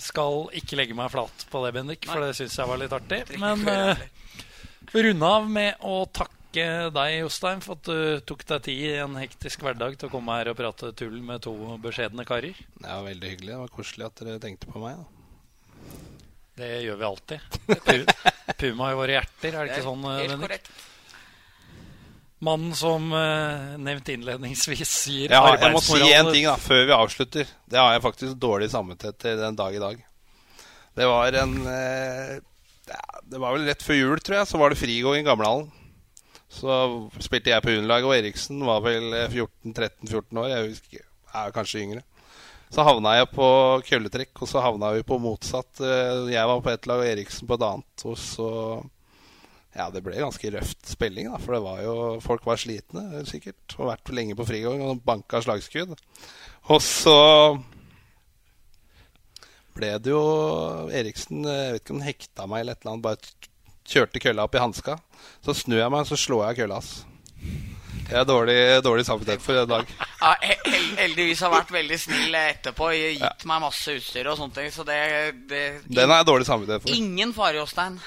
Skal 0.00 0.46
ikke 0.56 0.78
legge 0.78 0.94
meg 0.96 1.10
flat 1.12 1.42
på 1.52 1.60
det, 1.66 1.72
Bendik, 1.76 2.06
for 2.08 2.24
det 2.24 2.30
syns 2.38 2.54
jeg 2.56 2.70
var 2.70 2.80
litt 2.80 2.94
artig. 2.96 3.18
Men 3.42 3.66
runde 5.04 5.28
av 5.28 5.50
med 5.50 5.84
å 5.84 5.98
takke 6.08 6.66
deg, 6.94 7.18
Jostein, 7.20 7.60
for 7.64 7.76
at 7.76 7.88
du 7.90 8.24
tok 8.24 8.46
deg 8.48 8.64
tid 8.64 8.82
i 8.86 8.94
en 9.02 9.18
hektisk 9.20 9.64
hverdag 9.66 9.98
til 10.00 10.08
å 10.08 10.12
komme 10.14 10.38
her 10.38 10.52
og 10.52 10.56
prate 10.56 10.92
tull 10.96 11.18
med 11.24 11.44
to 11.44 11.52
beskjedne 11.82 12.24
karer. 12.28 12.56
Det 12.78 12.88
var 12.88 13.04
veldig 13.04 13.32
hyggelig. 13.34 13.52
Det 13.52 13.60
var 13.60 13.74
koselig 13.76 14.08
at 14.08 14.24
dere 14.24 14.40
tenkte 14.42 14.72
på 14.72 14.80
meg. 14.80 14.96
da. 14.96 16.02
Det 16.56 16.72
gjør 16.86 17.00
vi 17.00 17.08
alltid. 17.10 17.40
Puma 18.60 18.92
i 18.92 18.96
våre 18.96 19.18
hjerter, 19.18 19.52
er 19.52 19.66
det 19.66 19.74
ikke 19.74 19.88
sånn, 19.90 20.06
Bendik? 20.32 20.70
Mannen 22.46 22.74
som 22.76 23.12
uh, 23.16 23.76
nevnt 23.80 24.10
innledningsvis 24.12 24.96
gir 25.08 25.32
ja, 25.32 25.40
Jeg 25.56 25.72
må 25.72 25.80
si 25.80 26.02
en 26.12 26.28
ting 26.28 26.44
da, 26.44 26.58
før 26.60 26.82
vi 26.84 26.92
avslutter. 26.96 27.48
Det 27.64 27.80
har 27.80 27.94
jeg 27.94 28.04
faktisk 28.04 28.36
dårlig 28.40 28.68
samvittighet 28.72 29.18
til 29.22 29.40
den 29.40 29.56
dag 29.56 29.76
i 29.76 29.80
dag. 29.80 30.02
Det 30.96 31.08
var 31.08 31.38
en 31.40 31.54
uh, 31.64 32.36
Det 33.26 33.40
var 33.42 33.56
vel 33.56 33.66
rett 33.66 33.82
før 33.82 33.98
jul, 33.98 34.20
tror 34.22 34.40
jeg, 34.40 34.48
så 34.50 34.60
var 34.60 34.70
det 34.70 34.78
frigåing 34.80 35.24
i 35.24 35.26
Gamlehallen. 35.26 35.70
Så 36.56 36.72
spilte 37.20 37.50
jeg 37.50 37.64
på 37.64 37.72
juniorlaget, 37.74 38.06
og 38.06 38.16
Eriksen 38.16 38.60
var 38.64 38.84
vel 38.84 39.10
14-13-14 39.26 40.42
år. 40.42 40.50
Jeg 40.52 40.68
husker, 40.70 41.08
er 41.34 41.56
kanskje 41.56 41.82
yngre. 41.82 42.04
Så 42.72 42.82
havna 42.86 43.14
jeg 43.14 43.28
på 43.30 43.46
kølletrekk, 43.86 44.34
og 44.42 44.50
så 44.50 44.62
havna 44.64 44.90
vi 44.96 45.04
på 45.06 45.18
motsatt. 45.22 45.80
Eh, 45.82 46.26
jeg 46.32 46.50
var 46.50 46.62
på 46.62 46.72
ett 46.72 46.88
lag 46.90 47.02
og 47.02 47.08
Eriksen 47.08 47.48
på 47.48 47.58
et 47.58 47.66
annet. 47.70 48.06
Og 48.06 48.18
så 48.20 48.50
Ja, 49.76 49.90
det 49.92 50.00
ble 50.00 50.16
ganske 50.16 50.48
røft 50.54 50.86
spilling, 50.88 51.28
da. 51.28 51.36
For 51.36 51.52
det 51.52 51.62
var 51.66 51.82
jo 51.84 51.94
Folk 52.24 52.46
var 52.48 52.56
slitne, 52.56 53.24
sikkert. 53.28 53.76
Og 53.76 53.90
vært 53.90 54.12
lenge 54.16 54.36
på 54.38 54.46
frigåing 54.48 54.82
og 54.86 55.02
banka 55.04 55.42
slagskudd. 55.44 55.92
Og 56.72 56.80
så 56.82 57.18
ble 59.76 59.92
det 60.02 60.12
jo 60.12 60.22
Eriksen 60.90 61.44
Jeg 61.46 61.76
vet 61.76 61.84
ikke 61.84 61.94
om 61.94 62.00
han 62.00 62.08
hekta 62.10 62.48
meg 62.50 62.64
eller 62.64 62.76
et 62.76 62.84
eller 62.84 62.96
annet. 62.96 63.06
Bare 63.06 63.52
kjørte 63.86 64.22
kølla 64.22 64.46
opp 64.46 64.56
i 64.56 64.62
hanska. 64.62 64.96
Så 65.44 65.54
snur 65.56 65.80
jeg 65.80 65.92
meg, 65.92 66.06
og 66.06 66.10
så 66.10 66.18
slår 66.18 66.48
jeg 66.48 66.62
kølla 66.62 66.80
hans. 66.80 66.96
Det 68.06 68.14
er 68.14 68.26
dårlig, 68.26 68.58
dårlig 68.86 69.02
samvittighet 69.06 69.42
for 69.42 69.58
i 69.58 69.64
dag. 69.66 69.88
Ja, 70.20 70.34
heldigvis 71.00 71.40
har 71.42 71.50
vært 71.50 71.72
veldig 71.74 71.96
snill 71.98 72.36
etterpå. 72.38 72.90
Gitt 72.94 73.46
meg 73.50 73.64
masse 73.64 73.96
utstyr 73.98 74.30
og 74.30 74.38
sånne 74.38 74.54
ting. 74.54 74.68
Så 74.74 74.86
det, 74.86 74.98
det 75.50 75.62
Den 75.88 76.12
har 76.12 76.22
jeg 76.22 76.28
dårlig 76.28 76.46
samvittighet 76.46 76.84
for. 76.84 76.94
Ingen 76.94 77.34
fare, 77.34 77.58
Jostein. 77.58 77.98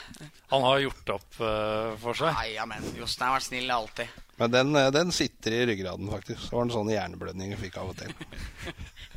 Han 0.53 0.65
har 0.65 0.79
gjort 0.85 1.13
opp 1.17 1.41
uh, 1.43 1.97
for 1.99 2.17
seg. 2.17 2.31
Nei, 2.37 2.53
ja, 2.55 2.67
men 2.69 2.87
Jostein 2.95 3.27
har 3.27 3.35
vært 3.37 3.49
snill 3.49 3.75
alltid. 3.75 4.15
Men 4.39 4.55
den, 4.55 4.71
eh, 4.79 4.87
den 4.95 5.11
sitter 5.11 5.51
i 5.51 5.65
ryggraden, 5.67 6.07
faktisk. 6.13 6.47
Det 6.47 6.55
var 6.55 6.63
en 6.63 6.73
sånn 6.77 6.93
hjerneblødning 6.93 7.51
jeg 7.51 7.61
fikk 7.65 7.81
av 7.81 7.91
og 7.91 7.99
til. 7.99 8.15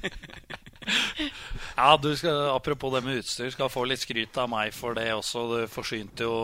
Ja, 1.76 1.96
du 1.96 2.10
skal, 2.16 2.50
Apropos 2.52 2.92
det 2.94 3.04
med 3.06 3.22
utstyr, 3.22 3.50
skal 3.54 3.70
få 3.72 3.84
litt 3.88 4.02
skryt 4.02 4.36
av 4.38 4.50
meg 4.52 4.74
for 4.76 4.96
det 4.98 5.08
også. 5.14 5.44
Du 5.50 5.70
forsynte 5.72 6.26
jo 6.26 6.34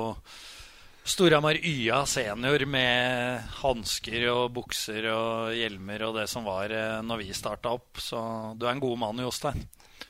Storhamar 1.09 1.57
YA 1.65 2.03
senior 2.09 2.65
med 2.69 3.41
hansker 3.63 4.27
og 4.29 4.53
bukser 4.59 5.07
og 5.09 5.55
hjelmer 5.57 6.05
og 6.09 6.19
det 6.19 6.27
som 6.29 6.45
var 6.45 6.73
eh, 6.75 6.99
når 7.05 7.23
vi 7.23 7.37
starta 7.37 7.73
opp. 7.79 8.01
Så 8.03 8.21
du 8.61 8.67
er 8.67 8.75
en 8.75 8.83
god 8.83 8.99
mann, 9.01 9.23
Jostein. 9.25 9.65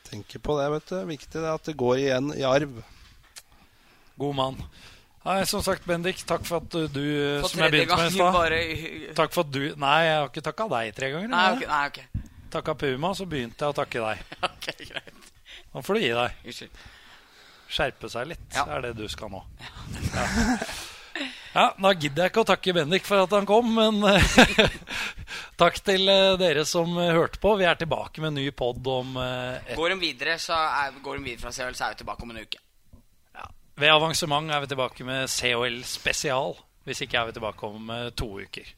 Tenker 0.09 0.43
på 0.43 0.57
det, 0.59 0.69
vet 0.75 0.91
du. 0.91 0.97
Viktig 1.13 1.35
det 1.39 1.51
at 1.53 1.69
det 1.69 1.77
går 1.79 2.01
igjen 2.01 2.33
i 2.35 2.43
arv. 2.47 2.81
God 4.19 4.35
mann. 4.35 4.59
Nei, 5.23 5.43
som 5.47 5.63
sagt, 5.63 5.83
Bendik, 5.87 6.21
takk 6.27 6.45
for 6.47 6.63
at 6.63 6.71
du, 6.71 7.03
For 7.43 7.51
som 7.51 7.63
jeg 7.63 7.71
tredje 7.71 7.85
begynte 7.85 7.97
med 7.99 8.13
i 8.15 8.15
gang 8.15 8.15
stad 8.15 8.35
bare 8.37 8.59
Takk 9.17 9.33
for 9.35 9.43
at 9.43 9.49
du 9.51 9.59
Nei, 9.83 9.97
jeg 10.07 10.13
har 10.15 10.29
ikke 10.31 10.43
takka 10.45 10.67
deg 10.71 10.93
tre 10.95 11.09
ganger. 11.13 11.31
Nei, 11.31 11.47
okay, 11.55 11.67
Nei, 11.69 11.81
ok. 11.91 12.29
Takka 12.51 12.73
Puma, 12.75 13.11
så 13.15 13.25
begynte 13.29 13.65
jeg 13.65 13.73
å 13.73 13.77
takke 13.77 14.01
deg. 14.03 14.23
Ok, 14.49 14.69
greit. 14.89 15.27
Nå 15.73 15.81
får 15.85 15.97
du 15.99 16.01
gi 16.03 16.13
deg. 16.17 16.37
Unnskyld. 16.49 16.85
Skjerpe 17.69 18.09
seg 18.09 18.31
litt, 18.31 18.45
Ja. 18.55 18.63
er 18.75 18.87
det 18.87 18.95
du 18.97 19.03
skal 19.11 19.29
nå. 19.29 19.43
Ja. 20.15 20.23
ja, 21.53 21.65
Da 21.77 21.91
gidder 21.93 22.23
jeg 22.25 22.31
ikke 22.33 22.41
å 22.41 22.47
takke 22.49 22.73
Bendik 22.73 23.05
for 23.05 23.21
at 23.21 23.35
han 23.37 23.45
kom, 23.49 23.69
men 23.77 23.99
takk 25.61 25.77
til 25.85 26.09
eh, 26.09 26.37
dere 26.41 26.63
som 26.65 26.95
eh, 26.97 27.11
hørte 27.13 27.41
på. 27.43 27.53
Vi 27.59 27.67
er 27.69 27.77
tilbake 27.79 28.23
med 28.23 28.31
en 28.33 28.39
ny 28.41 28.47
pod 28.57 28.81
om 28.89 29.13
eh, 29.21 29.59
et 29.73 29.77
Går 29.77 29.93
de 29.93 29.99
videre, 30.01 30.39
så 30.41 30.57
er, 30.57 30.97
går 31.05 31.19
de 31.21 31.27
videre 31.29 31.43
fra 31.45 31.53
CL, 31.53 31.75
så 31.77 31.85
er 31.89 31.93
vi 31.93 32.01
tilbake 32.01 32.25
om 32.25 32.33
en 32.33 32.41
uke. 32.41 32.63
Ved 33.79 33.93
avansement 33.93 34.51
er 34.51 34.59
vi 34.65 34.67
tilbake 34.73 35.05
med 35.07 35.29
COL 35.31 35.77
spesial. 35.87 36.57
Hvis 36.83 36.99
ikke 37.05 37.15
er 37.21 37.29
vi 37.29 37.37
tilbake 37.37 37.67
om 37.69 37.91
eh, 37.95 38.09
to 38.17 38.27
uker. 38.41 38.73